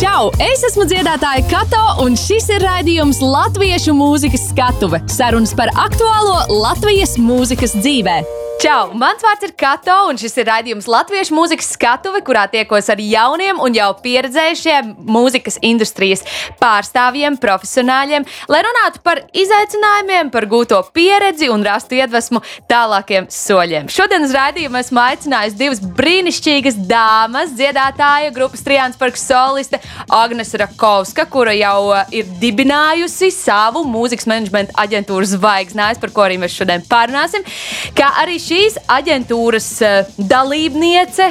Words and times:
Čau! 0.00 0.30
Es 0.40 0.62
esmu 0.64 0.86
dziedātāja 0.88 1.42
Kato, 1.50 1.82
un 2.06 2.14
šis 2.16 2.46
ir 2.54 2.64
raidījums 2.64 3.20
Latviešu 3.20 3.92
mūzikas 3.92 4.46
skatuve- 4.48 5.02
sarunas 5.18 5.52
par 5.52 5.68
aktuālo 5.76 6.40
Latvijas 6.48 7.18
mūzikas 7.20 7.76
dzīvēm. 7.76 8.39
Čau! 8.60 8.90
Mans 8.92 9.22
vārds 9.24 9.46
ir 9.46 9.54
Kato, 9.56 9.94
un 10.10 10.18
šis 10.20 10.34
ir 10.36 10.44
raidījums 10.50 10.84
Latviešu 10.90 11.32
mūzikas 11.32 11.70
skatuve, 11.78 12.18
kurā 12.20 12.42
tiekos 12.52 12.90
ar 12.92 13.00
jauniem 13.00 13.56
un 13.64 13.72
jau 13.72 13.86
pieredzējušiem 14.02 14.90
mūzikas 15.08 15.56
industrijas 15.64 16.20
pārstāvjiem, 16.60 17.38
profesionāļiem, 17.40 18.26
lai 18.52 18.60
runātu 18.66 19.00
par 19.06 19.22
izaicinājumiem, 19.32 20.28
par 20.34 20.44
gūto 20.50 20.82
pieredzi 20.92 21.48
un 21.48 21.64
rastu 21.64 21.96
iedvesmu 21.96 22.42
tālākiem 22.68 23.30
soļiem. 23.32 23.88
Šodien 23.88 24.26
uz 24.28 24.36
raidījumu 24.36 24.82
esmu 24.82 25.00
aicinājusi 25.06 25.56
divas 25.62 25.80
brīnišķīgas 25.96 26.76
dāmas, 26.90 27.56
dziedātāja 27.56 28.34
grupas 28.36 28.66
Trijāns 28.68 29.00
Parks 29.00 29.24
soliste 29.24 29.80
Agnes 30.12 30.52
Rakovska, 30.60 31.24
kura 31.32 31.56
jau 31.56 31.94
uh, 31.94 32.04
ir 32.12 32.28
dibinājusi 32.44 33.32
savu 33.32 33.86
mūzikas 33.88 34.28
menedžmenta 34.28 34.76
aģentūru 34.84 35.32
zvaigznājs, 35.32 36.04
par 36.04 36.12
ko 36.12 36.28
arī 36.28 36.36
mēs 36.44 36.60
šodien 36.60 36.84
pārunāsim. 36.92 37.48
Kā 37.96 38.12
arī 38.20 38.36
šīs 38.50 38.76
aģentūras 38.90 39.68
uh, 39.86 40.10
dalībniece, 40.18 41.30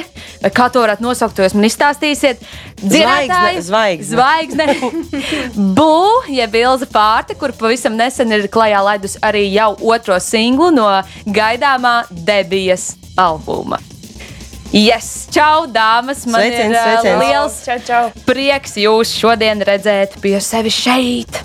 kā 0.56 0.68
to 0.72 0.82
varētu 0.84 1.04
nosaukt, 1.04 1.36
to 1.36 1.44
jūs 1.44 1.56
man 1.58 1.68
izstāstīsiet. 1.68 2.40
Zvaigzne, 2.80 3.60
zvaigzne. 3.66 4.16
zvaigzne. 4.16 4.66
Bū, 5.78 5.92
jeb 6.32 6.56
Ilza 6.62 6.88
Pārte, 6.90 7.36
kur 7.36 7.52
pavisam 7.56 7.98
nesen 7.98 8.32
ir 8.32 8.48
klajā 8.52 8.80
laidus 8.86 9.18
arī 9.26 9.46
jau 9.52 9.74
otro 9.92 10.16
singlu 10.22 10.70
no 10.72 10.88
gaidāmā 11.28 12.00
debijas 12.10 12.94
albuma. 13.20 13.80
Yes, 14.70 15.26
čau, 15.34 15.66
dāmas! 15.66 16.22
Man 16.30 16.44
Sveiciens, 16.44 16.70
ir 16.70 16.76
uh, 16.78 16.82
sveiciens. 16.84 17.22
liels 17.24 17.54
Čau, 17.66 17.78
čau. 17.88 18.02
prieks 18.22 18.76
jūs 18.78 19.16
šodien 19.18 19.64
redzēt 19.66 20.14
pie 20.22 20.36
sevis 20.38 20.78
šeit. 20.78 21.40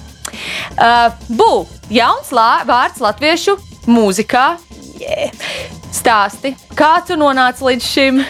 Uh, 0.77 1.09
Bū, 1.33 1.65
jauns 1.89 2.29
lā, 2.35 2.61
vārds 2.69 3.01
latviešu 3.01 3.57
mūzikā. 3.89 4.45
Yeah. 4.99 5.31
Stāsti, 5.95 6.53
kā 6.77 6.99
tu 7.07 7.17
nonāci 7.19 7.65
līdz 7.65 7.87
šim? 7.87 8.21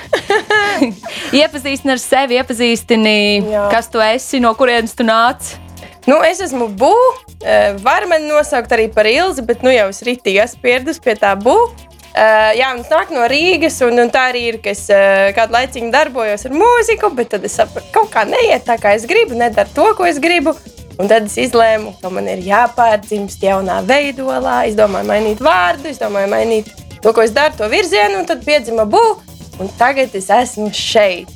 iepazīstini 1.41 1.93
ar 1.93 2.01
sevi, 2.01 2.39
iepazīstini, 2.39 3.17
Jā. 3.51 3.67
kas 3.73 3.89
tu 3.93 4.01
esi, 4.01 4.41
no 4.43 4.53
kurienes 4.57 4.95
tu 4.97 5.05
nāc. 5.05 5.55
Nu, 6.05 6.19
es 6.25 6.41
esmu 6.45 6.69
būva. 6.77 7.13
Var 7.81 8.05
mani 8.09 8.29
nosaukt 8.29 8.71
arī 8.73 8.87
par 8.93 9.09
Ilzi, 9.09 9.43
bet 9.45 9.65
nu 9.65 9.73
jau 9.73 9.89
es 9.91 10.01
ritīgi 10.05 10.41
esmu 10.45 10.61
pieradus 10.63 11.01
pie 11.01 11.17
tā 11.19 11.33
būva. 11.37 11.73
Uh, 12.15 12.53
jā, 12.55 12.69
un 12.71 12.79
es 12.79 12.87
nāku 12.87 13.11
no 13.11 13.25
Rīgas, 13.27 13.81
un, 13.83 13.99
un 13.99 14.07
tā 14.07 14.29
arī 14.29 14.45
ir, 14.47 14.57
ka 14.63 14.71
es 14.71 14.85
uh, 14.87 15.33
kādu 15.35 15.51
laiku 15.57 15.81
darbojos 15.91 16.45
ar 16.47 16.53
mūziku, 16.55 17.09
bet 17.11 17.33
tad 17.33 17.43
es 17.43 17.57
sapratu, 17.59 17.89
ka 17.91 17.99
kaut 17.99 18.13
kā 18.13 18.23
neiet 18.29 18.63
tā, 18.63 18.77
kā 18.79 18.93
es 18.95 19.03
gribu, 19.09 19.35
nedara 19.35 19.67
to, 19.75 19.89
ko 19.97 20.07
es 20.07 20.21
gribu. 20.23 20.53
Un 20.95 21.09
tad 21.11 21.27
es 21.27 21.35
izlēmu, 21.43 21.97
ka 21.99 22.09
man 22.13 22.29
ir 22.31 22.43
jāpārdzimst 22.45 23.43
jaunā 23.43 23.81
veidolā. 23.87 24.61
Es 24.69 24.77
domāju, 24.79 25.09
mainīt 25.09 25.43
vārdu, 25.43 25.89
es 25.91 25.99
domāju, 25.99 26.31
mainīt 26.31 26.71
to, 27.01 27.11
ko 27.11 27.25
es 27.25 27.35
daru, 27.35 27.57
to 27.59 27.69
virzienu, 27.71 28.21
un 28.21 28.29
tad 28.29 28.45
piedzima 28.47 28.87
būva. 28.87 29.19
Un 29.59 29.71
tagad 29.79 30.15
es 30.15 30.29
esmu 30.31 30.71
šeit 30.75 31.31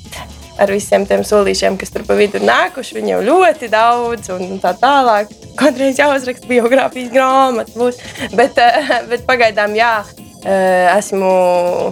ar 0.59 0.71
visiem 0.73 1.05
tiem 1.07 1.23
solīšiem, 1.23 1.77
kas 1.80 1.91
tur 1.93 2.03
pa 2.07 2.17
vidu 2.19 2.41
nākuši. 2.43 2.97
Viņi 2.97 3.13
jau 3.13 3.19
ļoti 3.30 3.69
daudz, 3.71 4.31
un 4.35 4.59
tā 4.63 4.73
tālāk. 4.80 5.31
Kādreiz 5.59 5.99
jāuzraksta 5.99 6.49
biogrāfijas 6.49 7.11
grāmata. 7.13 7.75
Būs. 7.80 7.99
Bet, 8.35 8.59
eh, 8.59 8.91
bet 9.11 9.27
pagaidām, 9.30 9.75
jā. 9.80 9.93
Eh, 10.43 10.97
Esmu 10.97 11.29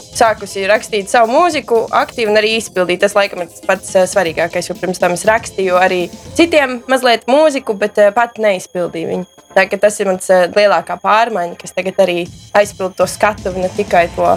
sākusi 0.04 0.66
rakstīt 0.70 1.12
savu 1.12 1.32
mūziku, 1.34 1.84
aktīvi 1.92 2.32
un 2.32 2.40
arī 2.42 2.56
izpildīt. 2.58 3.02
Tas, 3.04 3.16
laikam, 3.18 3.44
ir 3.46 3.68
pats 3.68 3.96
eh, 3.96 4.08
svarīgākais. 4.10 4.70
Jo 4.70 4.78
pirms 4.80 5.02
tam 5.04 5.16
es 5.18 5.26
rakstīju 5.28 5.80
arī 5.80 6.06
citiem 6.38 6.82
mazliet 6.92 7.28
mūziku, 7.32 7.78
bet 7.80 7.98
eh, 8.02 8.12
pat 8.16 8.40
neizpildīju 8.42 9.14
viņu. 9.14 9.32
Tā, 9.56 9.66
tas 9.82 9.96
ir 9.98 10.12
mans 10.12 10.28
lielākā 10.54 11.00
pārmaiņa, 11.02 11.58
kas 11.58 11.74
tagad 11.74 11.98
arī 12.04 12.20
aizpild 12.58 12.94
to 13.00 13.08
skatu, 13.10 13.56
ne 13.58 13.72
tikai 13.74 14.06
to 14.14 14.36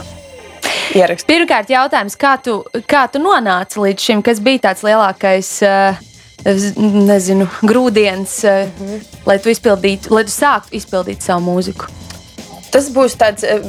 ierakstu. 0.96 1.28
Pirmkārt, 1.30 1.70
jautājums, 1.72 2.16
kā 2.18 2.36
tu, 2.42 2.60
kā 2.88 3.06
tu 3.12 3.22
nonāci 3.22 3.82
līdz 3.82 4.06
šim, 4.06 4.22
kas 4.26 4.42
bija 4.42 4.70
tāds 4.70 4.86
lielākais. 4.86 5.56
Uh, 5.66 6.06
Nezinu, 6.40 7.44
grūdienis, 7.68 8.38
uh, 8.48 8.62
mm. 8.64 8.86
-hmm. 8.86 9.00
lai 9.28 9.38
tu 9.38 9.50
izpildītu, 9.52 10.08
lai 10.14 10.22
tu 10.24 10.32
sāktu 10.32 10.72
izpildīt 10.72 11.20
savu 11.20 11.44
mūziku. 11.44 11.90
Tas 12.70 12.86
būs 12.94 13.16
tāds, 13.18 13.42
eh, 13.42 13.64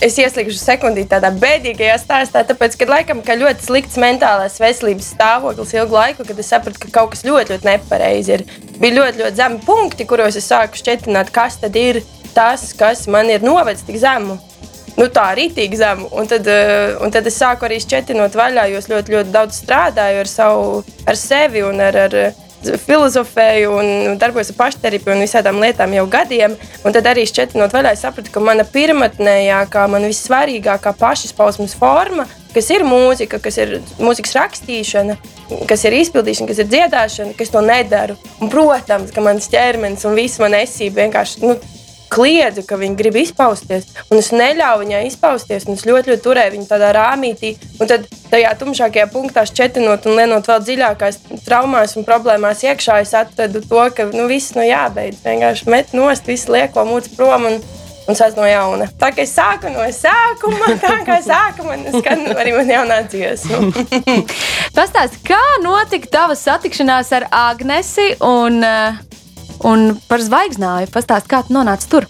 es 0.00 0.16
ieslīgšu 0.16 0.56
sekundī 0.56 1.04
tādā 1.08 1.28
bēdīgajā 1.36 1.98
stāstā, 2.00 2.40
tāpēc, 2.48 2.78
ka 2.80 2.88
laikam 2.88 3.20
ka 3.24 3.36
ļoti 3.36 3.66
slikts 3.68 3.98
mentālais 4.00 4.56
veselības 4.62 5.12
stāvoklis 5.12 5.74
ilgu 5.76 5.92
laiku, 5.98 6.24
kad 6.24 6.40
es 6.40 6.48
sapratu, 6.52 6.80
ka 6.80 6.92
kaut 6.94 7.12
kas 7.12 7.24
ļoti, 7.26 7.52
ļoti 7.52 7.68
nepareizi 7.68 8.32
ir. 8.38 8.46
Bija 8.80 8.96
ļoti, 8.96 9.20
ļoti 9.20 9.40
zemi 9.42 9.60
punkti, 9.66 10.08
kuros 10.08 10.40
es 10.40 10.48
sāku 10.48 10.80
šķietināt, 10.80 11.32
kas 11.36 11.60
tad 11.60 11.76
ir 11.76 12.00
tas, 12.36 12.72
kas 12.76 13.06
man 13.12 13.28
ir 13.32 13.44
novedis 13.44 13.84
tik 13.84 14.00
zemu. 14.00 14.38
Nu, 14.96 15.10
tā 15.12 15.34
tik 15.52 15.76
zemu. 15.76 16.08
Un 16.16 16.26
tad, 16.26 16.46
eh, 16.48 16.96
un 17.04 17.10
tad 17.10 17.26
es 17.26 17.36
sāku 17.36 17.68
arī 17.68 17.76
šķietinot 17.76 18.32
vaļā, 18.32 18.70
jo 18.72 18.78
es 18.78 18.88
ļoti, 18.88 19.12
ļoti 19.12 19.32
daudz 19.32 19.60
strādāju 19.60 20.20
ar, 20.20 20.26
savu, 20.26 20.84
ar 21.06 21.14
sevi 21.14 21.62
un 21.62 21.80
ar, 21.80 21.96
ar 21.96 22.32
filozofēju 22.82 23.74
un 23.76 24.18
darbojos 24.20 24.52
ar 24.52 24.58
pašterapiju 24.60 25.14
un 25.14 25.24
visādām 25.24 25.60
lietām 25.62 25.94
jau 25.96 26.06
gadiem. 26.10 26.56
Un 26.84 26.96
tad 26.96 27.08
arī 27.10 27.26
šķietinot 27.28 27.74
vaļā, 27.74 27.94
es 27.96 28.02
sapratu, 28.04 28.32
ka 28.34 28.42
mana 28.42 28.66
pirmotnējākā, 28.68 29.86
man 29.92 30.08
vissvarīgākā 30.08 30.94
pašizpausmes 31.00 31.76
forma, 31.78 32.26
kas 32.56 32.70
ir 32.72 32.86
mūzika, 32.88 33.40
kas 33.42 33.58
ir 33.60 33.78
mūzikas 34.00 34.36
rakstīšana, 34.38 35.16
kas 35.68 35.86
ir 35.86 35.96
izpildīšana, 36.00 36.50
kas 36.50 36.62
ir 36.62 36.70
dziedāšana, 36.72 37.36
kas 37.38 37.52
to 37.52 37.62
nedaru. 37.64 38.16
Un, 38.40 38.50
protams, 38.52 39.12
ka 39.14 39.24
mans 39.24 39.50
ķermenis 39.52 40.06
un 40.08 40.16
viss 40.18 40.40
man 40.42 40.56
esība 40.58 41.04
vienkārši. 41.04 41.42
Nu, 41.44 41.58
kliedzu, 42.12 42.64
ka 42.66 42.78
viņi 42.80 42.98
grib 42.98 43.18
izpausties. 43.20 43.88
Un 44.10 44.20
es 44.20 44.32
neļāvu 44.34 44.84
viņai 44.84 45.04
izpausties. 45.10 45.66
un 45.66 45.76
Es 45.76 45.84
ļoti, 45.88 46.12
ļoti 46.12 46.24
turēju 46.24 46.54
viņu 46.56 46.68
tādā 46.70 46.92
rāmītī. 46.96 47.54
Un 47.80 47.90
tad 47.90 48.06
tajā 48.32 48.52
tumšākajā 48.60 49.06
punktā, 49.12 49.46
šķietinot 49.48 50.06
un 50.08 50.20
lienot 50.20 50.48
vēl 50.48 50.62
dziļākās 50.64 51.20
traumās 51.46 51.96
un 51.96 52.06
problēmās 52.08 52.64
iekšā, 52.66 53.00
es 53.04 53.14
atradu 53.16 53.62
to, 53.66 53.82
ka 53.94 54.08
nu, 54.12 54.28
viss 54.30 54.56
nu, 54.56 54.64
jābeidz. 54.66 55.22
Vienkārši 55.26 55.72
met 55.72 55.96
nost, 55.96 56.28
visu 56.30 56.54
lieko 56.56 56.86
mūcu 56.88 57.16
prom. 57.18 57.50
Un, 57.50 57.60
Un 58.06 58.14
sāc 58.14 58.36
no 58.38 58.46
jauna. 58.46 58.86
Tā 59.00 59.08
kā 59.10 59.24
es 59.24 59.32
sāku 59.34 59.66
no 59.74 59.82
sākuma, 59.90 60.68
tā 60.84 60.92
kā 61.02 61.16
sākuma, 61.26 61.74
skan 61.90 62.22
arī 62.38 62.52
man 62.54 62.70
jaunā 62.70 63.00
dziesma. 63.10 63.58
Pastāsti, 64.76 65.24
kā 65.26 65.42
notika 65.64 66.12
tava 66.12 66.36
satikšanās 66.38 67.10
ar 67.18 67.26
Agnesi 67.34 68.12
un, 68.22 68.60
uh, 68.62 69.15
un 69.64 69.94
par 70.08 70.22
zvaigznāju? 70.24 70.90
Pastāsti, 70.92 71.30
kā 71.30 71.42
tu 71.46 71.56
nonāci 71.56 71.88
tur? 71.92 72.08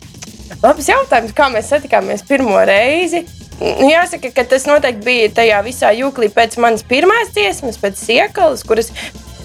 Labs 0.62 0.88
jautājums, 0.88 1.34
kā 1.36 1.48
mēs 1.52 1.70
satikāmies 1.72 2.24
pirmo 2.26 2.58
reizi. 2.66 3.24
Jāsaka, 3.60 4.30
ka 4.36 4.44
tas 4.50 4.66
noteikti 4.68 5.04
bija 5.04 5.28
tajā 5.38 5.60
visā 5.64 5.92
jūklī 5.96 6.28
pēc 6.34 6.58
manas 6.60 6.84
pirmās 6.86 7.32
dziesmas, 7.32 7.78
pēc 7.80 8.00
siekalas, 8.02 8.64
kuras 8.68 8.92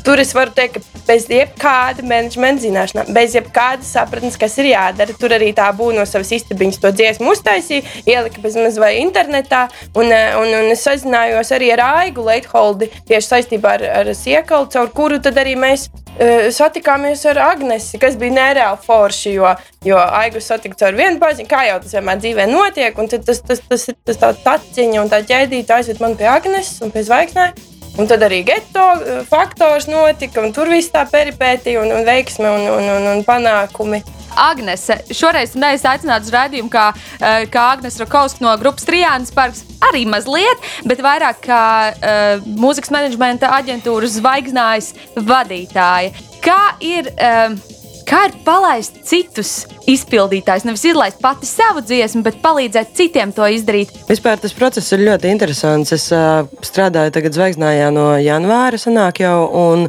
tur 0.06 0.20
es 0.20 0.34
varu 0.36 0.52
teikt, 0.56 0.80
ka 0.80 0.91
bez 1.08 1.28
jebkāda 1.32 2.06
menedžmenta 2.06 2.66
zināšanām, 2.66 3.12
bez 3.16 3.36
jebkādas 3.38 3.92
sapratnes, 3.96 4.38
kas 4.40 4.58
ir 4.62 4.72
jādara. 4.72 5.16
Tur 5.18 5.36
arī 5.36 5.52
tā 5.58 5.70
būna 5.76 6.02
no 6.02 6.06
savas 6.10 6.32
istabiņas 6.38 6.82
to 6.82 6.92
dziesmu 6.96 7.34
uztaisīja, 7.36 7.86
ielika 8.06 8.44
bez 8.44 8.58
maz 8.60 8.80
vai 8.82 8.94
internetā. 9.02 9.68
Un, 9.96 10.12
eh, 10.12 10.36
un, 10.40 10.48
un 10.62 10.72
es 10.74 10.86
sazinājos 10.88 11.52
arī 11.56 11.72
ar 11.76 11.84
Aigu 11.88 12.26
Leitholdi 12.26 12.92
tieši 13.10 13.28
saistībā 13.28 13.76
ar, 13.80 13.88
ar 14.02 14.14
siekalu, 14.18 14.70
caur 14.72 14.92
kuru 14.96 15.20
tad 15.24 15.40
arī 15.42 15.58
mēs 15.60 15.88
uh, 15.90 16.50
satikāmies 16.54 17.26
ar 17.32 17.42
Agnesi, 17.52 18.00
kas 18.02 18.18
bija 18.20 18.38
nereāli 18.38 18.82
forši, 18.86 19.36
jo, 19.38 19.52
jo 19.88 20.00
Aigu 20.22 20.42
satikts 20.44 20.88
ar 20.88 20.98
vienu 20.98 21.22
paziņu, 21.22 21.50
kā 21.52 21.66
jau 21.70 21.80
tas 21.84 21.98
vienmēr 21.98 22.24
dzīvē 22.24 22.48
notiek, 22.52 22.98
un 23.02 23.12
tas, 23.12 23.26
tas, 23.28 23.44
tas, 23.48 23.68
tas, 23.68 23.90
tas 24.08 24.24
tā 24.24 24.34
taciņa 24.46 25.04
un 25.04 25.12
tā 25.12 25.24
ķēdīte 25.28 25.78
aizved 25.78 26.02
man 26.04 26.18
pie 26.20 26.30
Agneses 26.32 26.82
un 26.86 26.94
pie 26.94 27.06
zvaigznājuma. 27.08 27.71
Un 28.00 28.08
tad 28.08 28.24
arī 28.24 28.40
geto 28.48 28.86
uh, 28.96 29.20
faktors 29.28 29.90
notika, 29.92 30.40
un 30.46 30.56
tur 30.56 30.72
viss 30.72 30.94
tā 30.94 31.04
peripētija 31.12 31.82
un, 31.84 31.92
un 31.92 32.08
veiksme 32.08 32.48
un, 32.48 32.68
un, 32.78 32.90
un, 32.96 33.08
un 33.18 33.24
panākumi. 33.28 34.00
Agnese, 34.40 34.96
šoreiz 35.12 35.56
neesmu 35.60 35.90
aicināts 35.92 36.30
uz 36.30 36.32
raidījumu 36.32 36.72
kā, 36.72 36.86
eh, 37.20 37.46
kā 37.52 37.66
Agnese 37.74 38.00
Rakauska 38.00 38.44
no 38.44 38.54
grupas 38.62 38.88
Trijānas 38.88 39.34
parks. 39.36 39.66
Arī 39.90 40.06
mazliet, 40.08 40.62
bet 40.88 41.02
vairāk 41.02 41.40
kā 41.44 41.64
uh, 41.92 42.44
mūzikas 42.46 42.92
menedžmenta 42.94 43.50
aģentūras 43.58 44.14
zvaigznājas 44.20 44.92
vadītāja. 45.18 46.14
Kā 46.46 46.78
ir, 46.86 47.10
uh, 47.18 47.58
kā 48.08 48.24
ir 48.30 48.36
palaist 48.46 49.02
citus 49.08 49.66
izpildītājus? 49.90 50.66
Nevis 50.68 50.88
izlaist 50.90 51.22
pati 51.24 51.50
savu 51.50 51.84
dziesmu, 51.86 52.24
bet 52.26 52.42
palīdzēt 52.44 52.96
citiem 52.98 53.34
to 53.36 53.48
izdarīt. 53.52 53.94
Vispār 54.10 54.42
tas 54.42 54.56
process 54.58 54.92
ir 54.96 55.06
ļoti 55.08 55.32
interesants. 55.34 55.94
Es 55.96 56.10
uh, 56.16 56.44
strādāju 56.66 57.14
tagad 57.16 57.38
zvaigznājā 57.38 57.94
no 57.96 58.12
janvāra, 58.22 58.82
sanāk 58.82 59.24
jau. 59.26 59.38
Un 59.62 59.88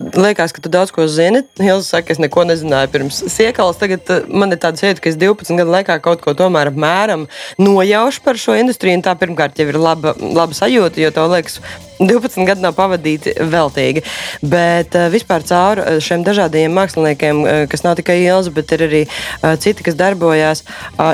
Liekas, 0.00 0.54
ka 0.56 0.62
tu 0.64 0.70
daudz 0.72 0.88
ko 0.96 1.04
zini. 1.12 1.42
Ilza 1.60 1.84
saka, 1.84 2.14
es 2.14 2.20
neko 2.22 2.46
nezināju 2.48 2.88
pirms 2.92 3.20
siekalas. 3.28 3.76
Tagad 3.80 4.08
man 4.32 4.54
ir 4.54 4.60
tāda 4.62 4.80
sajūta, 4.80 5.02
ka 5.04 5.12
es 5.12 5.18
12 5.20 5.60
gadu 5.60 5.74
laikā 5.74 5.98
kaut 6.00 6.24
ko 6.24 6.32
tomēr 6.36 6.72
apmēram 6.72 7.26
nojaušu 7.60 8.24
par 8.24 8.40
šo 8.40 8.56
industriju. 8.56 9.02
Tā 9.04 9.12
pirmkārt 9.20 9.60
jau 9.60 9.68
ir 9.68 9.76
laba, 9.76 10.14
laba 10.16 10.56
sajūta, 10.56 11.02
jo 11.04 11.12
tev 11.12 11.28
liekas, 11.34 11.60
12 12.00 12.46
gadi 12.48 12.64
nav 12.64 12.76
pavadīti 12.78 13.34
veltīgi. 13.52 14.04
Bet 14.42 14.96
uh, 14.98 15.08
vispār 15.12 15.44
caur 15.46 15.82
šiem 16.02 16.24
dažādiem 16.26 16.74
māksliniekiem, 16.76 17.42
uh, 17.44 17.62
kas 17.70 17.84
nav 17.86 17.98
tikai 18.00 18.20
Ilza, 18.24 18.52
bet 18.54 18.72
ir 18.76 18.84
arī 18.86 19.02
citi, 19.60 19.84
kas 19.84 19.96
darbojās, 19.98 20.62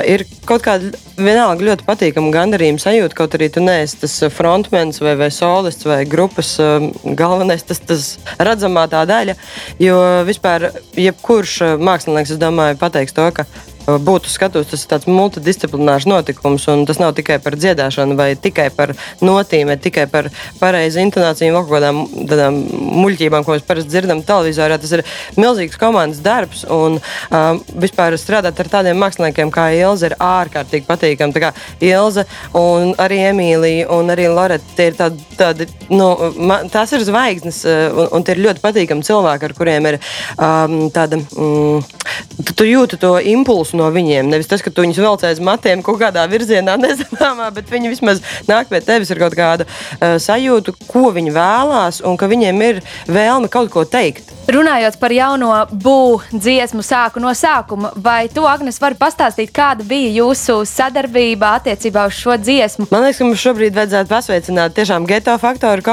ir 0.09 0.23
kaut 0.47 0.63
kāda 0.65 0.91
vienalga 1.17 1.65
ļoti 1.65 1.85
patīkama 1.87 2.31
gandarījuma 2.33 2.81
sajūta. 2.81 3.15
Kaut 3.17 3.37
arī 3.37 3.49
tu 3.53 3.63
neesi 3.63 3.99
tas 4.01 4.15
frontmens 4.33 5.01
vai, 5.03 5.15
vai 5.19 5.29
solists 5.33 5.87
vai 5.87 6.01
grupas 6.09 6.55
galvenais, 7.03 7.65
tas, 7.67 7.81
tas 7.83 8.09
redzamā 8.39 8.87
tā 8.91 9.03
daļa. 9.09 9.37
Jo 9.81 9.97
vispār 10.27 10.69
jebkurš 10.97 11.57
mākslinieks, 11.81 12.35
es 12.35 12.41
domāju, 12.41 12.79
pateiks 12.81 13.15
to, 13.17 13.29
ka 13.33 13.47
būtu 13.87 14.31
skatos, 14.31 14.67
tas 14.67 14.83
ir 14.83 14.91
tāds 14.91 15.07
multidisciplinārs 15.07 16.07
notikums. 16.09 16.67
Tas 16.87 16.99
nav 16.99 17.13
tikai 17.17 17.39
par 17.43 17.55
dziedāšanu, 17.55 18.17
vai 18.19 18.33
tikai 18.35 18.67
par 18.75 18.93
notīm, 19.23 19.71
vai 19.71 19.77
tikai 19.79 20.07
par 20.11 20.27
pareizu 20.59 20.99
intonāciju, 21.05 21.55
kaut 21.55 21.71
kādām 21.71 22.01
tādām 22.27 22.59
muļķībām, 22.97 23.45
ko 23.45 23.55
mēs 23.55 23.65
parasti 23.67 23.93
dzirdam 23.93 24.23
televizorā. 24.27 24.79
Tas 24.81 24.97
ir 24.97 25.05
milzīgs 25.39 25.79
komandas 25.79 26.19
darbs. 26.25 26.65
Un 26.67 26.99
um, 26.99 27.61
vispār 27.79 28.17
strādāt 28.19 28.59
ar 28.59 28.71
tādiem 28.77 28.99
māksliniekiem 28.99 29.53
kā 29.55 29.69
Ilza 29.77 30.11
ir 30.11 30.17
ārkārtīgi 30.19 30.87
patīkami. 30.89 31.35
Tā 31.35 31.45
kā 31.47 31.53
Ilza 31.87 32.27
un 32.57 32.93
arī 32.99 33.21
Emīlija 33.29 33.87
un 33.95 34.11
arī 34.11 34.27
Loreta, 34.31 34.75
tie 34.75 34.89
ir 34.91 34.99
tādi, 34.99 35.23
tādi 35.39 35.69
nu, 35.93 36.09
man, 36.35 36.67
tās 36.73 36.91
ir 36.97 37.05
zvaigznes, 37.07 37.63
un, 37.67 38.11
un 38.17 38.27
tie 38.27 38.35
ir 38.35 38.43
ļoti 38.47 38.63
patīkami 38.63 39.07
cilvēki, 39.07 39.47
ar 39.47 39.55
kuriem 39.57 39.89
ir 39.93 39.99
um, 40.35 40.77
tāda, 40.93 41.19
mm, 41.21 42.07
tu, 42.41 42.57
tu 42.57 42.67
jūti 42.67 42.99
to 43.01 43.15
impulsu 43.33 43.76
no 43.77 43.89
viņiem. 43.93 44.31
Nevis 44.31 44.49
tas, 44.49 44.63
ka 44.65 44.73
tu 44.73 44.85
viņus 44.85 45.01
velc 45.03 45.27
aiz 45.27 45.41
matiem 45.43 45.83
kaut 45.85 46.01
kādā 46.01 46.25
virzienā, 46.31 46.77
nezināmā, 46.85 47.51
bet 47.55 47.69
viņi 47.73 47.93
vismaz 47.93 48.23
nāk 48.49 48.71
pie 48.71 48.81
tevis 48.83 49.13
ar 49.13 49.21
kaut 49.25 49.37
kādu 49.37 49.67
uh, 49.67 50.17
sajūtu, 50.21 50.75
ko 50.89 51.11
viņi 51.15 51.35
vēlās, 51.37 52.01
un 52.07 52.17
ka 52.19 52.29
viņiem 52.31 52.65
ir 52.71 52.81
vēlme 53.11 53.51
kaut 53.53 53.71
ko 53.73 53.85
teikt. 53.87 54.33
Runājot 54.47 54.95
par 55.01 55.11
jauno 55.11 55.51
būvniecību 55.71 56.47
dziesmu 56.47 56.83
sāku 56.85 57.21
no 57.21 57.31
sākuma, 57.35 57.91
vai 57.95 58.27
tu, 58.31 58.45
Agnes, 58.47 58.79
vari 58.81 58.97
pastāstīt, 58.99 59.51
kāda 59.55 59.85
bija 59.87 60.09
jūsu 60.21 60.61
sadarbība 60.67 61.53
attiecībā 61.57 62.05
uz 62.09 62.17
šo 62.17 62.37
dziesmu? 62.39 62.87
Man 62.91 63.03
liekas, 63.03 63.19
ka 63.19 63.27
mums 63.27 63.43
šobrīd 63.43 63.75
vajadzētu 63.77 64.11
pasveicināt 64.11 64.75
tiešām 64.77 65.07
geto 65.09 65.35
faktoru 65.41 65.83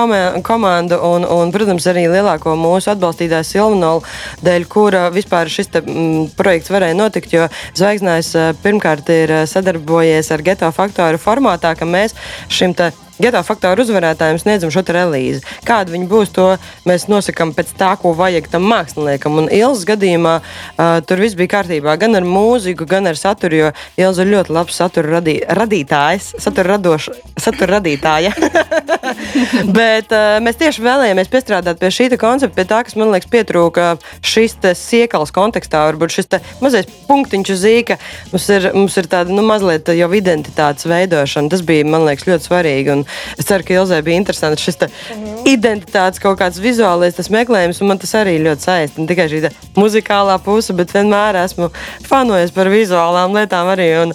komandu 0.47 1.01
un, 1.09 1.27
un 1.27 1.53
protams, 1.55 1.87
arī 1.91 2.07
lielāko 2.13 2.55
mūsu 2.59 2.93
atbalstītāju 2.95 3.49
Silvanolu, 3.49 4.05
dēļ 4.47 4.69
kura 4.71 5.09
vispār 5.15 5.51
šis 5.53 5.73
te, 5.75 5.83
m, 5.85 6.29
projekts 6.39 6.73
varēja 6.73 6.99
notikt, 6.99 7.35
jo 7.35 7.49
Zvaigznājs 7.75 8.29
eh, 8.39 8.51
pirmkārt 8.63 9.09
ir 9.11 9.33
eh, 9.35 9.45
sadarbojies 9.51 10.31
ar 10.31 10.43
geto 10.47 10.69
faktoru 10.75 11.19
formātā, 11.19 11.73
ka 11.75 11.89
mēs 11.89 12.15
šim 12.47 12.75
Geto 13.23 13.43
faktoru 13.47 13.85
uzvarētājiem 13.85 14.41
sniedzam 14.43 14.73
šo 14.75 14.83
relīzi. 14.95 15.45
Kāda 15.67 15.93
viņi 15.95 16.09
būs, 16.11 16.33
to 16.35 16.47
mēs 16.89 17.07
nosakām 17.11 17.53
pēc 17.55 17.71
tā, 17.79 17.93
ko 18.01 18.15
vajag 18.19 18.49
tam 18.51 18.67
māksliniekam. 18.71 19.39
Un 19.43 19.51
Ilzas 19.55 19.87
gadījumā 19.87 20.35
uh, 20.41 20.99
tur 21.07 21.23
viss 21.23 21.39
bija 21.39 21.53
kārtībā 21.57 21.95
gan 22.01 22.19
ar 22.19 22.27
mūziku, 22.27 22.89
gan 22.91 23.07
ar 23.11 23.19
saturu, 23.19 23.61
jo 23.61 23.71
Ilza 24.01 24.25
ir 24.25 24.33
ļoti 24.35 24.55
labs 24.57 24.81
satura 24.81 25.19
radī, 25.19 25.37
radītājs, 25.47 26.33
satura, 26.43 26.75
radoš, 26.75 27.11
satura 27.39 27.79
radītāja. 27.79 28.35
Bet 29.79 30.11
uh, 30.15 30.41
mēs 30.43 30.59
tieši 30.61 30.83
vēlējāmies 30.85 31.31
piestrādāt 31.31 31.79
pie 31.83 31.93
šī 31.95 32.11
koncepta, 32.19 32.57
pie 32.59 32.67
tā, 32.69 32.83
kas 32.87 32.99
man 32.99 33.15
liekas 33.15 33.31
pietrūka 33.31 33.95
šīs 34.27 34.59
siekals 34.79 35.31
kontekstā. 35.35 35.87
Varbūt 35.93 36.19
šis 36.19 36.31
mazais 36.63 36.91
punktiņš 37.09 37.55
uz 37.55 37.63
zīka 37.63 37.99
mums 38.33 38.49
ir, 38.51 38.69
mums 38.75 38.97
ir 38.99 39.09
tāda 39.11 39.35
nu, 39.35 39.45
mazliet 39.47 39.89
jau 39.95 40.11
identitātes 40.17 40.89
veidošana. 40.89 41.51
Tas 41.53 41.63
bija, 41.67 41.87
man 41.89 42.07
liekas, 42.09 42.27
ļoti 42.29 42.49
svarīgi. 42.49 42.95
Un 42.95 43.04
es 43.39 43.49
ceru, 43.49 43.65
ka 43.67 43.75
Ilzai 43.75 44.03
bija 44.03 44.21
interesanti 44.21 44.63
šis 44.63 44.77
-hmm. 44.77 45.45
identitātes 45.49 46.23
kaut 46.23 46.39
kāds 46.41 46.61
vizuālais 46.61 47.31
meklējums, 47.31 47.81
un 47.81 47.89
man 47.89 47.99
tas 47.99 48.15
arī 48.15 48.39
ļoti 48.43 48.67
saistīts. 48.67 48.99
Ne 48.99 49.07
tikai 49.07 49.29
šī 49.29 49.51
muzikālā 49.77 50.39
puse, 50.45 50.73
bet 50.73 50.93
vienmēr 50.95 51.39
esmu 51.45 51.71
fanojies 52.09 52.55
par 52.55 52.71
vizuālām 52.73 53.35
lietām 53.37 53.71
arī. 53.75 53.89
Un, 54.03 54.15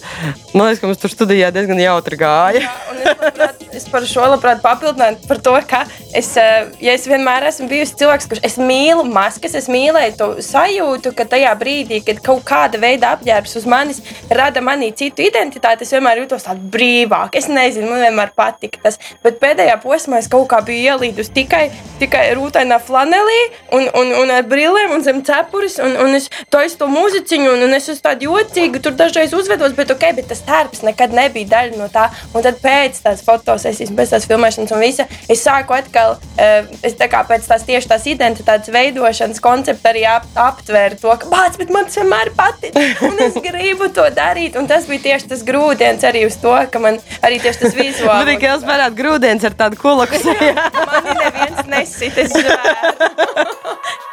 man 0.53 0.67
liekas, 0.67 0.79
ka 0.81 0.87
mums 0.87 1.01
tur 1.01 1.13
studijā 1.13 1.51
diezgan 1.51 1.79
jautri 1.79 2.17
gāja. 2.19 2.63
Jā, 2.63 2.73
es, 2.99 3.23
labprāt, 3.23 3.65
es 3.81 3.89
par 3.91 4.07
šo 4.09 4.27
labprāt 4.33 4.61
papildinātu 4.61 5.27
par 5.27 5.41
to, 5.45 5.55
ka 5.69 5.85
es, 6.13 6.37
eh, 6.37 6.67
ja 6.81 6.93
es 6.97 7.05
vienmēr 7.07 7.45
esmu 7.49 7.67
bijusi 7.69 7.97
cilvēks, 8.01 8.27
kurš 8.29 8.43
es 8.45 8.57
mīlu 8.61 9.05
maskas, 9.09 9.55
es 9.57 9.69
mīlēju 9.71 10.15
to 10.17 10.29
sajūtu, 10.45 11.13
ka 11.15 11.25
tajā 11.29 11.53
brīdī, 11.59 12.01
kad 12.05 12.21
kaut 12.25 12.43
kāda 12.47 12.79
veida 12.81 13.13
apģērbs 13.15 13.55
uz 13.59 13.67
manis 13.69 14.01
rada 14.29 14.61
manī 14.65 14.91
citu 14.95 15.23
identitāti, 15.25 15.85
es 15.85 15.93
vienmēr 15.93 16.23
jūtos 16.23 16.47
tādu 16.47 16.69
brīvāku. 16.73 17.37
Es 17.39 17.49
nezinu, 17.51 17.89
man 17.91 18.03
vienmēr 18.03 18.33
patika 18.37 18.81
tas. 18.83 18.99
Bet 19.23 19.39
pēdējā 19.41 19.77
posmā 19.83 20.21
es 20.23 20.29
kaut 20.31 20.47
kā 20.51 20.61
biju 20.65 20.95
ielīdus 20.95 21.31
tikai, 21.35 21.67
tikai 22.01 22.25
rūtainā 22.37 22.79
flanelī 22.83 23.39
un, 23.75 23.87
un, 24.01 24.13
un 24.23 24.33
ar 24.33 24.47
brillēm 24.49 24.95
un 24.95 25.05
zem 25.05 25.21
cepures. 25.25 25.79
Un, 25.83 25.95
un 26.03 26.17
es 26.17 26.29
taisu 26.53 26.81
to 26.81 26.89
mūziķiņu 26.91 27.53
un, 27.53 27.65
un 27.67 27.77
es 27.77 27.89
esmu 27.91 28.05
tāda 28.07 28.27
jocīga, 28.27 28.81
tur 28.83 28.97
dažreiz 28.99 29.33
uzvedos, 29.35 29.75
bet, 29.77 29.93
okay, 29.93 30.15
bet 30.17 30.29
tas 30.31 30.41
tērps 30.47 30.83
nekad 30.87 31.13
nebija 31.15 31.51
daļa 31.53 31.79
no 31.79 31.89
tā. 31.93 32.09
Un 32.33 32.45
tad 32.45 32.61
pēc 32.63 33.01
tās 33.05 33.23
fotosesijas, 33.25 33.93
pēc 33.95 34.15
tās 34.15 34.27
filmēšanas 34.29 34.75
un 34.75 34.83
visa, 34.83 35.07
es 35.29 35.43
sāku 35.45 35.77
atkal, 35.77 36.08
uh, 36.15 36.69
es 36.85 36.97
tā 36.99 37.09
kā 37.11 37.23
pēc 37.27 37.47
tās 37.49 37.65
tieši 37.67 37.91
tās 37.91 38.07
identitātes 38.09 38.73
veidošanas 38.73 39.41
koncepta 39.43 39.93
arī 39.93 40.05
ap, 40.09 40.27
aptvēru 40.39 40.99
to, 41.01 41.13
ka 41.21 41.31
bāc, 41.31 41.59
bet 41.61 41.73
man 41.73 41.89
tas 41.89 41.99
vienmēr 42.01 42.33
patīk 42.37 43.03
un 43.07 43.21
es 43.27 43.39
gribu 43.43 43.89
to 43.93 44.07
darīt. 44.15 44.57
Un 44.59 44.69
tas 44.69 44.87
bija 44.89 45.05
tieši 45.09 45.31
tas 45.33 45.45
grūdienis 45.47 46.05
arī 46.07 46.25
uz 46.27 46.39
to, 46.41 46.55
ka 46.71 46.83
man 46.83 46.99
arī 47.25 47.41
tieši 47.43 47.65
tas 47.65 47.77
vizuāls 47.77 48.67
varētu 48.67 48.99
grūdienis 48.99 49.47
ar 49.49 49.57
tādu 49.59 49.79
kulaku. 49.79 50.19
Mani 50.89 51.17
neviens 51.19 51.65
nesitis. 51.69 52.35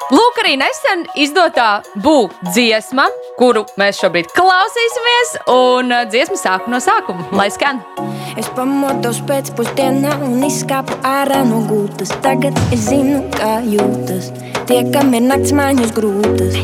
Lūk, 0.07 0.37
arī 0.39 0.55
nesen 0.61 1.03
izdotā 1.19 1.81
būvniecības 1.99 2.55
dziesma, 2.57 3.07
kuru 3.39 3.65
mēs 3.81 4.01
šobrīd 4.03 4.31
klausīsimies, 4.37 5.35
un 5.53 5.93
uh, 5.93 6.05
dziesma 6.11 6.41
sāk 6.41 6.71
no 6.73 6.83
sākuma, 6.83 7.29
lai 7.37 7.51
skan. 7.55 7.83
Es 8.37 8.49
pamodos 8.53 9.23
pēcpusdienā 9.25 10.11
un 10.27 10.43
izkāpu 10.45 10.99
ārā 11.09 11.39
no 11.49 11.63
gultas. 11.65 12.11
Tagad 12.21 12.59
es 12.75 12.83
zinu, 12.91 13.23
kā 13.33 13.63
jūtas. 13.65 14.29
Tie, 14.69 14.83
kam 14.93 15.15
ir 15.17 15.25
nakts 15.25 15.55
mājas 15.57 15.95
grūtas. 15.97 16.59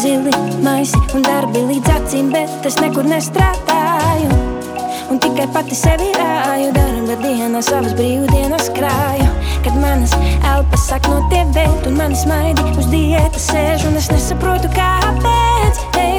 Zili 0.00 0.32
maisi 0.64 0.96
un 1.12 1.26
darbi 1.26 1.66
līdz 1.68 1.92
acīm, 1.98 2.30
bet 2.32 2.68
es 2.70 2.80
nekur 2.80 3.04
nestrādāju. 3.12 4.30
Un 5.12 5.20
tikai 5.20 5.50
pati 5.52 5.76
sevi 5.76 6.08
rāju, 6.16 6.72
darba 6.78 7.18
dienā 7.20 7.60
savas 7.66 7.92
brīvdienas 7.98 8.70
krāju. 8.78 9.28
Kad 9.66 9.76
manas 9.82 10.16
elpas 10.38 10.88
sāk 10.88 11.10
no 11.12 11.20
tievēt, 11.28 11.90
un 11.90 12.00
manas 12.00 12.24
maidi 12.30 12.64
uz 12.72 12.88
diētas 12.88 13.50
sēž, 13.52 13.84
un 13.90 14.00
es 14.00 14.08
nesaprotu, 14.14 14.72
kāpēc. 14.78 15.84
Eju 15.92 16.09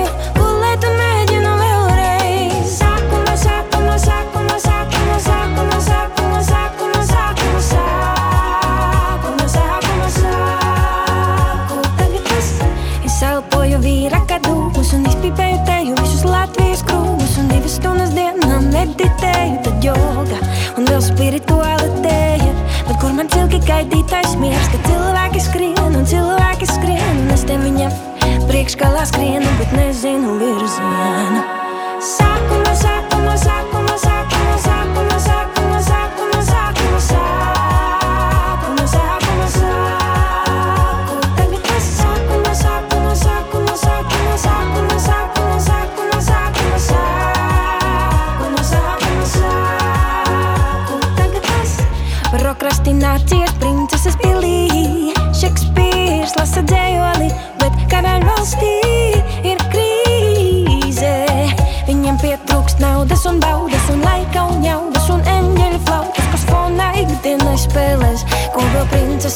tad 19.66 19.86
joga 19.86 20.40
un 20.78 20.90
vēl 20.90 21.02
spirituāla 21.06 21.90
tēja. 22.04 22.52
Bet 22.88 23.00
kur 23.04 23.16
man 23.18 23.32
cilki 23.32 23.62
gaidītais 23.68 24.36
miers, 24.42 24.70
ka 24.74 24.82
cilvēki 24.90 25.46
skrien 25.48 25.98
un 26.02 26.08
cilvēki 26.08 26.70
skrien, 26.74 27.26
un 27.26 27.34
es 27.38 27.48
te 27.48 27.58
viņam 27.62 27.98
priekškalā 28.52 29.08
skrienu, 29.14 29.58
bet 29.62 29.76
nezinu 29.78 30.38
virzienu. 30.42 31.61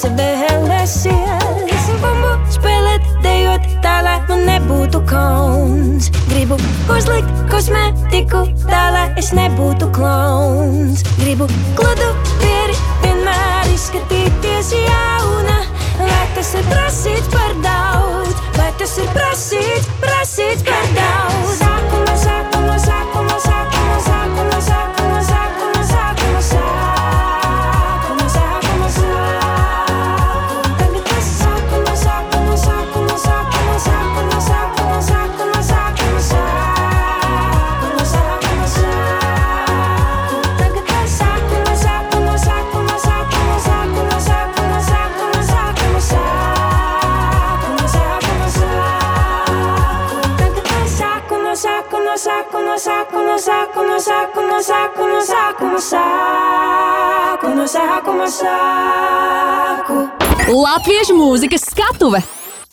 Princese 0.05 0.17
vēlēsies. 0.19 1.85
Bumbu 2.01 2.33
spēlēt, 2.51 3.05
dejot 3.23 3.63
tā, 3.81 4.01
lai 4.03 4.17
man 4.27 4.43
nebūtu 4.45 5.01
kauns. 5.09 6.11
Grib 6.29 6.53
Gribu 6.53 6.57
uzlikt 6.91 7.29
kosmētiku, 7.49 8.43
tā 8.67 8.83
lai 8.93 9.05
es 9.17 9.31
nebūtu 9.33 9.89
klauns. 9.95 11.01
Gribu 11.21 11.47
gludu 11.77 12.11
pieri, 12.41 12.64
Latviešu 60.85 61.15
mūzikas 61.17 61.63
skatuve! 61.65 62.19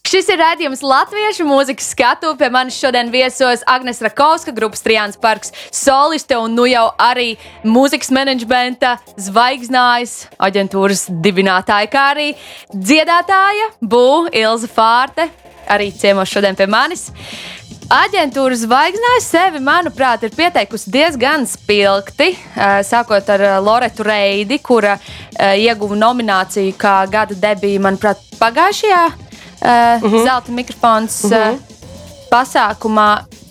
Šis 0.05 0.27
ir 0.29 0.37
redzējums 0.37 0.83
Latviešu 0.85 1.47
mūzikas 1.49 1.87
skatu. 1.95 2.35
Pie 2.37 2.51
manis 2.53 2.77
šodien 2.77 3.09
viesos 3.09 3.63
Agnēs 3.65 4.03
Rakovska, 4.05 4.53
grupas 4.53 4.85
Trijāns 4.85 5.17
Parks, 5.17 5.49
soliste 5.73 6.37
un 6.37 6.53
nu 6.53 6.67
jau 6.69 6.91
arī 7.01 7.39
mūzikas 7.65 8.13
menedžmenta 8.13 8.99
zvaigznājas 9.17 10.27
aģentūras 10.37 11.07
dibinātāja, 11.25 11.89
kā 11.89 12.05
arī 12.11 12.29
dziedātāja 12.69 13.71
Būva 13.81 14.29
Ilza 14.43 14.69
Fārte, 14.69 15.31
arī 15.73 15.89
ciemos 15.97 16.29
šodien 16.29 16.59
pie 16.61 16.69
manis. 16.69 17.09
Aģentūra 17.93 18.57
zvaigznāja 18.57 19.21
sevi, 19.21 19.59
manuprāt, 19.61 20.23
ir 20.25 20.33
pieteikusi 20.33 20.89
diezgan 20.95 21.43
spilgti. 21.45 22.31
Sākot 22.89 23.27
ar 23.35 23.43
Loretu 23.61 24.07
Reidi, 24.07 24.57
kura 24.65 24.95
ieguva 25.37 25.99
nomināciju 26.01 26.73
kā 26.81 26.95
gada 27.13 27.37
debija, 27.37 27.83
manuprāt, 27.85 28.23
pagājušajā 28.41 29.03
uh, 29.13 30.07
zelta 30.25 30.55
mikrofons 30.57 31.19
uh, 31.29 31.59
pasākumā. 32.33 33.11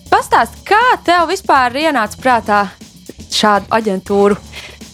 Pastāst, 0.10 0.58
kā 0.66 0.82
tev 1.06 1.30
vispār 1.30 1.78
ienāca 1.84 2.18
prātā 2.24 2.64
šādu 3.30 3.70
aģentūru 3.78 4.42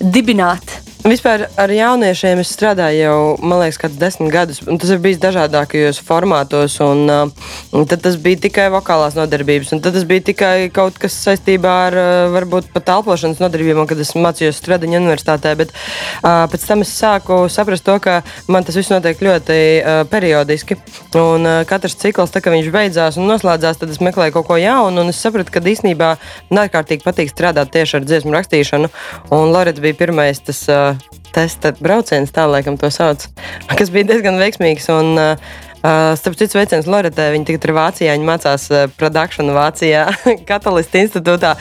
dibināt? 0.04 0.77
Vispār 1.08 1.46
ar 1.56 1.72
jauniešiem 1.72 2.42
es 2.42 2.50
strādāju 2.52 2.98
jau, 3.00 3.20
man 3.40 3.62
liekas, 3.62 3.78
kāds 3.80 3.96
desmit 3.96 4.28
gadus. 4.34 4.58
Tas 4.60 4.90
ir 4.92 4.98
bijis 5.00 5.22
dažādākajos 5.24 6.02
formātos, 6.04 6.74
un, 6.84 7.06
uh, 7.08 7.54
un 7.72 7.86
tad 7.88 8.02
tas 8.04 8.18
bija 8.20 8.42
tikai 8.44 8.66
vokālās 8.74 9.16
nodarbības, 9.16 9.72
un 9.72 9.80
tad 9.86 9.96
tas 9.96 10.04
bija 10.10 10.26
tikai 10.28 10.68
kaut 10.76 10.98
kas 11.00 11.16
saistībā 11.24 11.76
ar 11.86 11.96
uh, 11.96 12.08
varbūt 12.34 12.68
pat 12.74 12.92
elpošanas 12.98 13.40
nodarbībām, 13.40 13.88
kad 13.88 14.02
es 14.04 14.12
mācījos 14.20 14.60
Stradiņa 14.60 15.00
universitātē. 15.00 15.54
Bet 15.62 15.72
uh, 15.72 16.44
pēc 16.52 16.66
tam 16.68 16.84
es 16.84 16.92
sāku 16.92 17.40
saprast 17.56 17.88
to, 17.88 17.96
ka 18.04 18.18
man 18.52 18.68
tas 18.68 18.76
viss 18.76 18.92
notiek 18.92 19.24
ļoti 19.24 19.58
uh, 19.62 20.02
periodiski. 20.12 20.76
Un 21.16 21.48
uh, 21.48 21.62
katrs 21.72 21.96
cikls, 22.04 22.36
tā 22.36 22.44
kā 22.44 22.52
viņš 22.52 22.68
beidzās 22.76 23.22
un 23.22 23.32
noslēdzās, 23.32 23.80
tad 23.80 23.96
es 23.96 24.04
meklēju 24.04 24.36
kaut 24.36 24.50
ko 24.52 24.60
jaunu, 24.60 25.06
un 25.06 25.16
es 25.16 25.24
sapratu, 25.24 25.56
ka 25.56 25.64
īstenībā 25.64 26.12
man 26.52 26.64
ārkārtīgi 26.66 27.08
patīk 27.08 27.32
strādāt 27.32 27.72
tieši 27.72 28.02
ar 28.02 28.12
dziesmu 28.12 28.36
rakstīšanu. 28.36 28.92
Un 29.32 29.56
Lorets 29.56 29.80
bija 29.80 30.02
pirmais 30.04 30.44
tas 30.44 30.66
uh, 30.68 30.97
testa 31.36 31.74
brauciens, 31.80 32.34
tā 32.34 32.48
laikam 32.50 32.80
to 32.80 32.90
sauc, 32.94 33.28
kas 33.70 33.94
bija 33.94 34.12
diezgan 34.14 34.40
veiksmīgs. 34.42 34.92
Un, 34.94 35.16
uh, 35.22 35.56
Uh, 35.78 36.18
starp 36.18 36.34
citu, 36.36 36.56
sveiciens 36.56 36.88
Loretē. 36.90 37.28
Viņa 37.32 37.46
tagad 37.46 37.66
ir 37.68 37.72
Vācijā. 37.78 38.14
Viņa 38.18 38.26
mācās 38.26 38.64
uh, 38.74 38.88
produkciju 38.98 39.54
Vācijā, 39.54 40.02
Katolistu 40.50 40.98
institūtā. 41.04 41.54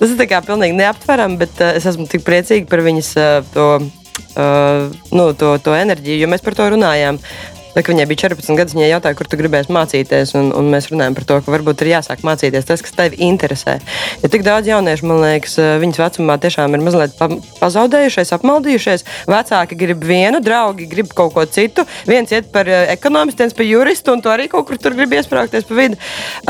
Tas 0.00 0.10
ir 0.10 0.26
kā 0.28 0.40
pilnīgi 0.42 0.74
neaptverami, 0.74 1.38
bet 1.40 1.62
uh, 1.62 1.70
es 1.78 1.86
esmu 1.86 2.08
tik 2.10 2.26
priecīga 2.26 2.66
par 2.68 2.82
viņas 2.84 3.12
to, 3.54 3.68
uh, 4.34 4.98
nu, 5.14 5.30
to, 5.38 5.54
to 5.62 5.78
enerģiju, 5.78 6.18
jo 6.24 6.32
mēs 6.34 6.44
par 6.44 6.58
to 6.58 6.66
runājām. 6.74 7.22
Tā, 7.70 7.84
viņai 7.86 8.06
bija 8.10 8.24
14 8.26 8.58
gadus, 8.58 8.74
viņa 8.74 8.88
jautāja, 8.88 9.16
kur 9.18 9.28
tu 9.30 9.38
gribēsi 9.38 9.70
mācīties. 9.74 10.32
Un, 10.38 10.50
un 10.58 10.70
mēs 10.72 10.88
runājam 10.90 11.14
par 11.14 11.26
to, 11.28 11.36
ka 11.44 11.52
varbūt 11.54 11.84
ir 11.84 11.92
jāsāk 11.92 12.24
mācīties 12.26 12.66
tas, 12.66 12.82
kas 12.82 12.94
tevi 12.96 13.20
interesē. 13.28 13.76
Jo 14.24 14.30
tik 14.32 14.42
daudz 14.46 14.66
jauniešu, 14.66 15.06
man 15.06 15.22
liekas, 15.22 15.54
viņas 15.82 16.00
vecumā 16.02 16.36
tiešām 16.42 16.74
ir 16.74 16.82
mazliet 16.82 17.14
pa, 17.18 17.28
pazaudējušies, 17.60 18.32
apmaldījušies. 18.34 19.06
Vecāki 19.30 19.78
grib 19.78 20.02
vienu, 20.06 20.40
draugi 20.42 20.88
grib 20.90 21.12
kaut 21.14 21.36
ko 21.36 21.44
citu. 21.46 21.84
Viens 22.10 22.32
iet 22.34 22.50
par 22.54 22.66
eh, 22.66 22.88
ekonomistu, 22.96 23.44
viens 23.44 23.54
par 23.54 23.68
juristu, 23.68 24.16
un 24.16 24.24
tu 24.24 24.32
arī 24.32 24.48
kaut 24.50 24.66
kur 24.66 24.80
tur 24.80 24.96
grib 24.98 25.14
iesprāgties 25.14 25.68
pa 25.68 25.78
vidu. 25.78 26.00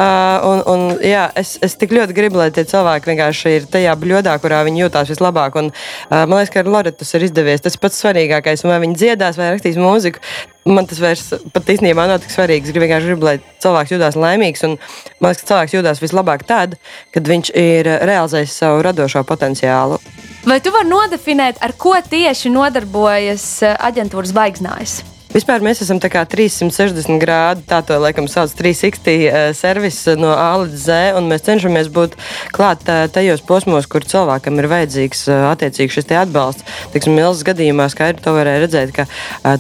Uh, 0.01 0.05
un, 0.49 0.63
un, 0.73 0.87
jā, 1.05 1.27
es, 1.37 1.59
es 1.65 1.77
tik 1.81 1.93
ļoti 1.97 2.17
gribu, 2.17 2.41
lai 2.41 2.49
tie 2.55 2.65
cilvēki 2.69 3.13
vienkārši 3.13 3.55
ir 3.59 3.69
tajā 3.71 3.93
bļodā, 4.01 4.39
kurā 4.41 4.63
viņi 4.69 4.87
jūtās 4.87 5.13
vislabāk. 5.13 5.61
Un, 5.61 5.69
uh, 5.75 6.25
man 6.25 6.39
liekas, 6.39 6.55
ka 6.55 6.65
ar 6.65 6.73
Loretu 6.73 7.05
tas 7.05 7.13
ir 7.19 7.29
izdevies. 7.29 7.61
Tas 7.65 7.77
pats 7.81 8.01
svarīgākais, 8.01 8.65
vai 8.65 8.81
viņi 8.87 8.99
dziedās 9.05 9.41
vai 9.41 9.53
rakstīs 9.53 9.79
mūziku. 9.81 10.25
Man 10.69 10.85
tas 10.85 10.99
vairs 11.01 11.23
pat 11.55 11.71
īstenībā 11.73 12.05
nav 12.09 12.19
tik 12.21 12.33
svarīgi. 12.35 12.69
Es 12.69 12.77
vienkārši 12.77 13.09
gribu, 13.09 13.25
lai 13.25 13.37
cilvēks 13.65 13.95
jūtas 13.95 14.19
laimīgs. 14.21 14.65
Un 14.69 14.77
man 15.23 15.33
liekas, 15.33 15.45
ka 15.45 15.53
cilvēks 15.53 15.77
jūtas 15.79 16.03
vislabāk 16.03 16.45
tad, 16.49 16.77
kad 17.15 17.31
viņš 17.31 17.53
ir 17.57 17.89
realizējis 18.11 18.59
savu 18.61 18.83
radošo 18.85 19.25
potenciālu. 19.29 19.97
Vai 20.45 20.61
tu 20.65 20.73
vari 20.75 20.89
nodefinēt, 20.89 21.63
ar 21.65 21.73
ko 21.81 21.95
tieši 22.01 22.53
nodarbojas 22.53 23.47
eh, 23.65 23.75
aģentūras 23.89 24.35
zvaigznājas? 24.35 25.01
Vispār 25.31 25.63
mēs 25.63 25.79
esam 25.85 26.01
tā 26.03 26.09
kā 26.11 26.25
360 26.27 27.21
grādi, 27.23 27.63
tā 27.63 27.79
to 27.87 27.95
laikam 28.03 28.27
sauc 28.27 28.51
360 28.59 29.29
uh, 29.31 29.53
servis 29.55 30.01
no 30.19 30.33
A 30.35 30.49
līdz 30.59 30.73
Z, 30.75 30.97
un 31.15 31.29
mēs 31.31 31.45
cenšamies 31.47 31.87
būt 31.95 32.17
klāt 32.51 32.83
uh, 32.91 33.05
tajos 33.15 33.45
posmos, 33.47 33.87
kur 33.87 34.03
cilvēkam 34.03 34.59
ir 34.59 34.67
vajadzīgs 34.73 35.23
uh, 35.31 35.45
attiecīgi 35.53 35.95
šis 35.95 36.11
atbalsts. 36.19 36.67
Tiksim, 36.91 37.15
Milzas 37.15 37.47
gadījumā 37.47 37.87
skaidri 37.95 38.25
to 38.25 38.35
varēja 38.35 38.65
redzēt, 38.65 38.91
ka 38.97 39.07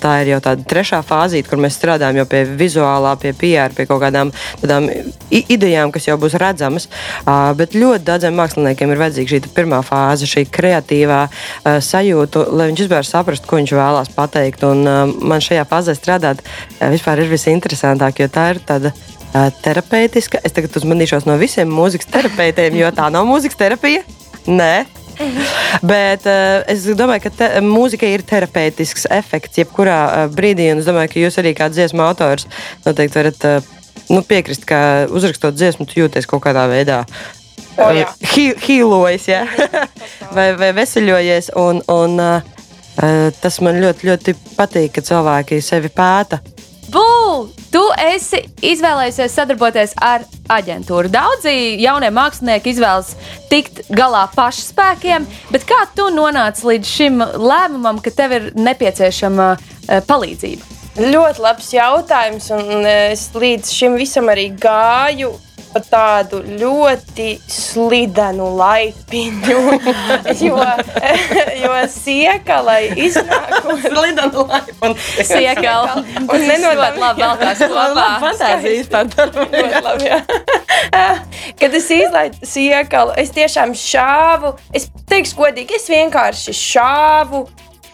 tā 0.02 0.16
ir 0.24 0.32
jau 0.32 0.40
tāda 0.42 0.66
trešā 0.72 1.04
fāzīte, 1.06 1.46
kur 1.46 1.62
mēs 1.62 1.78
strādājam 1.78 2.18
jau 2.18 2.26
pie 2.34 2.42
vizuālā, 2.50 3.14
pie 3.22 3.30
PR, 3.38 3.70
pie 3.76 3.86
kaut 3.86 4.02
kādām 4.02 4.34
tādām 4.64 4.90
idejām, 5.30 5.94
kas 5.94 6.10
jau 6.10 6.18
būs 6.18 6.34
redzamas. 6.42 6.88
Uh, 7.22 7.52
bet 7.54 7.78
ļoti 7.78 8.08
daudziem 8.10 8.34
māksliniekiem 8.42 8.90
ir 8.90 9.02
vajadzīga 9.04 9.36
šī 9.36 9.54
pirmā 9.54 9.84
fāze, 9.86 10.26
šī 10.26 10.48
kreatīvā 10.50 11.22
sajūta, 11.62 12.48
lai 12.58 12.72
viņš 12.72 12.84
vispār 12.88 13.06
saprastu, 13.06 13.46
ko 13.46 13.62
viņš 13.62 13.76
vēlās 13.78 14.10
pateikt. 14.18 14.66
Un, 14.66 14.82
man 15.30 15.42
šajā 15.44 15.59
šajā 15.60 15.68
fazē 15.68 15.96
strādāt 15.96 16.44
vispār 16.80 17.20
ir 17.20 17.30
visinteresantāk, 17.30 18.20
jo 18.20 18.28
tā 18.32 18.50
ir 18.54 18.62
tāda 18.64 18.92
uh, 18.92 19.50
terapeitiska. 19.62 20.40
Es 20.44 20.52
tagad 20.56 20.76
uzmanīšos 20.76 21.28
no 21.28 21.36
visiem 21.40 21.68
mūzikas 21.68 22.08
terapeitiem, 22.10 22.78
jo 22.80 22.90
tā 22.94 23.10
nav 23.12 23.28
mūzikas 23.28 23.58
terapija. 23.60 24.02
Nē, 24.48 24.86
Bet 25.84 26.24
uh, 26.24 26.62
es 26.70 26.86
domāju, 26.96 27.26
ka 27.26 27.30
te, 27.36 27.48
mūzika 27.60 28.08
ir 28.08 28.22
terapeitisks 28.24 29.04
efekts 29.12 29.60
jebkurā 29.60 29.98
uh, 30.06 30.22
brīdī. 30.32 30.70
Es 30.72 30.88
domāju, 30.88 31.12
ka 31.12 31.20
jūs 31.20 31.36
arī 31.42 31.52
kā 31.58 31.68
dziesmu 31.68 32.00
autors 32.06 32.46
noteikti 32.86 33.18
varat 33.18 33.44
uh, 33.44 33.68
nu, 34.08 34.22
piekrist, 34.24 34.64
ka 34.64 35.10
uzrakstot 35.12 35.58
dziesmu, 35.58 35.84
jūties 35.92 36.28
kaut 36.30 36.40
kādā 36.46 36.64
veidā. 36.72 37.02
Oh, 37.76 37.92
jā. 37.92 38.08
Hīlojies, 38.64 39.28
ja? 39.28 39.44
vai, 40.36 40.54
vai 40.56 40.72
veseļojies. 40.80 41.52
Un, 41.60 41.84
un, 41.92 42.16
uh, 42.16 42.59
Tas 42.96 43.60
man 43.64 43.78
ļoti, 43.80 44.08
ļoti 44.10 44.34
patīk, 44.56 44.96
ka 44.96 45.04
cilvēki 45.06 45.60
sevi 45.64 45.88
pēta. 45.94 46.40
Bū, 46.90 47.50
tu 47.70 47.82
esi 48.02 48.40
izvēlējies 48.66 49.36
sadarboties 49.36 49.92
ar 50.02 50.24
aģentūru. 50.50 51.10
Daudzi 51.12 51.52
jaunie 51.78 52.10
mākslinieki 52.10 52.72
izvēlas 52.74 53.12
tikt 53.50 53.84
galā 53.94 54.24
pašspēkiem, 54.34 55.28
bet 55.54 55.68
kā 55.68 55.84
tu 55.94 56.08
nonāci 56.10 56.66
līdz 56.66 56.90
šim 56.96 57.22
lēmumam, 57.22 58.02
ka 58.02 58.10
tev 58.10 58.34
ir 58.34 58.50
nepieciešama 58.58 59.52
palīdzība? 60.10 60.66
Ļoti 60.98 61.44
labs 61.44 61.70
jautājums, 61.72 62.50
un 62.56 62.82
es 62.90 63.28
līdz 63.38 63.70
šim 63.70 63.94
visam 64.00 64.26
arī 64.32 64.50
gāju 64.58 65.30
pa 65.72 65.80
tādu 65.84 66.40
ļoti 66.44 67.28
slidenu 67.50 68.48
laipiņu. 68.58 69.58
jo, 70.46 70.58
jo 71.62 71.74
siekalai 71.94 72.90
iznākot 73.06 73.86
slidenu 73.86 74.46
laipiņu. 74.50 75.08
Siekala. 75.30 76.00
Un 76.24 76.46
nenodot 76.46 77.00
labi 77.00 77.24
vēl 77.24 77.40
tās 77.44 77.64
kopā. 77.64 78.08
Fantāzijas 78.24 78.92
par 78.92 79.10
darbu. 79.14 79.46
Kad 81.60 81.76
es 81.76 81.90
izlaidu 81.94 82.50
siekalu, 82.54 83.16
es 83.20 83.34
tiešām 83.36 83.74
šāvu. 83.78 84.54
Es 84.76 84.88
teikšu 85.10 85.38
godīgi, 85.38 85.78
es 85.78 85.90
vienkārši 85.90 86.56
šāvu 86.56 87.44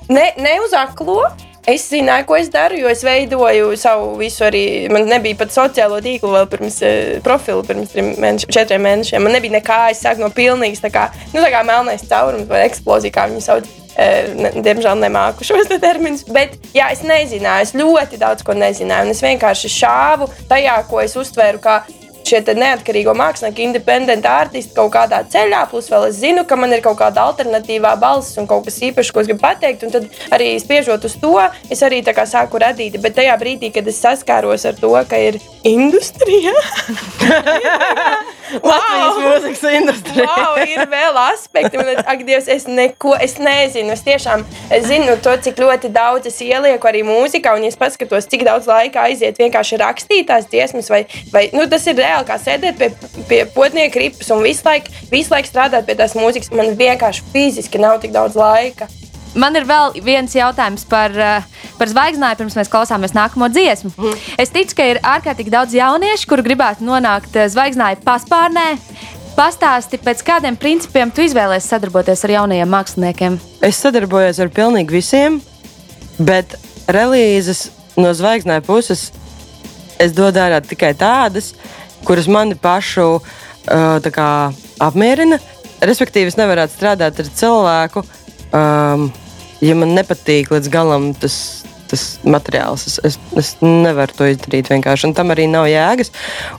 ne, 0.08 0.30
ne 0.38 0.56
uz 0.64 0.74
aklo. 0.76 1.24
Es 1.66 1.88
zināju, 1.90 2.28
ko 2.28 2.36
es 2.38 2.46
daru, 2.54 2.76
jo 2.78 2.86
es 2.86 3.00
veidoju 3.02 3.72
savu 3.80 4.12
visu 4.20 4.44
arī. 4.46 4.60
Man 4.94 5.08
nebija 5.10 5.34
pat 5.40 5.50
sociālo 5.50 5.98
tīklu 6.02 6.30
vēl 6.30 6.46
pirms 6.52 6.76
uh, 6.86 7.16
profila, 7.26 7.64
pirms 7.66 7.90
trim 7.90 8.12
mēnešiem, 8.22 8.52
četriem 8.54 8.86
mēnešiem. 8.86 9.26
Man 9.26 9.34
nebija 9.34 9.56
nekā, 9.56 9.80
es 9.90 10.04
sāku 10.04 10.22
no 10.22 10.28
pilnīgas, 10.30 10.84
tā 10.84 10.92
kā, 10.94 11.08
nu, 11.32 11.40
tā 11.42 11.50
kā 11.50 11.64
melnais 11.66 12.06
caurums 12.06 12.46
vai 12.46 12.62
eksplozija, 12.68 13.16
kā 13.16 13.26
viņi 13.32 13.42
sauc. 13.48 13.66
Uh, 13.96 14.60
diemžēl 14.60 15.00
nemāku 15.00 15.42
šos 15.48 15.66
te 15.70 15.80
terminus, 15.82 16.22
bet 16.30 16.54
jā, 16.76 16.90
es 16.94 17.02
nezināju, 17.02 17.66
es 17.66 17.74
ļoti 17.74 18.22
daudz 18.22 18.46
ko 18.46 18.54
nezināju. 18.54 19.10
Es 19.16 19.24
vienkārši 19.26 19.72
šāvu 19.72 20.30
tajā, 20.46 20.78
ko 20.86 21.02
es 21.02 21.18
uztvēru 21.18 21.64
kā 21.64 21.80
šie 22.26 22.42
neatkarīgo 22.56 23.14
mākslinieku, 23.16 23.64
independenti 23.64 24.28
artisti 24.30 24.74
kaut 24.76 24.92
kādā 24.94 25.22
ceļā, 25.32 25.64
plus 25.70 25.90
vēl 25.92 26.08
es 26.10 26.20
zinu, 26.20 26.44
ka 26.48 26.58
man 26.58 26.74
ir 26.74 26.82
kaut 26.84 26.98
kāda 27.00 27.26
alternatīvā 27.30 27.94
balss 28.00 28.38
un 28.40 28.48
kaut 28.50 28.66
kas 28.66 28.80
īpašs, 28.88 29.12
ko 29.12 29.22
es 29.22 29.30
gribu 29.30 29.44
pateikt. 29.44 29.86
Un 29.86 29.94
tad 29.94 30.08
arī 30.34 30.52
spiežot 30.62 31.06
uz 31.08 31.16
to, 31.22 31.34
es 31.70 31.82
arī 31.86 32.02
sāku 32.06 32.58
radīt. 32.62 32.98
Bet 33.02 33.16
tajā 33.18 33.36
brīdī, 33.40 33.72
kad 33.74 33.86
es 33.86 34.00
saskāros 34.02 34.66
ar 34.66 34.74
to, 34.80 34.92
ka 35.08 35.20
ir 35.20 35.40
industrija, 35.66 36.54
Latvijas 38.62 39.16
mūzikas 39.18 39.62
industrija. 39.74 40.26
wow, 40.26 40.58
ir 40.62 40.86
vēl 40.90 41.18
aspekti. 41.18 41.76
Man 41.78 41.88
liekas, 41.90 42.06
ak, 42.06 42.22
Dievs, 42.28 42.48
es 42.52 42.66
neko 42.70 43.16
es 43.22 43.36
nezinu. 43.42 43.90
Es 43.96 44.04
tiešām 44.06 44.44
es 44.72 44.86
zinu 44.86 45.16
to, 45.22 45.34
cik 45.42 45.58
ļoti 45.60 45.90
daudz 45.94 46.30
es 46.30 46.38
ielieku 46.44 46.88
arī 46.88 47.02
mūzikā. 47.06 47.56
Un, 47.58 47.66
es 47.66 47.78
paskatos, 47.78 48.28
cik 48.30 48.46
daudz 48.46 48.68
laika 48.70 49.06
aiziet 49.08 49.40
vienkārši 49.42 49.80
rakstīt 49.82 50.28
tās 50.30 50.46
dziesmas, 50.50 50.90
vai, 50.92 51.04
vai 51.32 51.48
nu, 51.56 51.66
tas 51.70 51.86
ir 51.90 51.98
reāli 51.98 52.15
kā 52.24 52.38
sēdēt 52.40 52.78
pie, 52.80 52.90
pie 53.28 53.40
potnieka 53.54 54.00
ripas 54.00 54.30
un 54.34 54.44
visu 54.46 54.64
laiku, 54.66 54.92
visu 55.10 55.34
laiku 55.34 55.50
strādāt 55.50 55.88
pie 55.88 55.96
tās 55.98 56.16
mūzikas, 56.18 56.52
man 56.56 56.72
vienkārši 56.78 57.26
fiziski 57.32 57.82
nav 57.82 58.00
tik 58.00 58.14
daudz 58.16 58.38
laika. 58.38 58.88
Man 59.36 59.56
ir 59.58 59.66
vēl 59.68 59.98
viens 60.00 60.32
jautājums 60.32 60.86
par, 60.88 61.12
eh, 61.12 61.42
par 61.76 61.90
zvaigznāju, 61.90 62.38
pirms 62.40 62.56
mēs 62.56 62.72
klausāmies 62.72 63.12
nākamo 63.12 63.50
dziesmu. 63.52 63.92
Mm. 63.92 64.16
Es 64.38 64.48
ticu, 64.48 64.74
ka 64.78 64.86
ir 64.94 65.00
ārkārtīgi 65.04 65.52
daudz 65.52 65.76
jauniešu, 65.76 66.26
kuri 66.30 66.46
gribētu 66.46 66.86
nonākt 66.88 67.36
eh, 67.36 67.48
zvaigznāju 67.52 68.00
paspārnē. 68.06 68.78
Pastāsti, 69.36 70.00
pēc 70.00 70.22
kādiem 70.24 70.56
principiem 70.56 71.10
tu 71.12 71.20
izvēlējies 71.20 71.68
sadarboties 71.68 72.24
ar 72.24 72.32
jaunajiem 72.38 72.70
māksliniekiem? 72.72 73.36
Es 73.60 73.76
sadarbojos 73.84 74.40
ar 74.40 74.48
pilnīgi 74.48 74.96
visiem, 74.96 75.42
bet 76.16 76.56
relīzes 76.88 77.66
no 78.00 78.14
zvaigznāja 78.16 78.64
puses 78.64 79.10
es 80.00 80.14
dodu 80.16 80.40
ārā 80.40 80.62
tikai 80.64 80.94
tādas, 80.96 81.52
kuras 82.06 82.28
mani 82.30 82.54
pašu 82.54 83.06
uh, 83.18 84.10
kā, 84.14 84.30
apmierina. 84.82 85.40
Respektīvi, 85.84 86.30
es 86.32 86.38
nevaru 86.38 86.64
strādāt 86.72 87.20
ar 87.20 87.30
cilvēku, 87.36 88.02
um, 88.56 89.08
ja 89.60 89.76
man 89.76 89.92
nepatīk 89.96 90.48
līdz 90.54 90.70
galam 90.72 91.10
tas, 91.20 91.66
tas 91.90 92.04
materiāls. 92.24 92.86
Es, 92.88 92.96
es, 93.04 93.18
es 93.36 93.50
nevaru 93.60 94.16
to 94.16 94.28
izdarīt 94.30 94.70
vienkārši. 94.72 95.10
Un 95.10 95.16
tam 95.18 95.34
arī 95.34 95.44
nav 95.52 95.68
jēgas. 95.68 96.12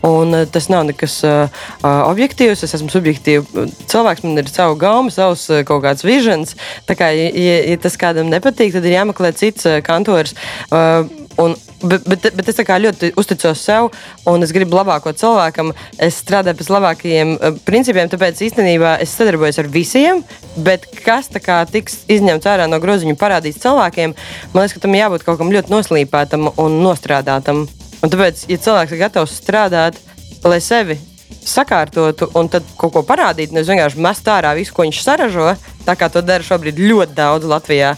Un, 0.06 0.36
uh, 0.36 0.46
tas 0.52 0.70
nav 0.70 0.86
nekas 0.92 1.18
uh, 1.26 1.64
objektīvs. 1.82 2.62
Es 2.68 2.78
esmu 2.78 2.92
subjektīvs 2.94 3.74
cilvēks, 3.90 4.26
man 4.28 4.44
ir 4.44 4.52
savu 4.52 4.78
gaumu, 4.84 5.14
savs 5.14 5.48
uh, 5.50 5.64
kaut 5.68 5.86
kāds 5.88 6.06
visions. 6.06 6.54
Tā 6.90 7.00
kā, 7.00 7.10
ja, 7.16 7.32
ja 7.64 7.80
tas 7.82 7.98
kādam 7.98 8.30
nepatīk, 8.34 8.76
tad 8.76 8.86
ir 8.86 9.00
jāmeklē 9.00 9.34
cits 9.40 9.66
uh, 9.66 9.80
kantors. 9.86 10.38
Uh, 10.70 11.08
Un, 11.38 11.54
bet, 11.84 12.06
bet, 12.10 12.24
bet 12.34 12.48
es 12.50 12.58
ļoti 12.58 13.12
uzticos 13.20 13.62
sev, 13.62 13.92
un 14.26 14.42
es 14.42 14.54
gribu 14.56 14.78
labāko 14.80 15.14
cilvēkam. 15.14 15.74
Es 16.02 16.18
strādāju 16.24 16.58
pēc 16.58 16.72
labākajiem 16.74 17.34
uh, 17.36 17.60
principiem, 17.68 18.10
tāpēc 18.10 18.42
īstenībā 18.48 18.96
es 19.04 19.14
sadarbojos 19.14 19.62
ar 19.62 19.70
visiem. 19.74 20.24
Bet 20.66 20.88
kas 21.04 21.30
kā, 21.44 21.60
tiks 21.70 22.02
izņemts 22.10 22.50
ārā 22.50 22.66
no 22.70 22.80
groziņa 22.82 23.18
parādīts 23.20 23.62
cilvēkiem, 23.62 24.16
man 24.54 24.64
liekas, 24.64 24.78
ka 24.78 24.86
tam 24.88 24.98
jābūt 24.98 25.28
kaut 25.28 25.38
kam 25.42 25.54
ļoti 25.54 25.74
noslīpētam 25.74 26.50
un 26.56 26.80
nostrādātam. 26.82 27.68
Un 28.02 28.14
tāpēc, 28.14 28.48
ja 28.50 28.58
cilvēks 28.62 28.94
ir 28.94 29.04
gatavs 29.06 29.38
strādāt, 29.38 30.02
lai 30.46 30.60
sevi 30.64 30.98
sakārtotu 31.48 32.30
un 32.38 32.50
tad 32.52 32.66
kaut 32.80 32.94
ko 32.96 33.04
parādīt, 33.08 33.54
nevis 33.56 33.70
vienkārši 33.72 34.02
mest 34.04 34.28
ārā 34.32 34.54
visu, 34.58 34.74
ko 34.76 34.86
viņš 34.86 35.02
saražo, 35.04 35.54
tā 35.88 35.96
kā 36.00 36.10
to 36.12 36.24
dara 36.26 36.46
šobrīd 36.46 36.80
ļoti 36.82 37.16
daudz 37.18 37.48
Latvijā. 37.48 37.94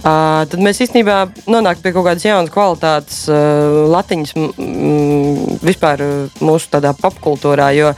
Uh, 0.00 0.42
tad 0.50 0.58
mēs 0.64 0.82
īstenībā 0.86 1.20
nonākam 1.50 1.84
pie 1.84 1.94
kaut 1.96 2.08
kādas 2.08 2.26
jaunas 2.26 2.52
kvalitātes 2.54 3.22
uh, 3.30 3.86
latiņas 3.94 4.36
mm, 4.36 5.58
vispār 5.66 6.04
uh, 6.04 6.42
mūsu 6.42 6.82
popkultūrā. 7.00 7.70
Jo 7.78 7.94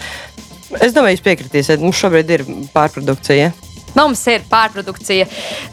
es 0.81 0.95
domāju, 0.97 1.19
jūs 1.19 1.27
piekritīsiet, 1.27 1.85
mums 1.85 2.01
šobrīd 2.01 2.37
ir 2.37 2.49
pārprodukcija. 2.75 3.53
Mums 3.99 4.23
ir 4.31 4.45
pārprodukcija. 4.51 5.27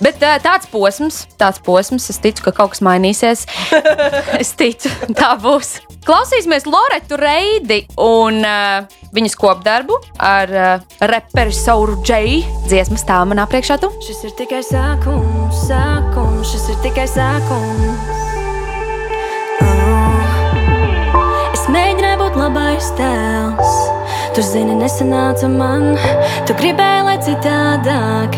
Bet 0.03 0.23
uh, 0.23 0.37
tāds 0.43 0.69
posms, 0.71 1.23
tāds 1.39 1.61
posms, 1.63 2.09
es 2.11 2.19
ticu, 2.23 2.43
ka 2.47 2.55
kaut 2.55 2.73
kas 2.73 2.83
mainīsies. 2.85 3.45
es 4.41 4.53
ticu, 4.59 4.91
tā 5.17 5.35
būs. 5.41 5.77
Klausīsimies 6.07 6.65
Loretu 6.65 7.19
Reidi 7.19 7.83
un 8.01 8.39
uh, 8.41 8.87
viņas 9.15 9.35
kopdarbu 9.39 9.99
ar 10.25 10.53
uh, 10.55 10.97
reperu 11.11 11.53
Sauru 11.55 11.99
Džeju. 12.03 12.65
Dziesmas 12.69 13.05
tā 13.07 13.19
manā 13.29 13.45
priekšā 13.51 13.79
tu. 13.83 13.91
Šis 14.07 14.23
ir 14.29 14.35
tikai 14.39 14.63
sākums, 14.65 15.65
sākums, 15.67 16.47
šis 16.53 16.71
ir 16.73 16.81
tikai 16.87 17.07
sākums. 17.11 18.17
Oh. 19.59 21.49
Es 21.53 21.67
mēģināju 21.71 22.19
būt 22.23 22.37
labais 22.39 22.91
tēls. 22.99 23.88
Tu 24.39 24.43
zini, 24.47 24.71
nesanāca 24.71 25.49
man, 25.51 25.97
tu 26.47 26.53
gribēji, 26.55 26.99
lai 27.03 27.15
citādāk. 27.19 28.37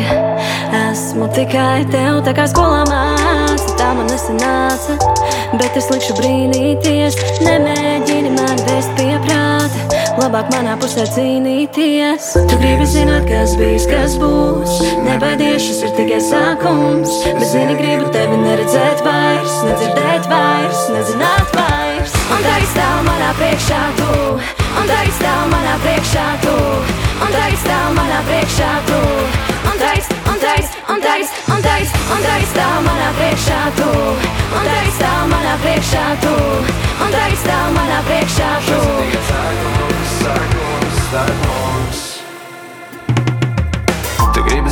Esmu 0.74 1.28
tikai 1.36 1.84
tev, 1.94 2.24
tā 2.26 2.32
kā 2.34 2.48
skolā 2.50 2.80
māca, 2.90 3.76
tā 3.78 3.92
man 3.94 4.10
nesanāca. 4.10 4.96
Bet 5.62 5.78
es 5.78 5.92
likšu 5.94 6.16
brīnīties, 6.18 7.20
nemēģini 7.46 8.32
man 8.34 8.64
vest 8.66 8.90
pie 8.98 9.12
prāta. 9.28 10.02
Labāk 10.18 10.50
manā 10.56 10.74
pusē 10.82 11.06
cīnīties. 11.06 12.32
Tu 12.50 12.58
gribi 12.64 12.90
zināt, 12.90 13.30
kas 13.30 13.54
bijis, 13.62 13.86
kas 13.92 14.18
būs. 14.24 14.82
Nebaidies, 15.06 15.62
šis 15.68 15.84
ir 15.86 15.94
tikai 16.00 16.18
sākums. 16.32 17.14
Bet 17.30 17.46
zini, 17.54 17.78
gribu 17.78 18.10
tevi 18.18 18.42
neredzēt 18.42 19.06
vairs, 19.06 19.62
nedzirdēt 19.70 20.34
vairs, 20.34 20.84
nezināt 20.98 21.54
vairs. 21.60 21.81
Un 22.02 22.42
tā 22.42 22.56
izstāv 22.64 23.04
manā 23.06 23.30
priekšā 23.38 23.80
tu. 24.00 24.14
Un 24.82 24.88
tā 24.90 25.00
izstāv 25.06 25.42
manā 25.52 25.76
priekšā 25.84 26.26
tu. 26.42 26.54
Un 27.22 27.34
tā 27.36 27.44
izstāv 27.54 27.92
manā 27.98 28.22
priekšā 28.30 28.70
tu. 28.88 29.02
Un 29.70 29.78
izstāv, 30.00 30.32
un 30.34 30.40
izstāv, 30.42 30.80
un 30.96 31.04
izstāv, 31.22 31.36
un 31.54 31.68
izstāv, 31.68 32.08
un 32.18 32.24
tā 32.26 32.38
izstāv 32.42 32.78
manā 32.88 33.12
priekšā 33.20 33.60
tu. 33.78 33.90
Un 34.58 34.70
tā 34.70 34.80
izstāv 34.90 35.28
manā 35.34 35.58
priekšā 35.66 36.08
tu. 36.24 36.38
Un 37.02 37.14
tā 37.18 37.28
izstāv 37.36 37.68
manā 37.78 38.00
priekšā 38.10 38.50
tu. 38.70 38.80
Sākums, 39.30 40.18
sākums, 40.24 41.06
sākums 41.12 41.72
Tu 41.72 41.88
gribi 41.88 42.11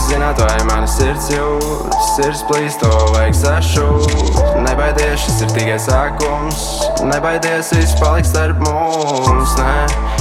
zināt, 0.09 0.39
vai 0.41 0.57
mana 0.67 0.87
sirds 0.89 1.29
jūt, 1.33 1.95
sirds 2.15 2.41
plīst, 2.49 2.81
to 2.81 2.89
vajag 3.13 3.35
sašūt. 3.37 4.39
Nebaidies, 4.65 5.21
šis 5.23 5.41
ir 5.45 5.53
tikai 5.55 5.77
sākums, 5.81 6.63
nebaidies, 7.05 7.71
viss 7.75 7.97
paliks 7.99 8.31
starp 8.33 8.61
mums. 8.65 9.55
Nē, 9.59 9.75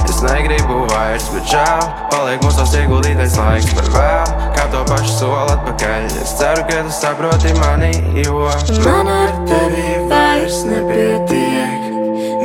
es 0.08 0.20
negribu 0.24 0.84
vairs, 0.92 1.28
bet 1.34 1.48
žēl, 1.52 1.88
paliek 2.12 2.44
mūsos 2.44 2.74
ieguldītais 2.78 3.36
laiks 3.40 3.72
par 3.78 3.90
vēl. 3.96 4.32
Kā 4.56 4.68
to 4.74 4.84
pašu 4.90 5.16
soli 5.16 5.56
atpakaļ, 5.56 6.08
es 6.22 6.36
ceru, 6.40 6.64
ka 6.68 6.84
tu 6.86 6.96
saproti 6.98 7.54
mani, 7.60 7.92
jo 8.24 8.48
man 8.84 9.12
ar 9.14 9.36
tevi 9.48 9.98
vairs 10.10 10.64
nepietiek. 10.68 11.86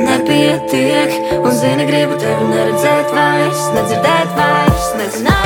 Nepietiek, 0.04 1.16
un 1.40 1.50
zini, 1.54 1.88
gribu 1.88 2.18
tevi 2.20 2.50
neredzēt 2.50 3.14
vairs, 3.14 3.66
nedzirdēt 3.76 4.38
vairs, 4.38 4.94
nezināt. 5.00 5.43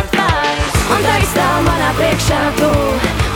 Un 0.89 1.03
tā 1.05 1.15
izstāv 1.21 1.57
manā 1.67 1.89
priekšā 1.99 2.39
tu, 2.59 2.69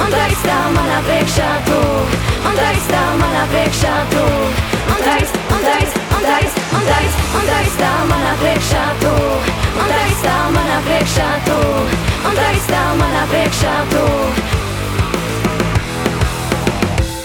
un 0.03 0.15
tā 0.15 0.23
izstāv 0.33 0.69
manā 0.77 1.01
priekšā 1.09 1.49
tu, 1.67 1.81
un 2.49 2.57
tā 2.57 2.69
izstāv 2.79 3.11
manā 3.21 3.43
priekšā 3.53 3.97
tu, 4.13 4.23
un 4.93 5.03
izstāv, 5.21 5.53
un 5.57 5.67
izstāv, 5.83 6.15
un 6.17 6.25
izstāv, 6.39 6.73
un 6.79 6.89
izstāv, 6.89 7.21
un 7.41 7.51
tā 7.51 7.59
izstāv 7.67 8.01
manā 8.13 8.33
priekšā 8.41 8.85
tu, 9.03 9.13
un 9.83 9.93
tā 9.93 10.01
izstāv 10.15 10.49
manā 10.57 10.79
priekšā 10.89 11.29
tu, 11.49 11.59
un 12.31 12.41
tā 12.41 12.49
izstāv 12.57 12.91
manā 13.03 13.27
priekšā 13.35 13.77
tu. 13.93 14.07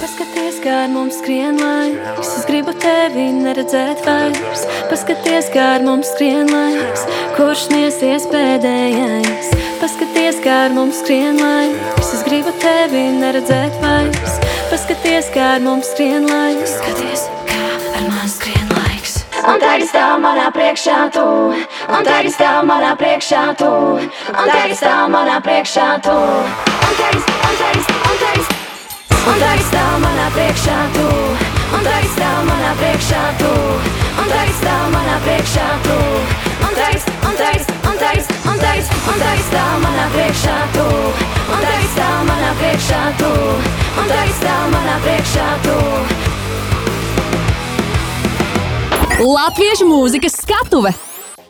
Paskaties, 0.02 0.60
kā 0.64 0.76
ar 0.84 0.92
mums 0.92 1.22
skrien 1.22 1.62
laiks. 1.62 2.34
Es 2.42 2.46
gribu 2.50 2.76
tevi 2.84 3.30
neredzēt 3.38 4.04
vairs. 4.08 4.68
Paskaties, 4.92 5.52
kā 5.56 5.72
ar 5.78 5.88
mums 5.88 6.12
skrien 6.16 6.52
laiks. 6.52 7.08
Kurš 7.38 7.68
sniesies 7.70 8.28
pēdējais? 8.34 9.67
Paskaties, 9.78 10.40
kā 10.42 10.54
ar 10.66 10.72
mums 10.74 11.04
skrien 11.04 11.38
laiks. 11.38 12.08
Es 12.16 12.24
gribu 12.26 12.50
tevi 12.58 13.04
neredzēt 13.14 13.76
vairs. 13.84 14.38
Paskaties, 14.72 15.28
kā 15.36 15.52
ar 15.58 15.62
mums 15.62 15.92
skrien 15.94 16.26
laiks. 16.26 16.74
Skaties, 16.80 17.26
kā 17.46 17.60
ar 18.00 18.08
man 18.08 18.32
skrien 18.32 18.72
laiks. 18.74 19.20
Un 19.44 19.62
tagad 19.62 19.86
stāv 19.92 20.16
manā 20.24 20.48
priekšā 20.56 20.98
tu, 21.14 21.26
un 21.54 22.08
tagad 22.08 22.34
stāv 22.34 22.66
manā 22.66 22.96
priekšā 22.98 23.44
tu, 23.60 23.70
un 24.02 24.50
tagad 24.50 24.74
stāv 24.80 25.12
manā 25.14 25.38
priekšā 25.46 25.86
tu. 26.08 26.16
Un 26.18 26.98
tagad, 26.98 27.22
un 27.22 27.62
tagad, 27.62 27.94
un 28.10 28.18
tagad. 28.24 28.58
un 29.28 29.40
tagad 29.44 29.64
stāv 29.70 29.94
manā 30.08 30.28
priekšā 30.40 30.80
tu, 30.98 31.06
un 31.78 31.86
tagad 31.92 32.10
stāv 32.16 32.42
manā 32.50 32.74
priekšā 32.82 33.24
tu, 33.44 33.54
un 34.24 34.34
tagad 34.34 34.58
stāv 34.64 34.90
manā 34.98 35.22
priekšā 35.28 35.70
tu, 35.86 36.02
un 36.66 36.76
tagad, 36.82 37.17
un 38.58 38.64
tagad, 38.64 38.86
un 39.08 39.20
tagad 39.22 39.42
stāv 39.46 39.74
manā 39.84 40.06
priekšā 40.14 40.56
tu, 40.74 40.86
un 41.54 41.60
tagad 41.62 41.84
stāv 41.94 42.22
manā 42.26 42.52
priekšā 42.58 43.02
tu, 43.20 43.32
un 44.02 44.08
tagad 44.10 44.32
stāv 44.40 44.64
manā 44.74 44.96
priekšā 45.06 45.50
tu. 45.68 45.78
Latviešu 49.22 49.86
mūzikas 49.90 50.42
skatuve! 50.42 50.94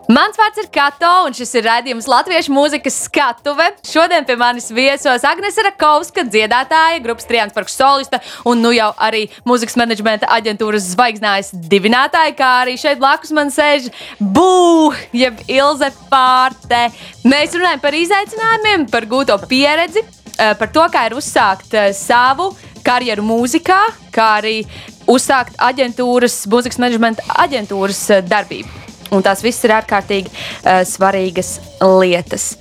Mans 0.08 0.38
vārds 0.39 0.62
ir 0.62 0.70
Kato, 0.72 1.10
un 1.28 1.34
šis 1.36 1.50
ir 1.60 1.65
raidījums 1.67 2.06
Latviešu 2.08 2.54
mūzikas 2.56 2.96
skatuve. 3.10 3.65
Šodien 3.84 4.24
pie 4.24 4.38
manis 4.39 4.70
viesos 4.72 5.26
Agnese 5.28 5.65
Rakovska, 5.65 6.24
dziedātāja, 6.32 7.02
grupas 7.04 7.28
Triāns 7.28 7.52
Parks 7.56 7.76
solista 7.76 8.22
un 8.48 8.63
nu 8.63 8.72
jau 8.72 8.88
arī 9.04 9.26
mūzikas 9.48 9.76
menedžmenta 9.82 10.30
aģentūras 10.38 10.88
zvaigznājas 10.93 11.52
dibinātāja, 11.67 12.38
kā 12.39 12.54
arī 12.62 12.78
šeit 12.80 13.04
blakus 13.04 13.36
man 13.36 13.52
sēž 13.52 13.91
Bū, 14.24 14.96
jeb 15.12 15.43
Ilze 15.52 15.91
Pārte. 16.08 16.86
Mēs 17.28 17.60
runājam 17.60 17.84
par 17.84 18.00
izaicinājumiem, 18.00 18.88
par 18.93 19.12
gūto 19.12 19.36
pieredzi, 19.43 20.08
eh, 20.38 20.56
par 20.56 20.72
to, 20.72 20.88
kā 20.93 21.10
ir 21.12 21.20
uzsākt 21.20 21.76
eh, 21.76 21.91
savu 21.91 22.54
karjeru 22.80 23.28
mūzikā, 23.28 23.84
kā 24.15 24.34
arī 24.39 24.62
uzsākt 25.04 25.60
aģentūras, 25.60 26.46
mūzikas 26.48 26.80
menedžmenta 26.80 27.28
aģentūras 27.43 28.06
eh, 28.15 28.24
darbību. 28.24 28.87
Un 29.12 29.24
tās 29.26 29.43
viss 29.46 29.63
ir 29.67 29.76
ārkārtīgi 29.78 30.32
uh, 30.32 30.82
svarīgas 30.88 31.58
lietas. 31.82 32.56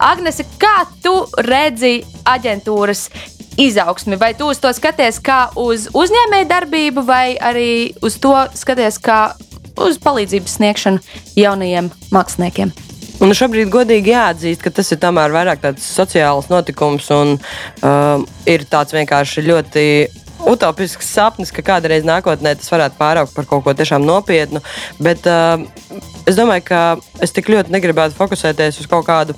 Agnese, 0.00 0.46
kā 0.60 0.86
tu 1.04 1.14
redzi 1.44 2.00
aģentūras 2.28 3.08
izaugsmi? 3.60 4.16
Vai 4.20 4.32
tu 4.36 4.48
uz 4.50 4.60
to 4.60 4.72
skaties 4.76 5.20
kā 5.24 5.46
uz 5.60 5.88
uzņēmēju 5.96 6.48
darbību, 6.50 7.04
vai 7.06 7.36
arī 7.36 7.70
uz 8.04 8.18
to 8.20 8.34
skaties 8.56 9.00
kā 9.02 9.20
uz 9.76 10.00
palīdzības 10.00 10.58
sniegšanu 10.58 11.22
jaunajiem 11.36 11.90
māksliniekiem? 12.14 12.72
Un 13.24 13.32
šobrīd 13.32 13.70
godīgi 13.72 14.12
jāatzīst, 14.12 14.60
ka 14.60 14.70
tas 14.76 14.92
ir 14.92 15.00
tomēr 15.00 15.32
vairāk 15.32 15.62
tāds 15.62 15.84
sociāls 15.88 16.50
notikums 16.52 17.08
un 17.16 17.38
um, 17.38 18.26
ir 18.44 18.66
tāds 18.68 18.92
vienkārši 18.92 19.44
ļoti 19.46 19.84
utopisks 20.44 21.08
sapnis, 21.08 21.52
ka 21.54 21.64
kādreiz 21.64 22.06
nākotnē 22.06 22.56
tas 22.58 22.70
varētu 22.72 22.98
pāraukt 22.98 23.34
par 23.36 23.48
kaut 23.48 23.64
ko 23.64 23.74
tiešām 23.76 24.04
nopietnu. 24.06 24.62
Bet 25.02 25.26
uh, 25.30 25.62
es 26.26 26.38
domāju, 26.38 26.66
ka 26.68 26.80
es 27.24 27.34
tik 27.36 27.50
ļoti 27.52 27.74
negribētu 27.74 28.18
fokusēties 28.18 28.82
uz 28.82 28.90
kaut 28.90 29.06
kādu. 29.08 29.36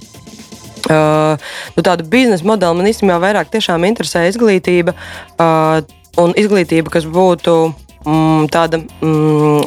Uh, 0.88 1.34
nu, 1.76 1.82
tādu 1.84 2.06
biznesa 2.08 2.46
modeli 2.48 2.78
man 2.78 2.88
īstenībā 2.88 3.18
vairāk 3.20 3.52
interesē 3.52 4.28
izglītība 4.30 4.94
uh, 4.94 5.82
un 6.18 6.32
izglītība, 6.38 6.90
kas 6.90 7.04
būtu 7.04 7.74
mm, 8.04 8.48
tāda 8.52 8.80
mm, 8.82 9.66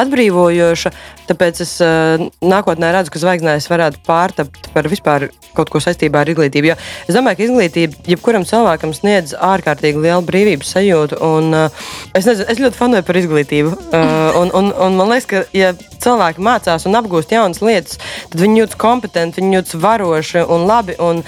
atbrīvojoša. 0.00 0.92
Tāpēc 1.26 1.60
es 1.64 1.72
uh, 1.82 2.22
nākotnē 2.44 2.92
redzu, 2.94 3.10
ka 3.12 3.22
zvaigznājs 3.22 3.66
varētu 3.70 4.02
pārtapt 4.06 4.68
par 4.74 4.86
vispār 4.90 5.28
kaut 5.56 5.72
ko 5.72 5.80
saistībā 5.82 6.22
ar 6.22 6.30
izglītību. 6.30 6.70
Jo 6.70 6.76
es 6.78 7.16
domāju, 7.16 7.40
ka 7.40 7.46
izglītība 7.48 8.06
jebkuram 8.12 8.46
cilvēkam 8.46 8.94
sniedz 8.94 9.34
ārkārtīgi 9.34 10.04
lielu 10.04 10.22
brīvības 10.28 10.70
sajūtu. 10.76 11.18
Un, 11.26 11.50
uh, 11.56 11.82
es, 12.12 12.28
nezinu, 12.28 12.46
es 12.52 12.62
ļoti 12.62 12.78
fanoju 12.78 13.08
par 13.08 13.20
izglītību. 13.22 13.74
Uh, 13.88 14.38
un, 14.42 14.54
un, 14.60 14.70
un 14.86 15.00
man 15.00 15.12
liekas, 15.14 15.28
ka 15.32 15.44
ja 15.56 15.72
cilvēki 16.04 16.44
mācās 16.46 16.86
un 16.86 17.00
apgūst 17.00 17.34
jaunas 17.34 17.62
lietas, 17.64 17.98
tad 18.30 18.40
viņi 18.42 18.62
jūtas 18.62 18.80
kompetenti, 18.80 19.42
viņi 19.42 19.60
jūtas 19.60 19.80
varoši 19.82 20.46
un 20.46 20.68
labi. 20.70 20.98
Un, 21.02 21.24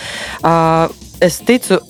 uh, 0.46 0.86
es 1.24 1.40
ticu 1.42 1.80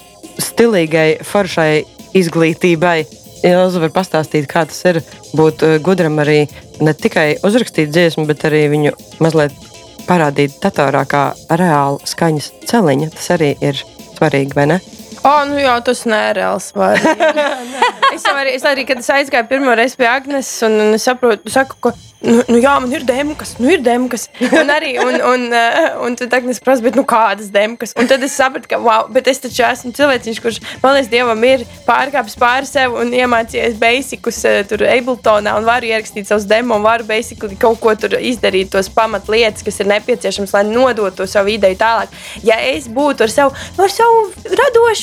stilīgai, 0.41 1.19
foršai 1.27 1.73
izglītībai. 2.17 3.03
Ilza 3.47 3.83
var 3.83 3.93
pastāstīt, 3.95 4.49
kā 4.51 4.65
tas 4.69 4.81
ir 4.91 5.01
būt 5.39 5.63
gudram 5.87 6.19
arī 6.23 6.41
ne 6.83 6.95
tikai 6.95 7.39
uzrakstīt 7.47 7.93
dziesmu, 7.95 8.27
bet 8.29 8.47
arī 8.49 8.65
viņu 8.73 8.95
mazliet 9.23 9.55
parādīt 10.09 10.59
datorā 10.63 11.05
kā 11.09 11.25
reāli 11.61 12.09
skaņas 12.09 12.53
celiņa. 12.71 13.11
Tas 13.15 13.31
arī 13.37 13.53
ir 13.61 13.83
svarīgi, 14.17 14.57
vai 14.59 14.67
ne? 14.75 14.81
O, 15.23 15.35
nu 15.51 15.59
jā, 15.61 15.75
tas 15.85 16.05
nereāls 16.09 16.71
es, 18.15 18.25
arī, 18.25 18.55
es 18.55 18.67
arī, 18.69 18.85
kad 18.89 19.01
es 19.03 19.11
aizgāju 19.13 19.49
pirmo 19.51 19.75
reizi 19.79 19.99
pie 19.99 20.09
Agnes, 20.11 20.51
un, 20.67 20.79
un 20.87 20.99
es 20.99 21.07
saprotu, 21.09 21.51
saku, 21.53 21.79
ka 21.89 21.95
Nu, 22.19 22.41
nu, 22.51 22.59
jā, 22.59 22.73
man 22.83 22.91
ir 22.91 23.05
demkas, 23.07 23.53
nu 23.63 23.69
ir 23.71 23.83
demkas. 23.87 24.25
Un 24.43 24.73
arī, 24.75 24.97
un, 24.99 25.15
un, 25.23 25.45
uh, 25.55 25.85
un 26.03 26.17
tad 26.19 26.33
Agnēs 26.35 26.59
prasa, 26.65 26.83
bet 26.83 26.97
nu 26.99 27.05
kādas 27.07 27.53
demkas? 27.55 27.93
Un 27.95 28.09
tad 28.11 28.25
es 28.27 28.35
sapratu, 28.35 28.67
ka, 28.73 28.81
wow, 28.83 29.05
bet 29.15 29.29
es 29.31 29.39
taču 29.39 29.63
esmu 29.63 29.93
cilvēciņš, 29.95 30.41
kurš, 30.43 30.59
man 30.83 30.97
liekas, 30.97 31.11
Dievam 31.13 31.45
ir 31.47 31.63
pārkāpis 31.87 32.35
pāri 32.41 32.67
sev 32.67 32.97
un 32.99 33.15
iemācījies 33.15 33.79
basicus 33.79 34.43
uh, 34.51 34.59
tur 34.67 34.83
Abletonā 34.91 35.55
un 35.61 35.69
varu 35.69 35.93
ierakstīt 35.93 36.27
savus 36.27 36.49
demo 36.51 36.81
un 36.81 36.89
varu 36.89 37.07
basically 37.07 37.55
kaut 37.55 37.79
ko 37.85 37.95
tur 37.95 38.19
izdarīt, 38.19 38.73
tos 38.75 38.91
pamat 38.91 39.31
lietas, 39.31 39.63
kas 39.63 39.79
ir 39.79 39.91
nepieciešams, 39.93 40.57
lai 40.59 40.65
nodotu 40.67 41.23
to 41.23 41.29
savu 41.31 41.55
ideju 41.55 41.79
tālāk. 41.79 42.19
Ja 42.43 42.59
es 42.67 42.91
būtu 42.91 43.29
ar 43.29 43.35
savu, 43.37 43.55
ar 43.79 43.95
savu 43.95 44.27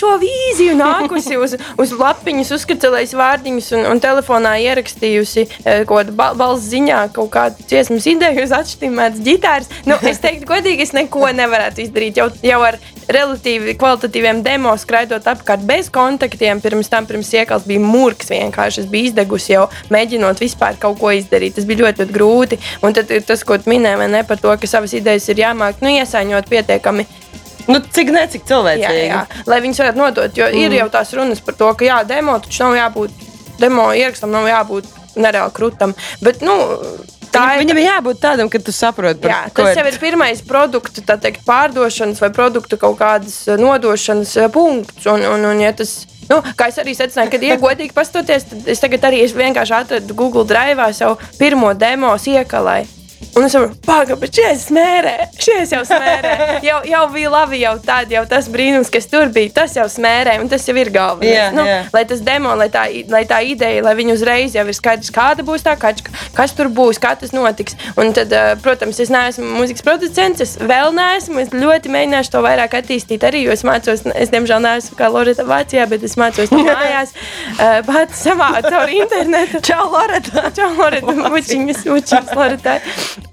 radošo 0.05 0.19
vīziju 0.21 0.75
nākusi 0.77 1.37
uz, 1.37 1.55
uz 1.77 1.93
lapiņas, 1.95 2.51
uzskacelējis 2.55 3.13
vārdiņus 3.17 3.71
un, 3.75 3.85
un 3.91 4.01
telefonā 4.01 4.55
ierakstījusi 4.61 5.45
uh, 5.45 5.83
kaut 5.87 6.11
kādu 6.11 6.15
balss 6.37 6.69
ziņā, 6.69 7.01
kaut 7.15 7.31
kādu 7.33 7.65
dziesmas 7.67 8.05
ideju, 8.09 8.43
uz 8.45 8.53
atšķirīgas 8.55 9.21
ģitāras. 9.25 9.71
Nu, 9.85 9.97
es 10.05 10.21
teiktu, 10.23 10.47
godīgi, 10.49 10.85
es 10.85 10.93
neko 10.95 11.29
nevarētu 11.35 11.85
izdarīt. 11.85 12.19
Jau, 12.19 12.29
jau 12.45 12.61
ar 12.65 12.77
relatīvi 13.11 13.75
kvalitatīviem 13.79 14.41
demo 14.45 14.73
skraidot 14.77 15.25
apkārt 15.29 15.65
bez 15.65 15.89
kontaktiem. 15.93 16.61
Pirms 16.61 16.89
tam, 16.91 17.07
pirms 17.09 17.31
iekals 17.35 17.67
bija 17.67 17.81
mūks 17.83 18.31
vienkārši. 18.33 18.85
Es 18.85 18.89
biju 18.91 19.11
izdegusi 19.11 19.53
jau 19.55 19.67
mēģinot 19.93 20.41
vispār 20.41 20.79
kaut 20.81 20.99
ko 21.01 21.13
izdarīt. 21.15 21.57
Tas 21.57 21.67
bija 21.69 21.85
ļoti, 21.85 22.05
ļoti 22.05 22.15
grūti. 22.15 22.61
Un 22.85 22.97
tad 22.97 23.11
tas, 23.27 23.45
ko 23.45 23.59
vai 23.65 24.09
ne 24.09 24.23
par 24.27 24.41
to, 24.41 24.53
ka 24.57 24.69
savas 24.69 24.93
idejas 24.97 25.29
ir 25.29 25.45
jāmāk 25.45 25.81
nu, 25.85 25.93
iesaņot 25.99 26.49
pietiekami. 26.51 27.07
Nu, 27.71 27.81
cik 27.81 28.11
ne 28.13 28.25
cik 28.29 28.45
cilvēcīgi. 28.49 28.85
Jā, 28.85 29.07
jā, 29.09 29.23
lai 29.49 29.61
viņas 29.63 29.81
varētu 29.81 30.01
nodot. 30.01 30.37
Jo 30.37 30.49
mm. 30.51 30.61
ir 30.61 30.77
jau 30.81 30.87
tās 30.93 31.13
runas 31.17 31.41
par 31.45 31.57
to, 31.57 31.71
ka 31.79 31.87
jā, 31.87 31.99
demo 32.07 32.37
taču 32.43 32.67
nav 32.67 32.77
jābūt, 32.77 33.25
demo 33.61 33.89
ierakstam 33.95 34.33
nav 34.35 34.47
jābūt 34.49 34.89
nereāli 35.15 35.55
krūtam. 35.55 35.95
Bet, 36.23 36.43
nu, 36.45 36.55
Tā 37.35 37.43
ir. 37.57 37.65
Viņam 37.65 37.79
ir 37.81 37.87
jābūt 37.89 38.19
tādam, 38.23 38.47
ka 38.47 38.61
tu 38.63 38.71
saproti, 38.71 39.27
jā, 39.27 39.41
tas 39.51 39.73
ir. 39.73 39.79
jau 39.81 39.89
ir 39.89 39.97
pirmais 39.99 40.39
produktu 40.45 41.03
teikt, 41.03 41.41
pārdošanas 41.43 42.21
vai 42.23 42.29
produktu 42.31 42.79
kaut 42.79 42.95
kādas 43.01 43.41
eh, 43.49 43.59
nodošanas 43.59 44.35
eh, 44.39 44.51
punkts. 44.53 45.03
Un, 45.11 45.25
un, 45.33 45.49
un, 45.51 45.63
ja 45.63 45.73
tas, 45.75 46.05
Nu, 46.25 46.39
kā 46.57 46.71
es 46.71 46.79
arī 46.81 46.95
secināju, 46.97 47.29
kad 47.35 47.43
ir 47.45 47.59
godīgi 47.61 47.93
pastoties, 47.93 48.47
tad 48.49 48.69
es 48.73 48.79
tagad 48.81 49.03
arī 49.11 49.19
es 49.21 49.35
vienkārši 49.37 49.75
atradu 49.77 50.15
Google 50.17 50.41
Drive 50.49 50.87
savu 50.97 51.19
pirmo 51.37 51.69
demo 51.77 52.15
iekalai. 52.17 52.79
Un 53.35 53.43
es 53.43 53.51
saprotu, 53.51 53.75
pagaidi, 53.83 54.29
šis 54.31 54.67
smērē, 54.69 55.13
šis 55.41 55.73
jau 55.73 55.81
smērē. 55.87 56.33
Jau, 56.65 56.77
jau 56.87 57.01
bija 57.11 57.29
labi, 57.29 57.57
jau 57.61 57.73
tāds, 57.83 58.09
jau 58.13 58.23
tas 58.29 58.47
brīnums, 58.49 58.89
kas 58.91 59.05
tur 59.11 59.29
bija, 59.33 59.51
tas 59.53 59.73
jau 59.75 59.85
smērē, 59.91 60.37
un 60.41 60.47
tas 60.49 60.63
jau 60.65 60.73
ir 60.79 60.89
galvenais. 60.93 61.29
Yeah, 61.29 61.51
nu, 61.53 61.65
yeah. 61.67 61.89
Lai 61.93 62.03
tas 62.09 62.21
demo, 62.25 62.53
lai 62.57 62.67
tā, 62.73 62.85
lai 63.11 63.21
tā 63.29 63.41
ideja, 63.45 63.83
lai 63.85 63.93
viņi 63.97 64.15
uzreiz 64.15 64.55
jau 64.55 64.63
ir 64.65 64.77
skaidrs, 64.77 65.11
kāda 65.13 65.45
būs 65.45 65.65
tā, 65.65 65.75
kas, 65.79 66.01
kas 66.35 66.55
tur 66.57 66.71
būs, 66.73 66.99
kā 67.01 67.11
tas 67.19 67.35
notiks. 67.35 67.75
Un 67.99 68.13
tad, 68.15 68.33
eh, 68.33 68.55
protams, 68.63 69.01
es 69.03 69.11
neesmu 69.13 69.45
mūzikas 69.59 69.85
producents, 69.85 70.41
es 70.41 70.55
vēl 70.57 70.95
neesmu, 70.95 71.43
es 71.43 71.53
ļoti 71.53 71.91
mēģināšu 71.93 72.33
to 72.33 72.43
vairāk 72.45 72.77
attīstīt 72.79 73.27
arī, 73.27 73.43
jo 73.45 73.53
es 73.53 73.65
mācos, 73.67 74.05
es 74.15 74.33
diemžēl 74.33 74.63
neesmu 74.65 74.97
kā 74.99 75.11
Loreta 75.11 75.45
Vācijā, 75.45 75.85
bet 75.91 76.07
es 76.07 76.17
mācos 76.19 76.55
no 76.55 76.63
mājās, 76.65 77.13
uh, 77.59 77.81
pats 77.89 78.25
savā 78.25 78.51
caur 78.65 78.95
internetu. 78.95 79.61
Čau, 79.65 79.91
Loreta! 79.91 80.49
Čau, 80.55 80.71
Loreta! 80.79 81.13
Mučiņas, 81.35 81.85
mučiņas, 81.91 82.35
Loreta! 82.35 82.79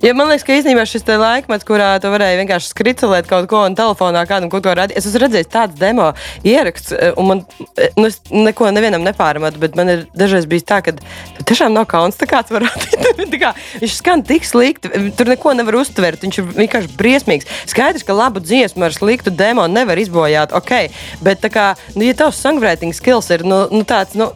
Ja 0.02 0.14
man 0.14 0.30
liekas, 0.30 0.44
ka 0.46 0.54
īstenībā 0.56 0.84
šis 0.88 1.04
laikmets, 1.06 1.66
kurā 1.66 1.94
tu 2.02 2.10
varēji 2.12 2.40
vienkārši 2.42 2.70
skricelēt 2.72 3.28
kaut 3.30 3.48
ko 3.50 3.64
un 3.66 3.76
telefonā 3.78 4.24
kādam 4.30 4.50
kaut 4.52 4.64
ko 4.64 4.74
radīt, 4.78 4.96
es 4.98 5.08
esmu 5.08 5.24
redzējis 5.24 5.50
tādu 5.52 5.78
demo 5.80 6.10
ierakstu, 6.46 6.96
eh, 6.96 7.12
un 7.18 7.28
man 7.28 7.42
eh, 7.76 7.94
nu, 7.98 8.10
neko 8.46 8.70
nevienam 8.74 9.04
nepārmetu, 9.06 9.60
bet 9.62 9.78
man 9.78 9.90
ir 9.92 10.04
dažreiz 10.18 10.46
bijis 10.50 10.66
tā, 10.68 10.80
ka 10.84 10.94
tiešām 11.48 11.74
nav 11.74 11.88
kauns, 11.90 12.18
tā 12.20 12.28
kāds 12.30 12.54
var 12.54 12.66
radīt. 12.68 13.36
kā, 13.42 13.52
viņš 13.82 13.96
skan 13.98 14.22
tik 14.26 14.46
slikti, 14.46 14.90
tur 15.18 15.30
neko 15.30 15.54
nevar 15.58 15.80
uztvert, 15.80 16.22
viņš 16.22 16.40
ir 16.40 16.48
vienkārši 16.60 16.92
briesmīgs. 16.98 17.50
Skaidrs, 17.70 18.06
ka 18.06 18.16
labu 18.16 18.42
dziesmu 18.44 18.86
ar 18.86 18.96
sliktu 18.96 19.32
demo 19.34 19.66
nevar 19.70 20.00
izbojāt, 20.00 20.54
ok, 20.56 20.74
bet 21.24 21.46
kā, 21.52 21.72
nu, 21.96 22.06
ja 22.06 22.16
tavs 22.18 22.40
songwriting 22.42 22.94
skills 22.96 23.30
ir 23.34 23.46
nu, 23.46 23.64
nu, 23.72 23.82
tāds, 23.88 24.16
nu, 24.18 24.30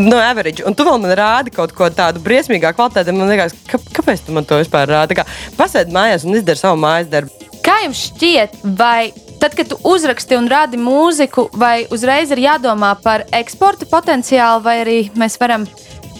no 0.00 0.20
average, 0.20 0.64
un 0.66 0.76
tu 0.76 0.86
vēl 0.86 1.00
man 1.02 1.16
rādi 1.18 1.54
kaut 1.54 1.74
ko 1.76 1.88
tādu 1.94 2.22
briesmīgāku 2.24 2.78
kvalitāti, 2.78 3.14
man 3.16 3.32
liekas, 3.32 3.56
kā, 3.70 3.80
kāpēc 4.00 4.26
tu 4.26 4.36
man 4.36 4.48
to 4.48 4.60
vispār 4.64 4.90
rādi? 4.90 5.20
Pasēdi 5.58 5.94
mājās 5.94 6.26
un 6.26 6.38
izdari 6.40 6.60
savu 6.60 6.80
mājas 6.82 7.12
darbu. 7.12 7.52
Kā 7.64 7.78
jums 7.86 8.02
šķiet, 8.10 8.58
vai 8.76 9.12
tad, 9.40 9.54
kad 9.56 9.68
tu 9.68 9.78
uzraksti 9.88 10.36
un 10.36 10.48
radi 10.48 10.80
mūziku, 10.80 11.48
vai 11.60 11.86
uzreiz 11.92 12.32
ir 12.34 12.42
jādomā 12.44 12.94
par 13.04 13.26
eksporta 13.32 13.88
potenciālu, 13.88 14.62
vai 14.64 14.78
arī 14.82 14.98
mēs 15.20 15.38
varam 15.40 15.66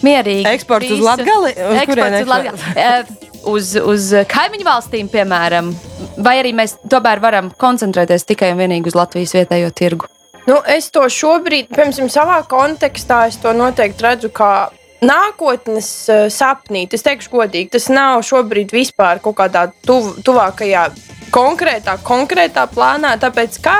mierīgi. 0.05 0.45
Eksports 0.55 0.89
visu, 0.89 1.01
uz 1.01 1.07
Latviju? 1.09 1.53
Eksports 1.83 2.25
uz. 2.25 3.21
Uz, 3.45 3.75
uz 3.77 4.05
kaimiņu 4.25 4.65
valstīm, 4.65 5.05
piemēram, 5.13 5.67
vai 6.25 6.39
arī 6.41 6.49
mēs 6.57 6.79
tomēr 6.89 7.19
varam 7.21 7.51
koncentrēties 7.61 8.25
tikai 8.25 8.49
un 8.55 8.63
vienīgi 8.63 8.89
uz 8.89 8.97
Latvijas 8.97 9.35
vietējo 9.37 9.69
tirgu? 9.69 10.09
Nu, 10.49 10.55
es 10.65 10.89
to 10.89 11.03
šobrīd, 11.05 11.69
piemēram, 11.69 12.09
savā 12.09 12.39
kontekstā, 12.49 13.27
es 13.29 13.37
to 13.41 13.53
noteikti 13.53 14.01
redzu 14.01 14.31
kā 14.33 14.49
nākotnes 15.05 15.89
uh, 16.09 16.25
sapnīt. 16.33 16.95
Es 16.97 17.05
teikšu, 17.05 17.31
godīgi, 17.33 17.71
tas 17.77 17.89
nav 17.93 18.23
šobrīd 18.25 18.73
vispār 18.75 19.21
kaut 19.23 19.37
kādā 19.39 19.67
tuv, 19.85 20.15
tuvākajā 20.25 20.87
konkrētā, 21.35 21.97
konkrētā 22.05 22.65
plānā, 22.71 23.15
tāpēc 23.21 23.59
ka 23.63 23.79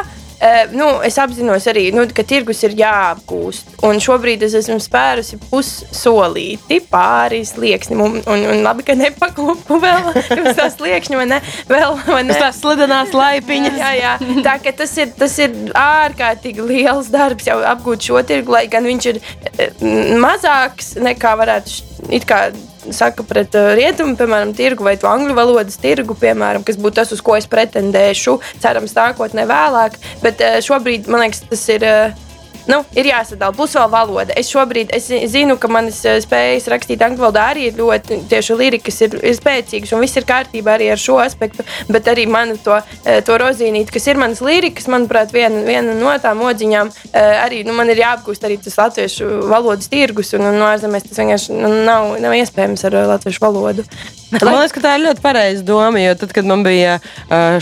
nu, 0.75 0.87
es 1.05 1.17
apzinos 1.21 1.65
arī, 1.71 1.87
nu, 1.95 2.05
ka 2.15 2.25
tirgus 2.27 2.63
ir 2.67 2.75
jāapgūst. 2.79 3.75
Un 3.87 4.01
šobrīd 4.03 4.43
es 4.45 4.55
esmu 4.59 4.77
spērusi 4.83 5.39
pussolīti 5.47 6.81
pāri 6.91 7.43
slieksnim. 7.47 8.03
Un, 8.03 8.17
un, 8.21 8.45
un 8.51 8.63
labi, 8.65 8.85
ka 8.87 8.97
nepaklupu 8.99 9.79
vēl 9.81 10.11
uz 10.43 10.51
tā 10.57 10.67
sliekšņa, 10.73 11.19
vai 11.21 11.27
ne? 11.31 11.41
Vēl, 11.71 11.97
vai 12.09 12.21
ne? 12.27 12.37
Tās 12.37 12.59
slidenās 12.61 13.15
laipiņas. 13.15 13.79
Jā, 13.79 13.93
jā. 13.99 14.13
Tā, 14.45 14.57
tas, 14.83 14.95
ir, 15.01 15.11
tas 15.17 15.39
ir 15.41 15.55
ārkārtīgi 15.79 16.67
liels 16.67 17.11
darbs 17.13 17.49
jau 17.49 17.61
apgūt 17.65 18.09
šo 18.09 18.23
tirgu, 18.27 18.57
lai 18.57 18.65
gan 18.71 18.87
viņš 18.87 19.11
ir 19.13 19.21
mazāks 20.21 20.95
nekā 21.01 21.35
varētu 21.39 21.83
it 22.13 22.25
kā 22.29 22.49
saka 22.93 23.25
pret 23.27 23.55
uh, 23.57 23.71
rietumu, 23.77 24.17
piemēram, 24.19 24.53
tirgu 24.57 24.85
vai 24.85 24.97
angļu 24.99 25.37
valodas 25.37 25.79
tirgu, 25.81 26.17
piemēram, 26.19 26.65
kas 26.67 26.77
būtu 26.81 26.99
tas, 27.01 27.15
uz 27.15 27.23
ko 27.25 27.37
es 27.39 27.49
pretendēšu, 27.49 28.37
cerams, 28.63 28.95
nākotnē 28.97 29.47
vēlāk. 29.49 29.97
Bet 30.23 30.43
uh, 30.43 30.59
šobrīd 30.65 31.09
man 31.09 31.25
liekas, 31.25 31.45
tas 31.49 31.67
ir. 31.73 31.89
Nu, 32.65 32.79
ir 32.97 33.05
jāsadala. 33.05 33.53
Plus 33.55 33.75
vēl 33.77 33.89
valoda. 33.93 34.33
Es 34.39 34.49
šobrīd 34.49 34.89
es 34.95 35.09
zinu, 35.31 35.57
ka 35.61 35.69
manas 35.69 35.99
eh, 36.07 36.17
spējas 36.23 36.65
rakstīt 36.71 37.03
angļu 37.05 37.21
valodā 37.21 37.43
arī 37.51 37.67
ir 37.69 37.77
ļoti 37.77 38.23
tieši 38.31 38.57
lirikas, 38.57 38.97
ir, 39.05 39.17
ir 39.21 39.37
spēcīgas 39.37 39.93
un 39.93 40.01
viss 40.01 40.17
ir 40.17 40.25
kārtībā 40.25 40.73
arī 40.73 40.89
ar 40.93 41.01
šo 41.01 41.19
aspektu. 41.21 41.65
Bet 41.91 42.09
arī 42.09 42.25
man 42.29 42.55
to, 42.65 42.79
eh, 43.05 43.21
to 43.25 43.37
rozīnīt, 43.41 43.93
kas 43.93 44.09
ir 44.09 44.21
manas 44.21 44.41
lirikas, 44.45 44.89
manuprāt, 44.89 45.33
viena, 45.35 45.61
viena 45.67 45.93
no 45.99 46.15
tām 46.21 46.41
odziņām, 46.45 46.91
eh, 47.13 47.37
arī 47.45 47.61
nu, 47.67 47.77
man 47.77 47.93
ir 47.93 48.01
jāapgūst 48.01 48.49
arī 48.49 48.57
tas 48.63 48.79
latviešu 48.81 49.29
valodas 49.51 49.91
tirgus. 49.91 50.33
Un, 50.33 50.49
un 50.49 50.57
no 50.57 50.69
ārzemēs 50.71 51.05
tas 51.05 51.21
vienkārši 51.21 51.59
nu, 51.59 51.69
nav, 51.85 52.15
nav 52.23 52.33
iespējams 52.33 52.87
ar 52.89 53.01
latviešu 53.13 53.45
valodu. 53.45 53.85
Man 54.45 54.57
liekas, 54.57 54.73
ka 54.75 54.81
tā 54.83 54.95
ir 54.97 55.05
ļoti 55.05 55.23
pareiza 55.23 55.63
doma. 55.65 56.01
Jo 56.01 56.15
tad, 56.19 56.33
kad 56.35 56.47
man 56.47 56.63
bija 56.65 56.97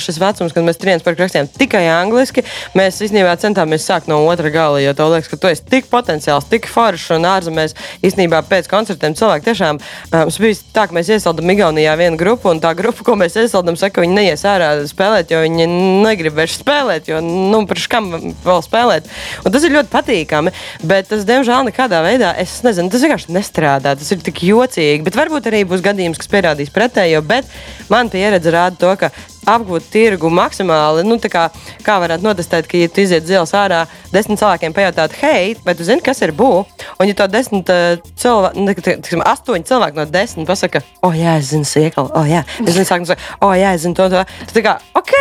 šis 0.02 0.18
vecums, 0.22 0.54
kad 0.56 0.66
mēs 0.66 0.80
trījāmies 0.82 1.04
par 1.06 1.18
rakstiem 1.20 1.50
tikai 1.52 1.84
angliski, 1.92 2.44
mēs 2.78 3.02
īstenībā 3.04 3.36
centāmies 3.42 3.86
sākt 3.88 4.10
no 4.12 4.22
otra 4.30 4.52
gala. 4.54 4.82
Jo 4.82 4.96
tev 4.98 5.12
liekas, 5.14 5.30
ka 5.32 5.40
tu 5.40 5.52
esi 5.52 5.66
tik 5.70 5.90
potenciāls, 5.92 6.48
tik 6.50 6.68
foršs 6.72 7.14
un 7.18 7.28
ārzemēs 7.30 7.76
īstenībā 8.06 8.42
pēc 8.50 8.70
koncertiem 8.72 9.16
cilvēki 9.20 9.48
tiešām 9.50 9.82
mums 10.14 10.40
bija 10.42 10.60
tā, 10.76 10.88
ka 10.88 10.98
mēs 10.98 11.12
iesaldām 11.14 11.52
Igaunijā 11.54 11.94
vienu 12.00 12.20
grupu, 12.20 12.50
un 12.52 12.62
tā 12.64 12.74
grupa, 12.78 13.06
ko 13.06 13.18
mēs 13.20 13.38
iesaldām, 13.40 13.78
saka, 13.80 13.98
ka 13.98 14.06
viņi 14.06 14.18
neies 14.18 14.46
ārā 14.48 14.72
spēlēt, 14.90 15.34
jo 15.34 15.44
viņi 15.44 15.68
negrib 16.06 16.38
vairs 16.38 16.58
spēlēt, 16.62 17.12
jo, 17.12 17.20
nu, 17.24 17.64
priekš 17.70 17.90
kam 17.92 18.10
vēl 18.46 18.64
spēlēt. 18.66 19.10
Un 19.44 19.54
tas 19.54 19.66
ir 19.66 19.76
ļoti 19.76 19.92
patīkami, 19.94 20.54
bet 20.88 21.12
tas, 21.12 21.26
diemžēl, 21.28 21.68
nekādā 21.70 22.02
veidā, 22.06 22.34
es 22.42 22.56
nezinu, 22.66 22.92
tas 22.94 23.04
vienkārši 23.06 23.36
nestrādā. 23.36 23.96
Tas 24.00 24.12
ir 24.16 24.24
tik 24.26 24.44
jocīgi, 24.48 25.04
bet 25.06 25.18
varbūt 25.20 25.50
arī 25.52 25.64
būs 25.70 25.84
gadījums, 25.86 26.22
kas 26.22 26.32
pierādīs 26.32 26.53
parādīs 26.54 26.74
pretējo, 26.74 27.22
bet 27.26 27.50
man 27.90 28.10
pieredze 28.14 28.52
rāda 28.54 28.78
to, 28.80 28.92
ka 29.00 29.10
apgūt 29.50 29.90
tirgu 29.92 30.30
maksimāli, 30.32 31.04
nu, 31.04 31.18
kā, 31.20 31.50
kā 31.84 31.98
varētu 32.00 32.24
notestēt, 32.24 32.68
ka, 32.70 32.80
ja 32.80 32.88
tu 32.88 33.04
iziet 33.04 33.26
zils 33.28 33.52
ārā, 33.58 33.84
desmit 34.14 34.40
cilvēkiem 34.40 34.76
pajautāt, 34.76 35.18
hei, 35.20 35.56
vai 35.66 35.76
tu 35.76 35.84
zini, 35.88 36.04
kas 36.04 36.24
ir 36.24 36.32
būvniecība? 36.32 36.92
Un, 37.00 37.10
ja 37.10 37.18
to 37.18 37.28
desmit 37.32 37.72
uh, 37.74 37.98
cilvēki, 38.20 39.20
astoņi 39.20 39.68
cilvēki 39.68 40.00
no 40.00 40.06
desmit 40.12 40.48
pasaka, 40.48 40.84
o, 41.02 41.10
oh, 41.10 41.18
jā, 41.18 41.36
es 41.42 41.52
zinu, 41.52 41.68
sēklu, 41.68 42.08
o, 42.08 42.22
oh, 42.22 42.30
jā, 42.30 42.46
es 42.64 42.78
zinu, 42.78 42.88
sākums, 42.88 43.12
o, 43.16 43.50
oh, 43.50 43.58
jā, 43.58 43.74
es 43.76 43.84
zinu 43.84 43.98
to, 44.00 44.08
to. 44.14 44.24
Tad 44.46 44.56
tā 44.56 44.66
kā, 44.70 44.78
ok! 45.02 45.20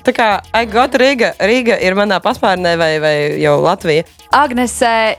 Tā 0.00 0.14
kā 0.16 0.26
Aigota 0.56 0.96
Rīga, 0.96 1.34
Rīga 1.44 1.76
ir 1.84 1.92
manā 1.98 2.16
paspārnē 2.24 2.72
vai, 2.80 2.94
vai 3.02 3.14
jau 3.36 3.58
Latvija. 3.60 4.06
Agnes, 4.32 4.78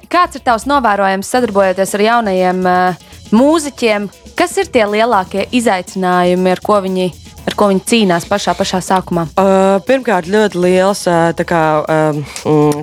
kāds 0.09 0.39
ir 0.39 0.41
tavs 0.41 0.65
novērojums 0.65 1.29
sadarbojoties 1.29 1.93
ar 1.97 2.03
jaunajiem 2.07 2.65
uh, 2.65 3.10
mūziķiem? 3.35 4.07
Kas 4.37 4.57
ir 4.61 4.69
tie 4.73 4.85
lielākie 4.87 5.47
izaicinājumi, 5.55 6.51
ar 6.51 6.61
ko 6.63 6.79
viņi 6.83 7.11
ar 7.47 7.55
ko 7.57 7.69
viņi 7.71 7.83
cīnās 7.89 8.25
pašā, 8.29 8.53
pašā 8.57 8.79
sākumā? 8.85 9.25
Uh, 9.39 9.79
pirmkārt, 9.87 10.29
ļoti 10.31 10.61
liels, 10.61 11.03
uh, 11.09 11.43
kā, 11.47 11.61
um, 11.81 12.21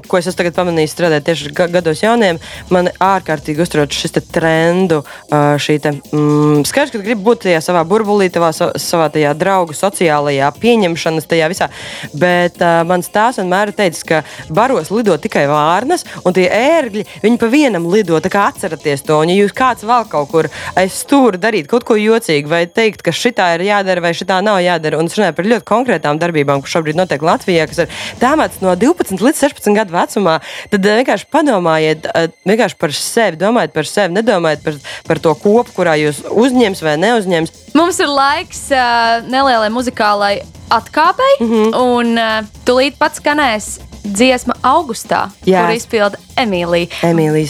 ko 0.08 0.18
es 0.18 0.28
esmu 0.30 0.50
pamanījis 0.54 0.94
strādājot 0.94 1.26
tieši 1.28 1.52
gados 1.72 2.02
jauniem, 2.02 2.40
man 2.74 2.90
ārkārtīgi 3.02 3.62
uztrauc 3.64 3.94
šis 3.94 4.16
trendu, 4.32 5.00
uh, 5.30 5.54
te, 5.58 5.92
mm, 5.94 6.64
skaidrs, 6.68 6.94
ka 6.94 7.02
gribi 7.04 7.24
būt 7.26 7.44
tajā 7.46 7.62
savā 7.64 7.84
burbulī, 7.88 8.30
tavā, 8.34 8.50
savā 8.52 9.08
tajā 9.14 9.34
draugu 9.38 9.76
sociālajā 9.78 10.50
pieņemšanas 10.58 11.30
tajā 11.30 11.50
visā, 11.52 11.70
bet 12.18 12.58
uh, 12.62 12.82
mans 12.88 13.10
tās 13.14 13.38
vienmēr 13.40 13.72
ir 13.72 13.78
teicis, 13.78 14.04
ka 14.08 14.22
baros 14.50 14.92
lido 14.94 15.16
tikai 15.20 15.46
vārnas, 15.50 16.06
un 16.24 16.36
tie 16.36 16.48
ērgļi, 16.50 17.06
viņi 17.22 17.40
pa 17.40 17.50
vienam 17.52 17.88
lido, 17.92 18.18
tā 18.24 18.32
kā 18.32 18.48
atceraties 18.50 19.06
to, 19.06 19.20
un 19.22 19.32
ja 19.32 19.38
jūs 19.38 19.54
kāds 19.56 19.86
vēl 19.86 20.08
kaut 20.10 20.32
kur 20.32 20.50
aiz 20.78 20.98
stūra 21.04 21.38
darīt 21.40 21.70
kaut 21.70 21.86
ko 21.88 21.96
jocīgu, 21.98 22.50
vai 22.50 22.64
teikt, 22.66 23.04
ka 23.06 23.14
šitā 23.14 23.52
ir 23.56 23.68
jādara, 23.68 24.02
vai 24.04 24.14
šitā 24.16 24.40
nav 24.44 24.47
jādara. 24.62 24.98
Un 25.00 25.10
es 25.10 25.16
runāju 25.18 25.36
par 25.38 25.48
ļoti 25.52 25.66
konkrētām 25.68 26.20
darbībām, 26.20 26.62
kas 26.64 26.74
šobrīd 26.76 26.98
notiek 26.98 27.24
Latvijā, 27.24 27.66
kas 27.70 27.84
ir 27.84 27.92
tēmēts 28.22 28.62
no 28.64 28.74
12 28.78 29.24
līdz 29.24 29.42
16 29.44 29.76
gadu 29.76 29.96
vecumā. 29.96 30.38
Tad 30.72 30.88
eh, 30.88 31.00
vienkārši 31.02 31.28
padomājiet 31.34 32.08
eh, 32.12 32.28
vienkārši 32.48 32.78
par 32.80 32.94
sevi, 32.96 33.40
domājiet 33.40 33.74
par 33.76 33.90
sevi, 33.90 34.14
nedomājiet 34.16 34.64
par, 34.64 34.78
par 35.08 35.22
to 35.24 35.34
kopu, 35.42 35.74
kurā 35.76 35.98
jūs 36.00 36.22
uzņems 36.30 36.84
vai 36.86 36.96
neuzņems. 37.04 37.54
Mums 37.78 38.00
ir 38.02 38.10
laiks 38.10 38.64
uh, 38.72 39.20
nelielai 39.28 39.68
muzikālai 39.70 40.38
atkāpei, 40.72 41.34
mm 41.40 41.52
-hmm. 41.52 41.76
un 41.76 42.18
uh, 42.18 42.48
tūlīt 42.66 42.98
pats 42.98 43.20
skanēs 43.20 43.76
dziesma 44.02 44.56
augustā, 44.62 45.28
Jā. 45.46 45.62
kur 45.62 45.76
izpilda 45.76 46.20
Emīlija. 46.36 46.88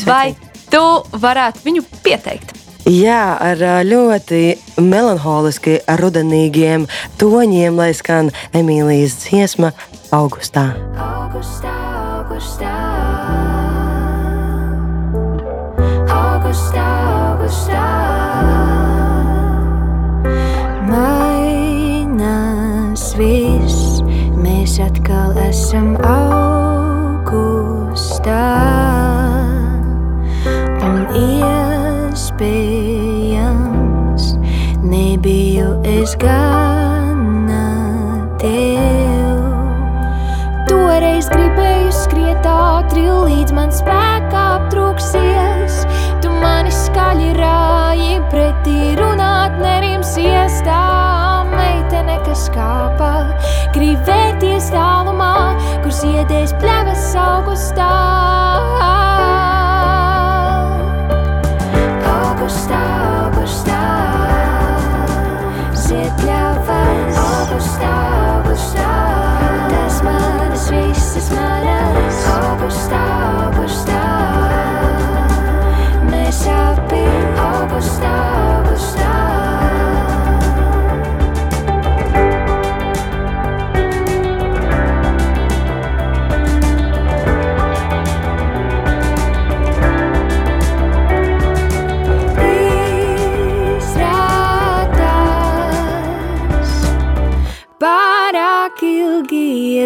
Vai 0.07 0.35
tu 0.71 0.85
varētu 1.13 1.65
viņu 1.65 1.85
pieteikt? 2.03 2.58
Jā, 2.89 3.37
ar 3.37 3.61
ļoti 3.85 4.57
melanholiski 4.81 5.75
rudenīgiem 6.01 6.87
toņiem, 7.21 7.77
lai 7.77 7.93
skan 7.93 8.31
Emīlijas 8.57 9.13
dziesma 9.27 9.77
augustā. 10.09 10.73
Augustā, 10.97 11.69
augustā. 12.17 12.73
Augustā, 16.17 16.87
augustā. 17.29 17.85
Mainās 20.89 22.25
viss, 23.21 24.01
mēs 24.41 24.81
atkal 24.89 25.37
esam 25.45 25.93
augustā. 26.09 27.29
Un 30.89 31.05
iespēja 32.39 33.51
nebiju 34.83 35.81
es 35.85 36.15
gana 36.17 37.65
tev. 38.39 39.43
Toreiz 40.69 41.29
gribēju 41.33 41.91
skriet 41.93 42.47
ātri, 42.47 43.03
līdz 43.09 43.55
man 43.57 43.73
spēkā 43.75 44.45
aptrūksies. 44.59 45.83
Tu 46.23 46.31
mani 46.31 46.71
skaļi 46.71 47.33
rāji 47.39 48.21
pretī 48.31 48.95
runāt 48.99 49.59
nerimsies 49.59 50.63
tā 50.67 51.45
meitene, 51.51 52.21
kas 52.27 52.49
kāpa. 52.55 53.35
Gribēties 53.75 54.71
tālumā, 54.75 55.57
kur 55.83 55.95
siedēs 55.95 56.55
pļavas 56.63 57.11
augustā. 57.19 58.08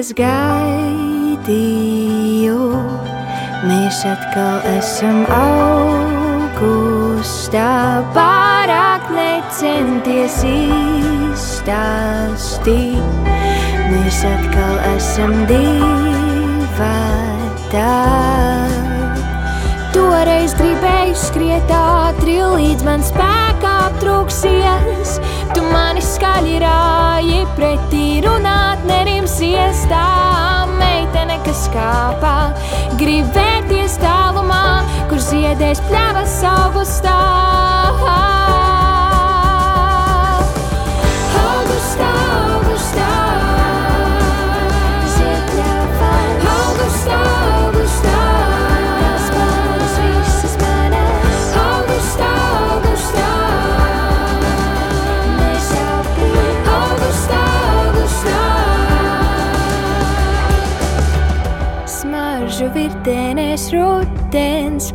Es 0.02 0.10
gaidīju, 0.18 1.50
mēs 3.68 4.02
atkal 4.10 4.58
esam 4.72 5.22
augustā. 5.36 6.82
Pārāk 8.16 9.02
necenties 9.14 10.36
izstāstīt, 11.36 11.86
mēs 13.92 14.18
atkal 14.34 14.76
esam 14.96 15.32
divi. 15.46 16.12
vietā. 17.72 18.71
Toreiz 20.22 20.52
gribēju 20.54 21.16
skriet 21.18 21.70
ātri, 21.74 22.36
līdz 22.46 22.84
man 22.86 23.00
spēkā 23.02 23.72
aptrūksies. 23.88 25.16
Tu 25.50 25.64
mani 25.66 25.98
skaļi 25.98 26.60
rāji 26.62 27.40
pretī, 27.56 28.04
runāt 28.22 28.86
nerimsies 28.86 29.82
tā 29.90 30.06
meitene, 30.76 31.40
kas 31.42 31.64
kāpā. 31.74 32.36
Gribēties 33.02 33.98
tālumā, 34.04 34.62
kur 35.10 35.18
ziedēs 35.26 35.82
pļavas. 35.90 36.38
Augustā, 36.52 37.18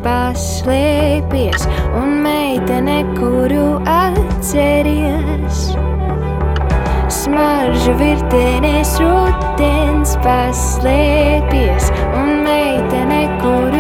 paslēpies 0.08 1.66
un 2.00 2.22
meitene, 2.24 3.02
kuru 3.18 3.66
atceries. 3.92 5.64
Smaržu 7.12 7.96
virtenēs 8.00 8.94
rūtens 9.02 10.16
paslēpies 10.24 11.92
un 12.22 12.32
meitene, 12.48 13.22
kuru 13.44 13.77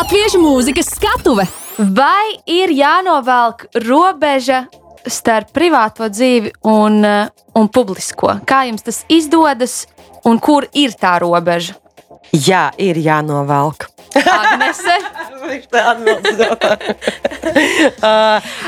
Latviešu 0.00 0.38
mūzikas 0.40 0.86
skatuve! 0.94 1.44
Vai 1.76 2.30
ir 2.48 2.70
jānovelk 2.72 3.66
robeža 3.84 4.62
starp 5.04 5.50
privāto 5.52 6.08
dzīvi 6.08 6.54
un, 6.72 7.04
eh, 7.04 7.28
un 7.52 7.68
publisko? 7.68 8.38
Kā 8.48 8.62
jums 8.70 8.86
tas 8.86 9.02
izdodas 9.12 9.74
un 10.24 10.40
kur 10.40 10.64
ir 10.72 10.96
tā 10.96 11.18
robeža? 11.20 11.76
Jā, 12.32 12.70
ir 12.78 12.96
jānovelk. 12.96 13.90
Agnese, 14.14 14.96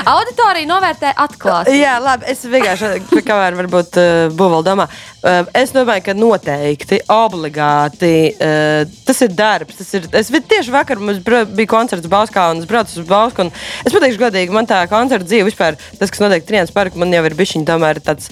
auditorija 0.13 0.69
novērtē 0.69 1.13
atklāti. 1.25 1.75
Jā, 1.81 1.97
labi. 2.03 2.29
Es 2.31 2.45
vienkārši 2.47 3.23
kamēr 3.27 3.57
varbūt 3.59 3.99
uh, 4.01 4.11
būvēl 4.39 4.63
domā. 4.67 4.87
Uh, 5.23 5.47
es 5.59 5.75
domāju, 5.75 6.05
ka 6.09 6.15
noteikti, 6.19 7.01
obligāti 7.13 8.15
uh, 8.33 8.83
tas 9.07 9.23
ir 9.27 9.35
darbs. 9.39 9.79
Tas 9.81 9.93
ir, 9.99 10.09
es 10.23 10.31
tieši 10.33 10.75
vakar 10.75 11.03
bija 11.03 11.71
koncerts 11.71 12.11
Bauskā 12.11 12.49
un 12.55 12.63
es 12.63 12.71
braucu 12.71 13.03
uz 13.03 13.09
Bausku. 13.09 13.49
Es 13.83 13.95
pateikšu 13.95 14.23
godīgi, 14.23 14.55
man 14.55 14.69
tā 14.71 14.85
koncerta 14.91 15.27
dzīve 15.27 15.51
vispār, 15.51 15.79
tas, 15.99 16.11
kas 16.11 16.23
notiek 16.23 16.47
Trījāns 16.47 16.75
parkā, 16.75 16.99
man 17.01 17.15
jau 17.15 17.25
ir 17.27 17.39
bijis 17.39 17.59
tomēr 17.67 18.03
tāds. 18.05 18.31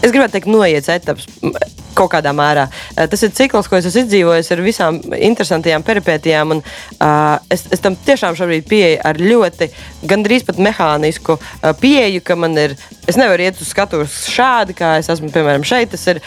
Es 0.00 0.12
gribētu 0.14 0.32
teikt, 0.38 0.48
noiets 0.48 0.88
etaps 0.88 1.26
m, 1.44 1.52
kaut 1.96 2.12
kādā 2.14 2.32
mērā. 2.36 2.66
Eh, 2.96 3.06
Tas 3.10 3.22
ir 3.26 3.32
cikls, 3.36 3.68
ko 3.68 3.76
es 3.76 3.88
esmu 3.90 4.06
izdzīvojis 4.06 4.50
ar 4.54 4.62
visām 4.64 5.00
interesantajām 5.16 5.84
peripētijām. 5.84 6.54
Un, 6.56 6.62
uh, 6.96 7.36
es, 7.52 7.66
es 7.74 7.84
tam 7.84 7.98
tiešām 8.06 8.38
šobrīd 8.38 8.68
pieeju 8.70 9.02
ar 9.04 9.20
ļoti, 9.20 9.68
gandrīz 10.08 10.46
pat 10.48 10.60
mehānisku 10.62 11.36
uh, 11.36 11.72
pieeju, 11.80 12.24
ka 12.24 12.38
man 12.40 12.56
ir. 12.60 12.76
Es 13.10 13.18
nevaru 13.20 13.44
iet 13.44 13.60
uz 13.60 13.68
skatuves 13.74 14.22
šādi, 14.30 14.76
kā 14.78 14.96
es 15.02 15.10
esmu, 15.12 15.32
piemēram, 15.34 15.66
šeit. 15.66 15.92
Tas 15.92 16.06
ir 16.14 16.22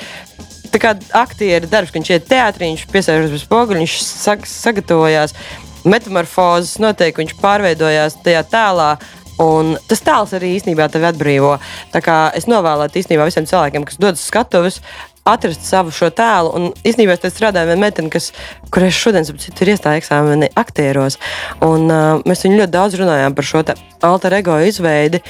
kā 0.82 0.94
aktieru 1.18 1.70
darbs, 1.70 1.94
viņš 1.96 2.14
iet 2.14 2.30
teātrī, 2.30 2.72
viņš 2.74 2.88
piesēžas 2.94 3.34
pie 3.34 3.42
spoguļa, 3.42 3.82
viņš 3.84 3.98
sag, 4.04 4.48
sagatavojās. 4.50 5.36
Metamorfozes 5.84 6.78
notiek, 6.80 7.18
viņš 7.20 7.36
pārveidojās 7.42 8.22
tajā 8.24 8.46
tēlā. 8.54 8.94
Un 9.42 9.74
tas 9.90 10.04
tēls 10.06 10.36
arī 10.38 10.54
īstenībā 10.58 10.90
tevi 10.94 11.08
atbrīvo. 11.10 11.56
Tā 11.94 12.04
kā 12.06 12.18
es 12.38 12.46
novēlētu 12.50 13.02
īstenībā 13.02 13.26
visiem 13.30 13.48
cilvēkiem, 13.50 13.88
kas 13.88 13.98
dodas 14.02 14.26
skatuves, 14.28 14.82
atrast 15.26 15.64
savu 15.66 15.94
šo 15.96 16.12
tēlu. 16.14 16.52
Un 16.54 16.70
īstenībā 16.86 17.16
es 17.18 17.34
strādāju 17.34 17.80
meiteni, 17.80 18.12
kas, 18.14 18.32
kurai 18.74 18.92
šodien 18.94 19.26
citu, 19.26 19.56
ir 19.64 19.74
iestāja 19.74 20.02
eksāmeni 20.02 20.52
aktieros. 20.60 21.18
Un, 21.64 21.88
uh, 21.90 22.22
mēs 22.28 22.46
viņu 22.46 22.62
ļoti 22.62 22.76
daudz 22.76 23.00
runājām 23.02 23.36
par 23.38 23.50
šo 23.50 23.66
te 23.68 23.78
alter 24.04 24.40
ego 24.42 24.60
izveidi 24.62 25.24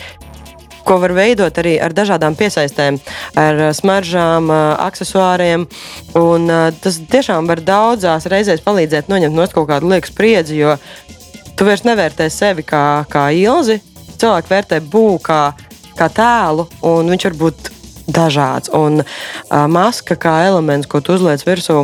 ko 0.84 0.98
var 1.00 1.14
veidot 1.16 1.58
arī 1.62 1.78
ar 1.80 1.94
dažādām 1.96 2.36
piesaistēm, 2.36 3.00
ar 3.40 3.62
uh, 3.62 3.72
smaržām, 3.76 4.50
uh, 4.52 4.74
accessoriem. 4.84 5.64
Un, 6.20 6.50
uh, 6.52 6.68
tas 6.84 7.00
tiešām 7.00 7.48
var 7.48 7.64
daudzās 7.64 8.28
reizēs 8.32 8.64
palīdzēt 8.66 9.08
noņemt 9.12 9.38
no 9.38 9.48
kaut 9.54 9.70
kādu 9.72 9.94
lieku 9.94 10.12
spriedzi, 10.12 10.60
jo 10.60 10.76
tu 11.56 11.68
vairs 11.68 11.86
nevērtē 11.88 12.28
sevi 12.34 12.66
kā, 12.68 13.06
kā 13.12 13.30
ilzi. 13.38 13.80
Cilvēki 14.24 14.52
vērtē 14.54 14.78
būvu 14.88 15.18
kā, 15.20 15.42
kā 16.00 16.06
tēlu, 16.08 16.64
un 16.88 17.10
viņš 17.12 17.26
var 17.28 17.34
būt 17.42 17.66
dažāds. 18.08 18.72
Un 18.72 19.02
uh, 19.04 19.66
maska 19.68 20.16
kā 20.16 20.38
elements, 20.48 20.88
ko 20.88 21.02
tu 21.04 21.18
uzliec 21.18 21.44
virsū. 21.44 21.82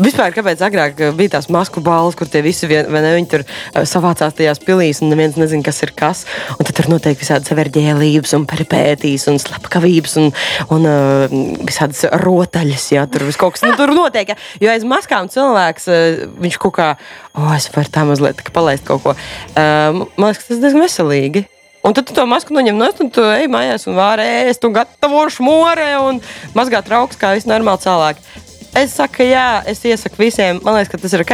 Vispār, 0.00 0.32
kāpēc 0.34 0.60
agrāk 0.66 0.98
bija 1.16 1.36
tās 1.36 1.48
masku 1.52 1.82
balvas, 1.84 2.16
kur 2.18 2.28
tie 2.30 2.42
visi 2.44 2.68
vien, 2.70 2.88
ne, 2.92 3.12
viņi 3.16 3.28
tur 3.32 3.44
uh, 3.44 3.82
savācās 3.88 4.36
tajās 4.36 4.60
pilīs, 4.64 5.00
un 5.00 5.12
neviens 5.12 5.38
nezina, 5.40 5.64
kas 5.66 5.80
ir 5.86 5.94
kas. 5.96 6.24
Un 6.56 6.68
tad 6.68 6.76
tur 6.76 6.90
notiek 6.92 7.18
visādas 7.20 7.52
verģēlības, 7.56 8.34
un 8.36 8.46
peripētīs, 8.50 9.28
un 9.32 9.40
slepkavības, 9.42 10.16
un, 10.20 10.32
un 10.76 10.88
uh, 10.90 11.38
visādas 11.68 12.04
rotaļas. 12.24 12.90
Jā, 12.96 13.06
tur 13.10 13.24
viss 13.28 13.40
kaut 13.40 13.56
kas 13.56 13.64
nu, 13.66 13.72
tur 13.78 13.94
notiek. 13.96 14.34
Jā. 14.34 14.40
Jo 14.64 14.74
aiz 14.74 14.84
maskām 14.88 15.30
cilvēks, 15.32 15.88
uh, 15.88 16.26
viņš 16.42 16.60
kaut 16.66 16.76
kā, 16.80 16.90
oh, 17.38 17.54
es 17.56 17.70
varu 17.74 17.94
tā 17.94 18.04
mazliet 18.08 18.44
kā 18.44 18.52
palaist 18.54 18.84
kaut 18.88 19.06
ko. 19.06 19.16
Uh, 19.54 20.04
man 20.16 20.30
liekas, 20.30 20.50
tas 20.50 20.60
diezgan 20.60 20.84
veselīgi. 20.84 21.46
Un 21.80 21.94
tad 21.96 22.04
tu 22.04 22.12
to 22.12 22.26
masku 22.28 22.52
noņem 22.52 22.76
no 22.76 22.90
stūra, 22.92 23.08
tu 23.16 23.22
ej 23.24 23.46
mājās 23.48 23.86
un 23.88 23.94
vari 23.96 24.26
ēst, 24.44 24.64
un 24.68 24.74
gatavo 24.76 25.22
šmore 25.32 25.86
un 26.04 26.18
mazgāt 26.52 26.84
trauks 26.84 27.16
kā 27.16 27.32
visi 27.32 27.48
normāli 27.48 27.80
cilvēki. 27.80 28.26
Es 28.76 28.92
saku, 28.94 29.24
jā, 29.26 29.62
es 29.66 29.80
iesaku 29.84 30.20
visiem. 30.22 30.60
Man 30.62 30.76
liekas, 30.76 30.92
ka 30.92 31.00
tas 31.02 31.14
ir 31.16 31.24
ok. 31.24 31.32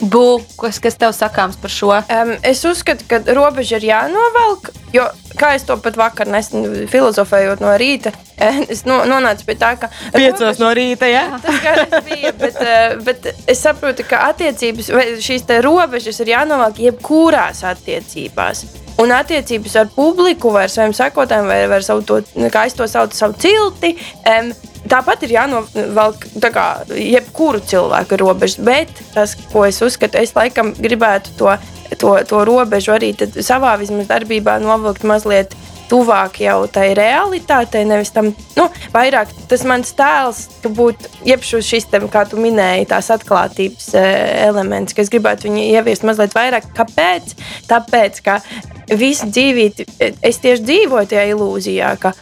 Būs, 0.00 0.54
kas, 0.56 0.78
kas 0.80 0.96
tev 1.00 1.12
sakāms 1.16 1.58
par 1.60 1.72
šo? 1.72 1.90
Um, 2.00 2.32
es 2.48 2.62
uzskatu, 2.68 3.04
ka 3.10 3.20
robeža 3.36 3.76
ir 3.76 3.90
jānovelk, 3.90 4.70
jo, 4.94 5.04
kā 5.36 5.52
es 5.58 5.66
to 5.68 5.76
pat 5.84 5.98
vakar 6.00 6.30
nesen 6.32 6.86
filozofējot 6.88 7.60
no 7.60 7.74
rīta, 7.80 8.14
es 8.72 8.86
no, 8.88 9.02
nonācu 9.08 9.46
pie 9.50 9.58
tā, 9.60 9.74
ka. 9.82 9.92
Piecos 10.16 10.62
no 10.62 10.72
rīta, 10.76 11.10
jā. 11.12 11.26
Tas 11.44 11.60
gan 11.64 11.96
bija, 12.08 12.32
bet, 12.42 12.60
eh, 12.64 12.96
bet 13.04 13.30
es 13.36 13.60
saprotu, 13.60 14.08
ka 14.08 14.24
attiecības, 14.32 14.92
vai 14.96 15.06
šīs 15.20 15.44
robežas 15.64 16.24
ir 16.24 16.32
jānovelk 16.34 16.80
jebkurās 16.88 17.66
attiecībās. 17.68 18.64
Un 19.02 19.12
attiecības 19.12 19.76
ar 19.80 19.88
publiku, 19.92 20.52
vai 20.54 20.66
ar 20.66 20.72
saviem 20.72 20.92
sekotājiem, 20.96 21.48
vai 21.48 21.62
ar 21.68 21.84
savu 21.84 22.04
to, 22.06 22.20
kā 22.52 22.66
es 22.68 22.76
to 22.76 22.88
saucu, 22.88 23.16
savu 23.16 23.36
cilti. 23.40 23.96
Um, 24.24 24.52
tāpat 24.90 25.26
ir 25.26 25.36
jānovelk 25.36 26.26
kā, 26.54 26.66
jebkuru 26.96 27.62
cilvēku 27.66 28.18
robežas. 28.20 28.60
Bet 28.64 28.92
tas, 29.14 29.36
ko 29.52 29.66
es 29.68 29.82
uzskatu, 29.84 30.20
es 30.22 30.34
laikam 30.36 30.74
gribētu 30.78 31.36
to, 31.38 31.56
to, 31.98 32.16
to 32.28 32.44
robežu 32.48 32.96
arī 32.96 33.12
savā 33.40 33.76
vismaz 33.80 34.10
darbībā 34.10 34.58
novilkt 34.62 35.06
mazliet 35.08 35.56
tuvāk 35.92 36.40
jau 36.40 36.64
tai 36.72 36.92
realitātei, 36.96 37.84
nevis 37.84 38.12
tam, 38.14 38.30
nu, 38.56 38.66
vairāk 38.94 39.32
tas 39.50 39.64
mans 39.68 39.92
tēls, 39.96 40.46
ka 40.62 40.72
būtu, 40.72 41.10
jeb 41.28 41.44
šis, 41.44 41.88
te, 41.92 42.00
kā 42.12 42.24
tu 42.28 42.40
minēji, 42.40 42.88
tās 42.92 43.10
atklātības 43.12 43.90
e, 43.98 44.04
elements, 44.46 44.96
ka 44.96 45.04
es 45.04 45.12
gribētu 45.12 45.50
viņu 45.50 45.66
ieviest 45.76 46.06
mazliet 46.08 46.36
vairāk. 46.36 46.70
Kāpēc? 46.78 47.34
Tāpēc, 47.68 48.22
ka 48.24 48.38
visu 48.96 49.28
dzīvību 49.28 49.88
es 50.24 50.40
tieši 50.42 50.64
dzīvoju 50.64 51.12
tajā 51.12 51.26
ilūzijā, 51.34 51.92
ka 52.00 52.14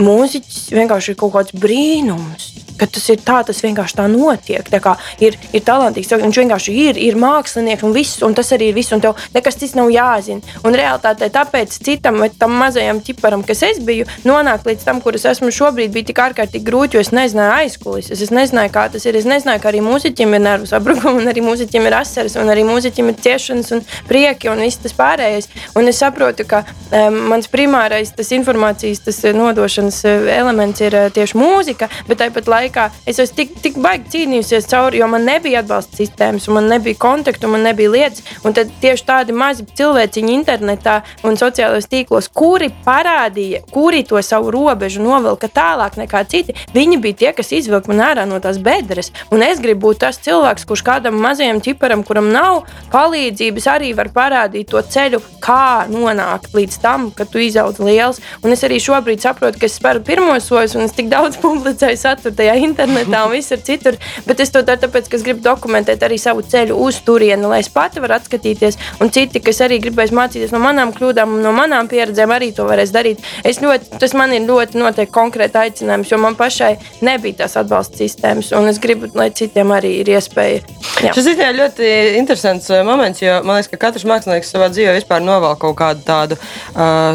mūziķis 0.00 0.72
vienkārši 0.72 1.12
ir 1.12 1.18
kaut 1.20 1.34
kāds 1.36 1.56
brīnums. 1.58 2.61
Ka 2.82 2.90
tas 2.90 3.04
ir 3.14 3.22
tā, 3.22 3.38
tas 3.46 3.62
vienkārši 3.62 3.98
tā 4.00 4.08
notiek. 4.10 4.66
Tā 4.66 4.80
kā 4.82 4.96
ir, 5.22 5.36
ir 5.54 5.62
talantīgs, 5.66 6.10
viņš 6.18 6.40
vienkārši 6.42 6.74
ir, 6.88 6.98
ir 6.98 7.18
mākslinieks 7.20 7.86
un 7.86 7.94
viss, 7.94 8.22
un 8.26 8.34
tas 8.34 8.50
arī 8.54 8.72
ir 8.72 8.76
viss, 8.76 8.90
un 8.94 9.02
tev 9.04 9.18
nekas 9.36 9.58
cits 9.60 9.76
nav 9.78 9.90
jāzina. 9.94 10.42
Un 10.66 10.74
realitātē 10.78 11.28
tāpēc 11.32 11.78
citam 11.86 12.18
tam 12.38 12.56
mazajam 12.58 12.98
ķiparam, 13.04 13.44
kas 13.46 13.62
es 13.68 13.78
biju, 13.86 14.08
nonākt 14.26 14.66
līdz 14.66 14.86
tam, 14.88 15.00
kur 15.04 15.14
es 15.18 15.26
esmu 15.30 15.52
šobrīd, 15.54 15.92
bija 15.94 16.10
tik 16.10 16.22
ārkārtīgi 16.24 16.66
grūti, 16.66 16.98
jo 16.98 17.04
es 17.04 17.12
nezināju 17.14 17.54
aizkulisēs. 17.60 18.24
Es 18.26 18.34
nezināju, 18.34 18.72
kā 18.74 18.88
tas 18.92 19.06
ir. 19.06 19.18
Es 19.20 19.28
nezināju, 19.28 19.62
ka 19.62 19.70
arī 19.70 19.82
mūziķiem 19.86 20.36
ir 20.36 20.42
nervu 20.42 20.70
sabrukumi, 20.70 21.22
un 21.22 21.30
arī 21.30 21.44
mūziķiem 21.46 21.86
ir 21.86 21.98
asaras, 22.00 22.36
un 22.40 22.50
arī 22.50 22.66
mūziķiem 22.66 23.12
ir 23.12 23.18
ciešanas 23.22 23.72
un 23.76 23.84
prieki 24.10 24.50
un 24.50 24.64
viss 24.66 24.82
tas 24.82 24.96
pārējais. 24.98 25.50
Un 25.78 25.90
es 25.90 26.02
saprotu, 26.02 26.46
ka 26.48 26.64
um, 26.66 27.20
mans 27.30 27.50
primārais 27.52 28.10
tas 28.16 28.32
informācijas 28.34 29.04
tas 29.06 29.22
nodošanas 29.36 30.02
elements 30.08 30.82
ir 30.82 30.98
uh, 30.98 31.08
tieši 31.14 31.38
mūzika, 31.38 31.90
bet 32.08 32.22
tāpat 32.24 32.50
laikā 32.50 32.71
es 33.06 33.20
esmu 33.22 33.36
tik, 33.36 33.54
tik 33.64 33.78
baigi 33.82 34.10
cīnījusies 34.14 34.68
cauri, 34.70 35.00
jo 35.02 35.08
man 35.10 35.26
nebija 35.28 35.62
atbalsta 35.62 35.98
sistēmas, 36.00 36.48
man 36.52 36.68
nebija 36.72 36.98
kontaktu, 37.02 37.50
man 37.52 37.64
nebija 37.66 37.92
lietas. 37.92 38.24
Un 38.46 38.56
tad 38.56 38.70
tieši 38.82 39.06
tādi 39.08 39.36
mazi 39.36 39.66
cilvēciņi 39.78 40.34
internetā 40.38 41.00
un 41.26 41.38
sociālajos 41.40 41.88
tīklos, 41.92 42.30
kuri 42.32 42.70
parādīja, 42.86 43.62
kuri 43.72 44.02
to 44.08 44.20
savu 44.24 44.52
robežu 44.54 45.02
novilka 45.04 45.50
tālāk 45.52 45.98
nekā 46.00 46.24
citi, 46.30 46.56
viņi 46.74 47.00
bija 47.02 47.20
tie, 47.22 47.32
kas 47.36 47.52
izvilka 47.52 47.92
man 47.92 48.04
ārā 48.08 48.26
no 48.28 48.40
tās 48.42 48.60
bedres. 48.62 49.12
Un 49.32 49.44
es 49.44 49.60
gribu 49.62 49.88
būt 49.88 50.02
tas 50.04 50.20
cilvēks, 50.22 50.66
kurš 50.68 50.84
kādam 50.86 51.18
mazajam 51.22 51.60
ķiparam, 51.64 52.04
kuram 52.06 52.30
nav 52.32 52.62
palīdzības, 52.92 53.68
arī 53.72 53.92
var 53.98 54.12
parādīt 54.14 54.70
to 54.72 54.82
ceļu, 54.82 55.20
kā 55.42 55.88
nonākt 55.90 56.54
līdz 56.56 56.78
tam, 56.82 57.10
ka 57.16 57.26
tu 57.28 57.42
izaudz 57.42 57.82
liels. 57.82 58.22
Un 58.42 58.54
es 58.54 58.62
arī 58.66 58.78
šobrīd 58.82 59.24
saprotu, 59.24 59.60
ka 59.60 59.68
es 59.68 59.78
spēru 59.80 60.04
pirmos 60.06 60.46
soļus, 60.48 60.76
un 60.78 60.86
es 60.86 60.96
tik 60.96 61.10
daudz 61.12 61.38
publicēju 61.42 61.98
saturu 61.98 62.34
tajā 62.38 62.56
internetā 62.66 63.24
un 63.26 63.34
visur 63.34 63.60
citur. 63.64 63.98
Bet 64.26 64.40
es 64.42 64.52
to 64.54 64.62
daru 64.66 64.82
tāpēc, 64.84 65.08
ka 65.10 65.18
es 65.18 65.26
gribu 65.26 65.44
dokumentēt 65.44 66.02
arī 66.06 66.18
savu 66.20 66.44
ceļu 66.46 66.78
uz 66.86 67.00
turieni, 67.06 67.48
lai 67.48 67.60
es 67.64 67.70
pati 67.72 68.02
varu 68.02 68.16
atskatīties. 68.18 68.78
Un 69.02 69.12
citi, 69.14 69.42
kas 69.44 69.62
arī 69.66 69.80
gribēs 69.82 70.14
mācīties 70.14 70.54
no 70.54 70.60
manām 70.62 70.94
kļūdām, 70.96 71.38
no 71.44 71.54
manām 71.56 71.90
pieredzēm, 71.90 72.34
arī 72.34 72.52
to 72.56 72.66
varēs 72.68 72.94
darīt. 72.94 73.22
Es 73.48 73.60
ļoti, 73.62 73.98
tas 74.02 74.16
man 74.18 74.34
ir 74.36 74.46
ļoti 74.48 74.80
noteikti 74.80 75.14
konkrēti 75.14 75.60
aicinājums, 75.62 76.12
jo 76.12 76.20
man 76.22 76.38
pašai 76.38 76.72
nebija 77.04 77.42
tās 77.42 77.58
atbalsta 77.60 78.00
sistēmas, 78.02 78.52
un 78.56 78.70
es 78.70 78.80
gribu, 78.82 79.10
lai 79.18 79.30
citiem 79.34 79.72
arī 79.74 79.96
ir 80.02 80.12
iespēja. 80.16 80.62
Jā. 81.02 81.14
Šis 81.16 81.32
ir 81.32 81.56
ļoti 81.56 81.88
interesants 82.20 82.70
uh, 82.72 82.82
moments, 82.86 83.22
jo 83.22 83.40
man 83.46 83.58
liekas, 83.58 83.72
ka 83.72 83.80
katrs 83.88 84.06
mākslinieks 84.08 84.52
savā 84.54 84.70
dzīvē 84.72 84.96
vispār 84.98 85.24
novēl 85.24 85.58
kaut 85.62 85.78
kādu 85.80 86.04
tādu, 86.06 86.38
uh, 86.74 87.12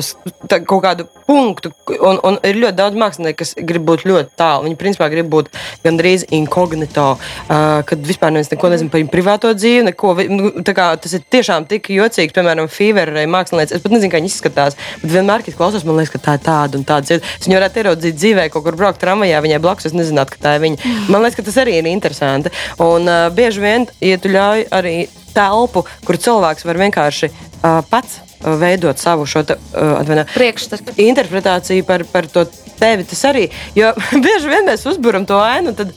tā, 0.50 0.62
kaut 0.68 0.84
kādu 0.86 1.08
punktu. 1.28 1.72
Un, 1.98 2.20
un 2.26 2.38
ir 2.48 2.60
ļoti 2.62 2.78
daudz 2.78 2.98
mākslinieku, 3.00 3.40
kas 3.42 3.54
grib 3.68 3.86
būt 3.88 4.06
ļoti 4.08 4.34
tālu. 4.40 4.68
Viņi 4.68 4.78
principā 4.80 5.10
grib 5.12 5.30
būt 5.32 5.52
gandrīz 5.84 6.26
inkognito, 6.36 7.08
uh, 7.18 7.66
kad 7.88 8.06
vispār 8.08 8.34
neviens 8.34 8.52
neko 8.54 8.72
nezina 8.72 8.94
par 8.94 9.02
viņu 9.02 9.12
privāto 9.14 9.52
dzīvi. 9.58 9.86
Neko, 9.90 10.14
nu, 10.32 10.52
kā, 10.68 10.90
tas 11.04 11.18
ir 11.18 11.26
tiešām 11.36 11.68
tik 11.70 11.92
jocīgi, 11.94 12.34
piemēram, 12.36 12.72
Feverē 12.72 13.28
mākslinieks. 13.32 13.76
Es 13.76 13.84
pat 13.84 13.96
nezinu, 13.96 14.12
kā 14.14 14.22
viņi 14.22 14.32
izskatās, 14.32 14.80
bet 15.04 15.14
vienmēr, 15.14 15.46
kad 15.46 15.60
klausos, 15.60 15.86
man 15.88 16.00
liekas, 16.00 16.16
ka 16.16 16.24
tā 16.30 16.38
ir 16.40 16.46
tāda 16.48 16.80
un 16.80 16.88
tāda. 16.88 17.20
Es 17.20 17.48
viņu 17.48 17.60
varētu 17.60 17.84
ieraudzīt 17.84 18.20
dzīvē, 18.20 18.48
kaut 18.54 18.68
kur 18.68 18.80
braukt 18.80 19.02
tramvajā, 19.04 19.44
viņai 19.44 19.62
blakus, 19.64 19.90
es 19.90 19.98
nezinātu, 19.98 20.36
ka 20.36 20.44
tā 20.48 20.56
ir 20.58 20.66
viņa. 20.68 20.94
Man 21.12 21.24
liekas, 21.24 21.40
ka 21.40 21.48
tas 21.50 21.60
arī 21.64 21.80
ir 21.82 21.92
interesanti. 21.92 22.54
Un 22.84 23.10
uh, 23.10 23.28
bieži 23.36 23.64
vien, 23.64 23.90
ja 24.04 24.20
tu 24.22 24.32
ļauj 24.32 24.68
arī 24.76 24.96
telpu, 25.36 25.86
kur 26.08 26.18
cilvēks 26.22 26.66
var 26.68 26.80
vienkārši 26.82 27.30
uh, 27.34 27.84
pats 27.92 28.22
veidot 28.42 29.00
savu 29.02 29.26
šo 29.30 29.44
te, 29.48 29.58
uh, 29.74 30.24
priekšstatu, 30.34 30.98
interpretāciju 31.02 31.86
par, 31.88 32.06
par 32.12 32.28
to 32.32 32.46
tevi. 32.78 33.08
Tas 33.08 33.24
arī, 33.30 33.48
jo 33.78 33.94
bieži 34.26 34.52
vien 34.52 34.68
mēs 34.70 34.86
uzburam 34.90 35.26
to 35.28 35.40
ainu. 35.42 35.74
Tad, 35.78 35.96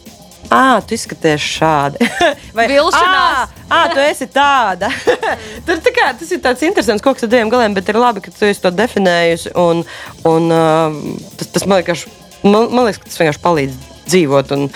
Ah, 0.50 0.80
tu 0.82 0.96
izskaties 0.96 1.44
šādi. 1.46 2.06
Vai 2.56 2.64
vilšanās? 2.66 3.52
Ah, 3.70 3.84
tu 3.92 4.02
esi 4.02 4.26
tāda. 4.34 4.88
Tur 5.66 5.78
tā 5.84 5.92
kā, 5.94 6.08
tas 6.18 6.32
ir 6.34 6.40
tāds 6.42 6.64
interesants 6.66 7.04
koks 7.04 7.22
ar 7.22 7.30
diviem 7.30 7.52
galiem, 7.52 7.76
bet 7.76 7.92
ir 7.92 7.98
labi, 8.00 8.22
ka 8.24 8.34
tu 8.34 8.48
esi 8.48 8.64
to 8.64 8.72
definējusi. 8.74 9.52
Un, 9.60 9.84
un, 10.26 10.48
uh, 10.50 11.28
tas, 11.38 11.52
tas 11.54 11.68
man, 11.70 11.84
liekas, 11.84 12.02
man, 12.42 12.66
man 12.66 12.88
liekas, 12.88 12.98
ka 12.98 13.12
tas 13.12 13.20
vienkārši 13.22 13.44
palīdz 13.44 13.78
dzīvot 14.10 14.56
un, 14.56 14.66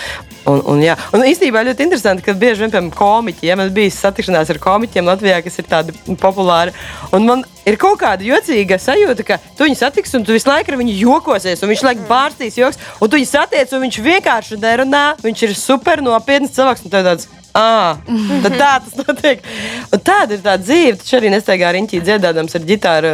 Un, 0.45 0.61
un, 0.69 0.81
jā. 0.83 0.93
un 1.15 1.23
īstenībā 1.25 1.63
ļoti 1.65 1.87
interesanti, 1.87 2.21
ka 2.25 2.35
bieži 2.37 2.61
vien, 2.61 2.71
piemēram, 2.73 2.91
komiķi, 2.93 3.47
ja 3.49 3.55
man 3.57 3.71
bija 3.73 3.93
satikšanās 3.95 4.51
ar 4.53 4.59
komiķiem 4.61 5.07
Latvijā, 5.09 5.39
kas 5.41 5.57
ir 5.57 5.69
tādi 5.71 5.95
populāri, 6.21 6.73
un 7.17 7.25
man 7.25 7.41
ir 7.65 7.79
kaut 7.81 7.97
kāda 8.03 8.27
jocīga 8.27 8.77
sajūta, 8.81 9.25
ka 9.25 9.39
tu 9.57 9.65
viņu 9.65 9.79
satiksi, 9.79 10.19
un 10.19 10.27
tu 10.27 10.35
visu 10.35 10.51
laiku 10.51 10.73
ar 10.73 10.77
viņu 10.83 10.99
jokosies, 10.99 11.63
un 11.65 11.73
viņš 11.73 11.85
laikam 11.87 12.05
bārstīs 12.11 12.59
joks, 12.61 12.77
un 12.99 13.09
tu 13.09 13.17
viņu 13.17 13.31
satiec, 13.31 13.73
un 13.73 13.87
viņš 13.87 13.99
vienkārši 14.05 14.59
nerunā, 14.61 15.05
viņš 15.25 15.47
ir 15.47 15.57
super 15.57 16.05
nopietns 16.05 16.53
cilvēks, 16.53 16.85
tāds 16.93 17.25
Ah, 17.55 17.95
tad 18.43 18.57
tā 18.59 18.71
tas 18.83 18.97
notiek. 18.99 19.45
Un 19.95 20.01
tāda 20.03 20.35
ir 20.35 20.41
tā 20.43 20.57
dzīve. 20.59 20.97
Taču 20.99 21.15
arī 21.19 21.31
nestaigā 21.31 21.71
riņķī 21.77 22.01
dziedādams 22.03 22.57
ar 22.57 22.65
ģitāru. 22.67 23.13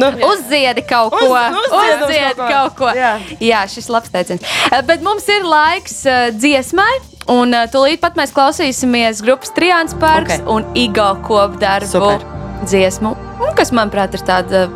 Nu. 0.00 0.10
Uzziedi 0.28 0.84
kaut 0.88 1.16
ko. 1.16 1.30
Uz, 1.32 1.72
uzziedi 1.72 2.36
kaut, 2.36 2.52
kaut 2.52 2.76
ko. 2.82 2.92
Jā. 2.92 3.14
Jā, 3.40 3.64
šis 3.70 3.88
labs 3.92 4.12
teiciens. 4.12 4.44
Eh, 4.68 4.84
bet 4.84 5.04
mums 5.06 5.24
ir 5.32 5.48
laiks 5.48 6.02
uh, 6.04 6.28
dziesmai. 6.36 6.92
Un 7.32 7.56
uh, 7.56 7.64
tūlīt 7.72 8.02
pat 8.04 8.20
mēs 8.20 8.34
klausīsimies 8.36 9.24
grupas 9.24 9.54
Trijāns 9.56 9.96
Parks 9.96 10.42
okay. 10.42 10.44
un 10.52 10.68
Igo 10.76 11.08
kopdarbu 11.24 11.88
Super. 11.88 12.26
dziesmu, 12.68 13.14
kas, 13.56 13.72
manuprāt, 13.72 14.12
ir 14.12 14.28
tāda 14.28 14.66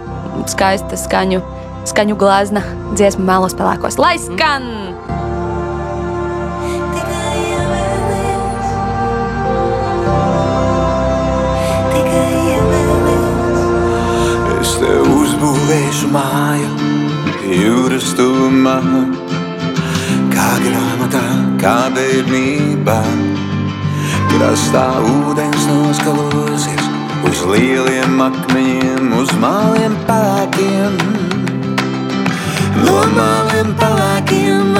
skaista 0.48 0.96
skaņu, 0.96 1.44
skaņu 1.92 2.16
glāzna 2.16 2.64
dziesma 2.94 3.34
mēlos 3.34 3.58
pelēkos. 3.58 4.00
Lai 4.00 4.16
skan! 4.22 4.72
Mm. 4.72 5.27
Būvēšu 15.68 16.06
māju 16.08 16.68
jūras 17.52 18.14
tuvumā, 18.16 18.78
kā 20.32 20.46
grāmatā, 20.62 21.20
kā 21.60 21.74
bērnībā. 21.92 22.96
Krastā 24.30 24.86
ūdens 25.10 25.66
noskalosies 25.68 26.88
uz 27.28 27.44
lieliem 27.52 28.16
akmeņiem, 28.30 29.12
uz 29.20 29.34
māliem 29.44 29.98
pelēkiem. 30.08 30.96
No 32.86 33.04
māliem 33.18 33.76
pelēkiem 33.76 34.72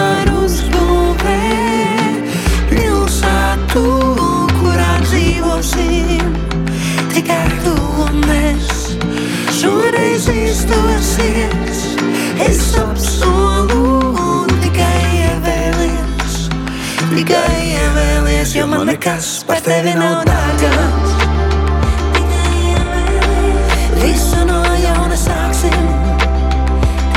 Šoreiz 9.59 10.28
izdosies, 10.30 11.80
es 12.44 12.61
apsolu 12.78 14.44
tikai 14.62 15.00
ievēlies, 15.18 16.36
tikai 17.11 17.56
ievēlies, 17.72 18.54
jo 18.54 18.68
man 18.70 18.86
nekas 18.86 19.32
par 19.48 19.59
tevi 19.66 19.96
nav 19.98 20.22
dārgāks. 20.30 21.18
Visu 23.98 24.46
no 24.46 24.62
jauna 24.78 25.18
sāksim, 25.26 25.78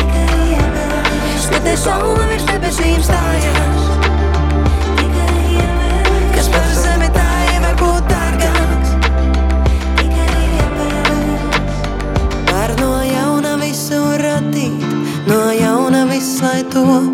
tikai 0.01 0.29
ievēlies, 0.57 1.49
kad 1.53 1.61
te 1.69 1.77
saule 1.85 2.25
virs 2.33 2.49
debesīm 2.49 3.03
stājās. 3.05 3.60
Top, 16.81 17.13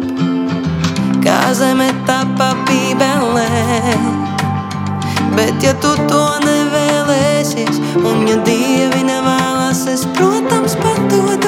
kā 1.23 1.39
zeme 1.53 1.89
tapa 2.07 2.53
bībelē. 2.67 3.47
Bet 5.35 5.63
ja 5.63 5.73
tu 5.83 5.91
to 6.09 6.23
nevēlēsies, 6.45 7.81
un 7.99 8.23
ja 8.29 8.39
dievi 8.47 9.03
nevēlas, 9.09 9.83
es, 9.91 10.07
protams, 10.17 10.79
patodos. 10.83 11.46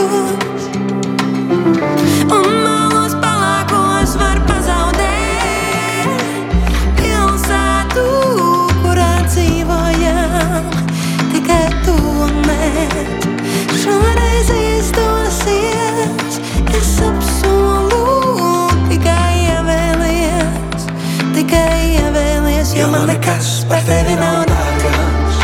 Jo 22.80 22.88
man 22.88 23.08
nekas 23.08 23.48
par 23.70 23.82
tevi 23.88 24.16
nav 24.20 24.44
dārgāks. 24.50 25.40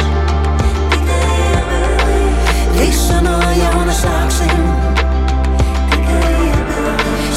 Visu 2.77 3.17
no 3.25 3.37
jauna 3.59 3.95
sāksim. 4.01 4.67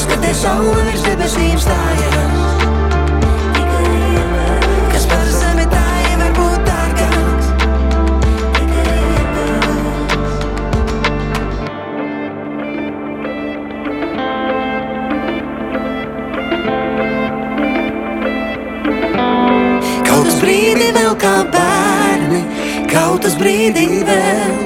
Skaties 0.05 0.45
saule 0.45 0.85
virs 0.91 1.09
debesīm 1.09 1.59
stājās. 1.65 2.48
Brīdī 23.37 24.03
vēl. 24.09 24.57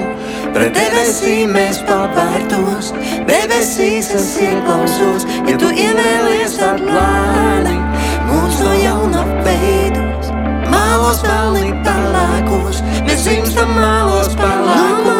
Pret 0.53 0.75
debesīm 0.77 1.55
mēs 1.57 1.79
pavērtos, 1.89 2.91
debesīs 3.29 4.11
es 4.13 4.27
ieklausos, 4.45 5.25
ja 5.49 5.57
tu 5.61 5.71
ievēlies 5.73 6.59
tad 6.61 6.83
lēni, 6.85 7.79
mūs 8.29 8.61
no 8.61 8.75
jauna 8.77 9.25
veidus. 9.47 10.29
Mālos 10.73 11.25
pelnīt 11.25 11.81
pelēkos, 11.87 12.85
mēs 13.09 13.25
dzimstam 13.25 13.73
mālos 13.81 14.37
pelēkos. 14.37 15.12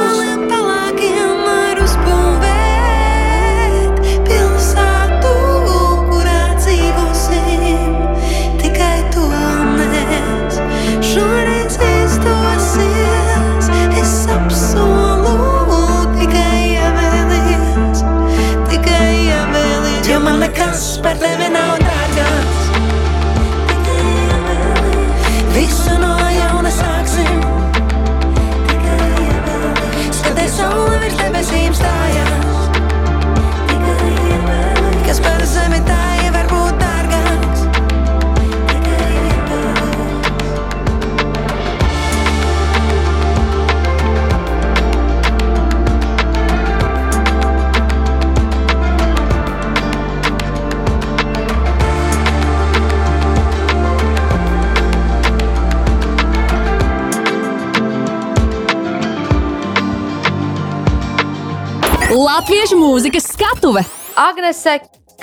Latviešu 62.13 62.77
mūzikas 62.77 63.25
skatuve! 63.33 63.81
Agnese, 64.21 64.75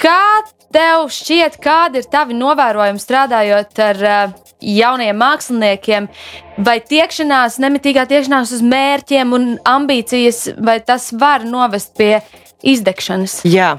kā 0.02 0.42
tev 0.74 1.12
šķiet, 1.14 1.60
kādi 1.62 2.02
ir 2.02 2.08
tavi 2.10 2.34
novērojumi 2.34 3.02
strādājot 3.04 3.82
ar 3.86 4.00
uh, 4.02 4.32
jauniem 4.58 5.20
māksliniekiem? 5.22 6.08
Vai 6.66 6.80
tiekšanās, 6.82 7.60
nemitīgā 7.62 8.08
tiekšanās 8.10 8.56
uz 8.58 8.66
mērķiem 8.66 9.38
un 9.38 9.48
ambīcijas, 9.70 10.48
vai 10.58 10.80
tas 10.82 11.12
var 11.14 11.46
novest 11.46 11.94
pie 12.00 12.24
izdegšanas? 12.66 13.44
Jā, 13.46 13.76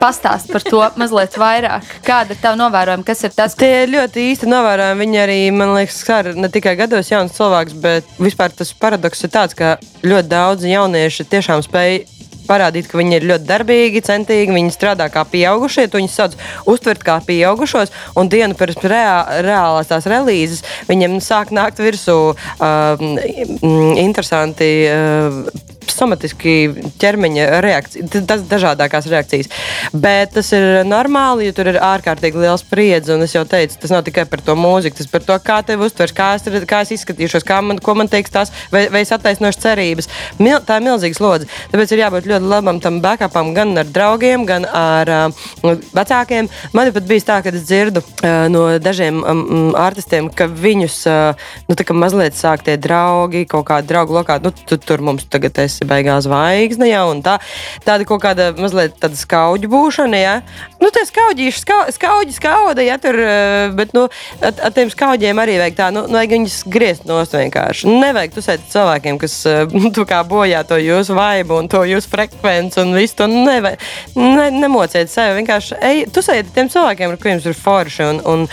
Pastāst 0.00 0.48
par 0.48 0.64
to 0.64 0.80
mazliet 0.96 1.34
vairāk. 1.36 1.84
Kāda 2.02 2.32
ir 2.32 2.38
tava 2.40 2.56
novērojuma? 2.56 3.04
Kas 3.04 3.20
ir 3.28 3.34
tas, 3.36 3.52
Tie 3.60 3.82
ir 3.84 3.90
ļoti 3.92 4.30
īsti 4.30 4.48
novērojami. 4.48 5.04
Viņi 5.04 5.18
arī, 5.20 5.40
man 5.52 5.74
liekas, 5.76 5.98
skar 6.00 6.30
ne 6.34 6.48
tikai 6.48 6.72
gados 6.80 7.12
jauns 7.12 7.36
cilvēks, 7.36 7.76
bet 7.84 8.14
vispār 8.18 8.54
tas 8.56 8.72
paradoks 8.72 9.28
ir 9.28 9.34
tāds, 9.34 9.54
ka 9.58 9.76
ļoti 10.00 10.32
daudz 10.32 10.64
jaunieši 10.64 11.28
tiešām 11.28 11.60
spēj 11.68 12.00
parādīt, 12.48 12.88
ka 12.90 13.00
viņi 13.00 13.18
ir 13.18 13.28
ļoti 13.30 13.48
darbīgi, 13.48 14.04
centīgi, 14.06 14.54
viņi 14.54 14.74
strādā 14.74 15.08
kā 15.12 15.24
pieaugušie, 15.28 15.88
to 15.90 16.00
viņi 16.00 16.12
sauc 16.12 16.36
uztvert 16.70 17.04
kā 17.06 17.18
pieaugušos, 17.26 17.92
un 18.20 18.30
dienu 18.32 18.56
pirms 18.58 18.80
reā, 18.84 19.42
reālās 19.46 19.90
tās 19.90 20.08
relīzes 20.10 20.64
viņiem 20.90 21.18
sāk 21.24 21.52
nākt 21.54 21.82
virsū 21.82 22.18
uh, 22.32 23.04
interesanti. 24.00 24.72
Uh, 24.90 25.78
somatiski 25.94 26.54
ķermeņa 27.00 27.46
reakcija, 27.64 28.08
tas 28.28 28.44
dažādākās 28.48 29.08
reakcijas. 29.10 29.50
Bet 29.92 30.34
tas 30.36 30.52
ir 30.56 30.84
normāli, 30.88 31.48
jo 31.48 31.56
tur 31.56 31.70
ir 31.72 31.80
ārkārtīgi 31.84 32.40
liels 32.40 32.64
spriedzi. 32.64 33.14
Un 33.14 33.24
es 33.26 33.34
jau 33.34 33.44
teicu, 33.48 33.78
tas 33.82 33.92
nav 33.94 34.04
tikai 34.06 34.26
par 34.30 34.42
to 34.44 34.56
mūziku, 34.58 35.00
tas 35.00 35.10
par 35.10 35.24
to, 35.26 35.36
kā 35.44 35.60
tevi 35.66 35.86
uztvers, 35.86 36.14
kā 36.16 36.32
es, 36.38 36.46
kā 36.70 36.82
es 36.84 36.94
izskatīšos, 36.96 37.46
kā 37.46 37.60
man, 37.64 37.80
ko 37.82 37.96
man 37.98 38.10
teiks 38.10 38.34
tās, 38.34 38.52
vai, 38.72 38.86
vai 38.92 39.04
es 39.04 39.12
attaisnošu 39.14 39.62
cerības. 39.64 40.10
Mil, 40.40 40.58
tā 40.66 40.78
ir 40.80 40.86
milzīga 40.86 41.18
slodze. 41.18 41.50
Tāpēc 41.72 41.94
ir 41.94 42.04
jābūt 42.04 42.28
ļoti 42.30 42.50
labam 42.50 42.80
tam 42.82 43.00
backupam 43.04 43.52
gan 43.56 43.74
ar 43.80 43.88
draugiem, 43.88 44.46
gan 44.48 44.66
ar 44.66 45.14
uh, 45.14 45.72
vecākiem. 45.96 46.50
Man 46.76 46.90
ir 46.90 46.96
pat 46.96 47.08
bijis 47.08 47.28
tā, 47.28 47.40
ka 47.44 47.52
es 47.54 47.66
dzirdu 47.66 48.02
uh, 48.04 48.46
no 48.52 48.66
dažiem 48.82 49.22
um, 49.22 49.72
artistiem, 49.78 50.30
ka 50.32 50.48
viņus 50.50 51.00
uh, 51.10 51.48
nu, 51.68 51.78
mazliet 52.00 52.38
sāk 52.38 52.64
tie 52.66 52.76
draugi, 52.80 53.46
kaut 53.50 53.68
kādi 53.70 53.90
draugu 53.90 54.16
lokā, 54.18 54.38
nu, 54.44 54.52
tu, 54.52 54.78
tur 54.80 55.02
mums 55.04 55.26
tagad 55.30 55.58
esi 55.80 55.88
baigā 55.88 56.18
zvaigzne, 56.20 56.88
ja, 56.90 57.04
tā, 57.24 57.38
tāda 57.84 58.04
kaut 58.04 58.20
kāda 58.22 58.50
mazliet 58.58 58.98
tāda 59.00 59.16
skauģu 59.16 59.68
būšana, 59.70 60.18
ja. 60.20 60.34
Nu, 60.80 60.90
tie 60.92 61.04
skaudīši, 61.08 61.60
skau, 61.60 61.80
skauģi 61.92 62.36
skauda, 62.36 62.84
ja 62.84 62.98
tur, 63.00 63.16
eh, 63.16 63.70
bet, 63.72 63.94
nu, 63.96 64.08
at, 64.40 64.60
at 64.60 64.74
tiem 64.76 64.90
skaudiem 64.92 65.38
arī 65.40 65.58
vajag 65.60 65.76
tā, 65.76 65.88
nu, 65.92 66.04
vajag 66.08 66.34
viņus 66.36 66.58
griezt 66.68 67.06
nost 67.08 67.34
vienkārši. 67.36 67.88
Nevajag 68.00 68.34
tusēt 68.36 68.66
cilvēkiem, 68.72 69.18
kas, 69.20 69.36
eh, 69.48 69.64
tu 69.96 70.04
kā 70.08 70.22
bojā 70.24 70.62
to 70.68 70.78
jūsu 70.80 71.16
vaibu 71.16 71.58
un 71.60 71.68
to 71.68 71.82
jūsu 71.88 72.12
frekvenci 72.12 72.80
un 72.84 72.94
visu 72.96 73.16
to, 73.22 73.28
nevajag, 73.30 73.80
ne, 74.16 74.50
nemociet 74.60 75.12
sevi, 75.12 75.40
vienkārši 75.40 75.80
ej, 75.80 76.04
tusēt 76.12 76.52
tiem 76.54 76.68
cilvēkiem, 76.72 77.14
ar 77.14 77.20
kuriem 77.20 77.40
ir 77.40 77.56
forši 77.56 78.08
un, 78.10 78.22
un, 78.28 78.46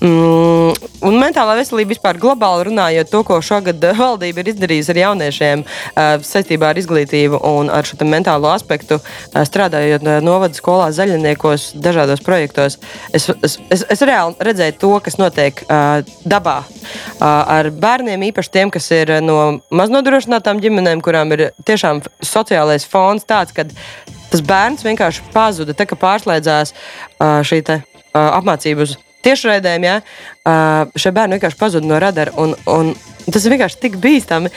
mm, 0.00 0.90
un 1.08 1.20
mentālā 1.20 1.58
veselība 1.60 1.94
vispār 1.94 2.20
globāli 2.20 2.68
runājot 2.70 3.12
to, 3.12 3.24
ko 3.26 3.40
šogad 3.44 3.84
eh, 3.84 3.96
valdība 3.96 4.44
ir 4.44 4.52
izdarījusi 4.54 4.94
ar 4.94 5.02
jauniešiem 5.04 5.64
uh, 5.64 6.20
saistībā 6.60 6.70
ar 6.70 6.78
izglītību 6.78 7.40
un 7.42 7.70
ar 7.70 7.84
šo 7.84 7.96
mentālo 8.04 8.50
aspektu, 8.52 9.00
strādājot 9.32 10.02
novada 10.22 10.54
skolā 10.54 10.90
zaļiniekos, 10.92 11.74
dažādos 11.80 12.20
projektos. 12.22 12.78
Es, 13.12 13.28
es, 13.42 13.58
es, 13.70 13.84
es 13.88 14.02
reāli 14.02 14.36
redzēju 14.38 14.78
to, 14.78 15.00
kas 15.00 15.18
notiek 15.18 15.62
uh, 15.64 16.02
dabā 16.24 16.64
uh, 16.64 17.22
ar 17.22 17.70
bērniem, 17.70 18.22
īpaši 18.30 18.50
tiem, 18.50 18.70
kas 18.70 18.90
ir 18.90 19.20
no 19.22 19.60
maznodrošinātām 19.70 20.60
ģimenēm, 20.60 21.00
kurām 21.00 21.32
ir 21.32 21.50
tiešām 21.64 22.02
sociālais 22.22 22.86
fons 22.86 23.24
tāds, 23.24 23.52
ka 23.52 23.64
tas 24.30 24.42
bērns 24.42 24.84
vienkārši 24.84 25.30
pazuda, 25.32 25.74
tā 25.74 25.86
kā 25.88 25.98
pārslēdzās 25.98 26.74
uh, 26.74 27.40
šī 27.42 27.62
te, 27.66 27.80
uh, 27.80 28.36
apmācība 28.38 28.86
uz 28.86 28.98
tiešraidēm, 29.24 29.84
ja, 29.84 30.00
uh, 30.00 30.88
šie 30.96 31.12
bērni 31.12 31.36
vienkārši 31.36 31.60
pazuda 31.60 31.88
no 31.88 31.98
radara. 32.00 32.32
Un, 32.40 32.54
un 32.70 32.94
tas 33.28 33.44
ir 33.44 33.56
vienkārši 33.56 33.80
tik 33.82 34.00
bīstami. 34.00 34.52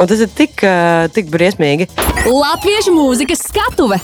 Un 0.00 0.08
tas 0.10 0.20
ir 0.22 0.30
tik, 0.34 0.64
tik 1.14 1.30
briesmīgi. 1.32 1.88
Latviešu 2.26 2.94
mūzikas 2.96 3.44
skatuve! 3.48 4.00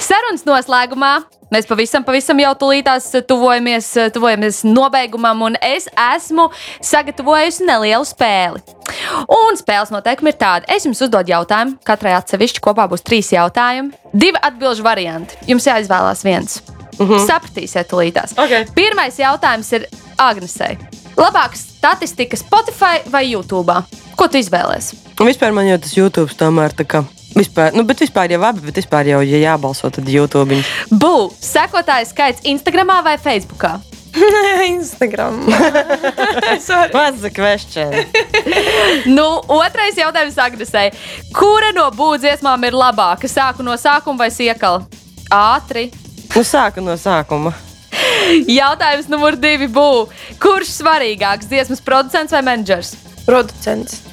Sarunas 0.00 0.46
noslēgumā 0.48 1.12
mēs 1.52 1.66
pavisam, 1.68 2.04
pavisam 2.06 2.38
jau 2.40 2.52
tulītās 2.62 3.10
tuvojamies, 3.28 3.90
tuvojamies 4.14 4.62
nobeigumam, 4.64 5.42
un 5.50 5.58
es 5.60 5.88
esmu 6.14 6.48
sagatavojusi 6.86 7.66
nelielu 7.68 8.06
spēli. 8.08 8.62
Un 9.34 9.58
spēles 9.58 9.92
noteikumi 9.92 10.32
ir 10.32 10.38
tādi. 10.40 10.70
Es 10.72 10.86
jums 10.86 11.02
uzdodu 11.04 11.34
jautājumu, 11.34 11.76
katrai 11.86 12.14
atsevišķi 12.18 12.62
kopā 12.64 12.86
būs 12.90 13.04
trīs 13.06 13.32
jautājumi, 13.34 13.92
divi 14.14 14.40
atbildžu 14.40 14.86
varianti. 14.86 15.36
Jums 15.50 15.68
jāizvēlās 15.68 16.24
viens. 16.24 16.60
-huh. 17.00 17.26
Sapratīsiet, 17.26 17.88
tulītās. 17.90 18.36
Ok. 18.38 18.72
Pirmais 18.74 19.18
jautājums 19.18 19.72
ir 19.72 19.86
Agnesei. 20.18 20.78
Labāka 21.20 21.56
statistika 21.56 22.36
Spotify 22.36 23.02
vai 23.12 23.26
YouTube? 23.28 23.74
Ko 24.16 24.24
tu 24.28 24.40
izvēlēsies? 24.40 25.02
Un 25.20 25.28
vispār 25.28 25.52
man 25.52 25.66
jau 25.68 25.76
tas 25.84 25.92
YouTube 25.92 26.32
tomēr 26.40 26.72
tā 26.72 26.86
kā. 26.88 27.02
Vispār, 27.36 27.74
nu, 27.76 27.84
bet 27.84 28.00
vispār 28.00 28.32
jau 28.32 28.40
abi, 28.48 28.64
bet 28.64 28.80
vispār 28.80 29.10
jau, 29.12 29.20
ja 29.22 29.38
jābalso, 29.42 29.90
tad 29.92 30.08
YouTube. 30.08 30.56
Būs 30.88 31.36
sekotāju 31.44 32.08
skaits 32.08 32.40
Instagram 32.54 32.94
vai 33.04 33.18
Facebook? 33.20 33.68
Instagram. 34.64 35.44
What's 36.90 37.20
the 37.20 37.30
question? 37.30 37.92
Nu, 39.16 39.28
otrais 39.46 39.96
jautājums 40.00 40.40
Agnesei. 40.40 40.90
Kura 41.36 41.70
no 41.76 41.86
būdziesmām 41.94 42.64
ir 42.66 42.74
labāka? 42.74 43.28
Sāku 43.30 43.62
no 43.62 43.76
sākuma 43.78 44.24
vai 44.24 44.30
siekala? 44.34 44.86
Ātri. 45.30 45.90
Nu, 46.34 46.42
sāku 46.42 46.82
no 46.82 46.96
sākuma. 46.98 47.52
Jautājums 48.60 49.08
numur 49.10 49.36
divi 49.40 49.68
būs. 49.70 50.08
Kurš 50.42 50.68
svarīgāks? 50.80 51.48
Dziesmas 51.50 51.82
producents 51.84 52.32
vai 52.34 52.42
menedžers? 52.46 52.94
Producents. 53.26 54.10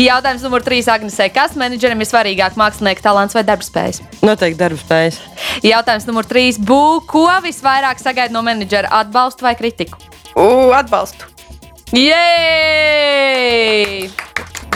Jautājums 0.00 0.42
numur 0.44 0.62
trīs 0.66 0.88
Agnesei. 0.90 1.30
Kas 1.34 1.54
menedžerim 1.58 2.00
ir 2.02 2.08
svarīgāk? 2.08 2.56
Mākslinieka 2.58 3.02
talants 3.04 3.34
vai 3.36 3.44
darbspējas? 3.46 4.00
Noteikti 4.24 4.58
darba 4.60 4.80
spējas. 4.80 5.16
Jautājums 5.66 6.06
numur 6.08 6.24
trīs 6.28 6.56
būs. 6.58 7.04
Ko 7.10 7.26
visvairāk 7.44 7.98
sagaida 8.02 8.34
no 8.34 8.42
menedžera? 8.46 8.88
Atbalstu 9.02 9.44
vai 9.46 9.54
kritiku? 9.58 9.96
U, 10.34 10.70
atbalstu. 10.74 11.24
Jej! 11.90 12.10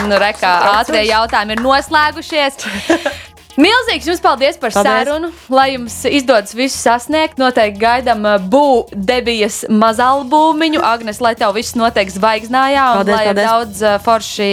Nu, 0.05 0.15
rekā, 0.19 0.51
ātrie 0.75 1.03
jautājumi 1.07 1.55
ir 1.55 1.61
noslēgušies. 1.63 2.53
Milzīgs 3.55 4.07
jums 4.09 4.19
paldies 4.23 4.57
par 4.59 4.73
Paldies. 4.75 4.91
sarunu. 4.91 5.29
Lai 5.49 5.69
jums 5.73 5.95
izdodas 6.09 6.55
visu 6.57 6.75
sasniegt, 6.75 7.37
noteikti 7.39 7.79
gaidām 7.79 8.25
uh, 8.27 8.35
būvdebijas 8.51 9.61
mazalbumiņu. 9.71 10.81
Agnes, 10.83 11.21
lai 11.23 11.35
tev 11.39 11.55
viss 11.55 11.77
notiek 11.79 12.11
zvaigznājā, 12.11 12.87
un 12.91 13.03
Paldies, 13.03 13.15
lai 13.15 13.25
paldies. 13.29 13.45
daudz 13.47 13.83
uh, 13.85 13.95
forši 14.03 14.49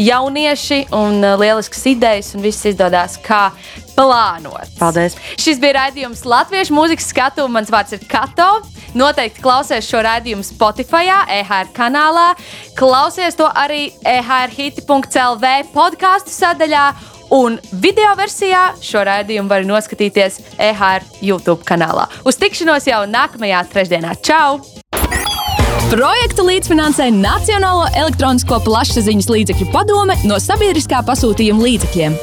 jaunieši 0.00 0.86
un 0.96 1.20
uh, 1.20 1.34
lielisks 1.40 1.84
idejas, 1.92 2.32
un 2.36 2.44
viss 2.46 2.64
izdodas 2.68 3.18
kā 3.20 3.50
plānots. 3.96 4.72
Paldies! 4.80 5.18
Šis 5.40 5.60
bija 5.60 5.82
raidījums 5.82 6.24
Latviešu 6.24 6.76
mūzikas 6.76 7.10
skatu. 7.12 7.44
Mans 7.52 7.72
vārds 7.72 7.96
ir 7.96 8.06
Kato. 8.08 8.62
Noteikti 8.96 9.42
klausies 9.44 9.84
šo 9.84 10.00
raidījumu 10.06 10.44
Spotify, 10.46 11.10
EHR 11.28 11.68
kanālā. 11.76 12.30
Klausies 12.78 13.36
to 13.36 13.48
arī 13.52 13.90
E 14.00 14.16
EHRHIT.CLV 14.16 15.52
podkāstu 15.74 16.32
sadaļā. 16.32 16.86
Un 17.34 17.58
video 17.82 18.12
versijā 18.18 18.68
šo 18.82 19.02
raidījumu 19.06 19.50
var 19.50 19.66
noskatīties 19.66 20.38
EHR 20.62 21.06
YouTube 21.24 21.66
kanālā. 21.66 22.06
Uz 22.26 22.38
tikšanos 22.38 22.86
jau 22.86 23.02
nākamajā 23.10 23.64
trešdienā. 23.72 24.14
Čau! 24.22 24.60
Projektu 25.90 26.46
līdzfinansē 26.46 27.10
Nacionālo 27.14 27.86
elektronisko 27.94 28.58
plašsaziņas 28.66 29.30
līdzekļu 29.30 29.68
padome 29.74 30.18
no 30.26 30.38
sabiedriskā 30.42 31.02
pasūtījuma 31.06 31.66
līdzekļiem. 31.68 32.18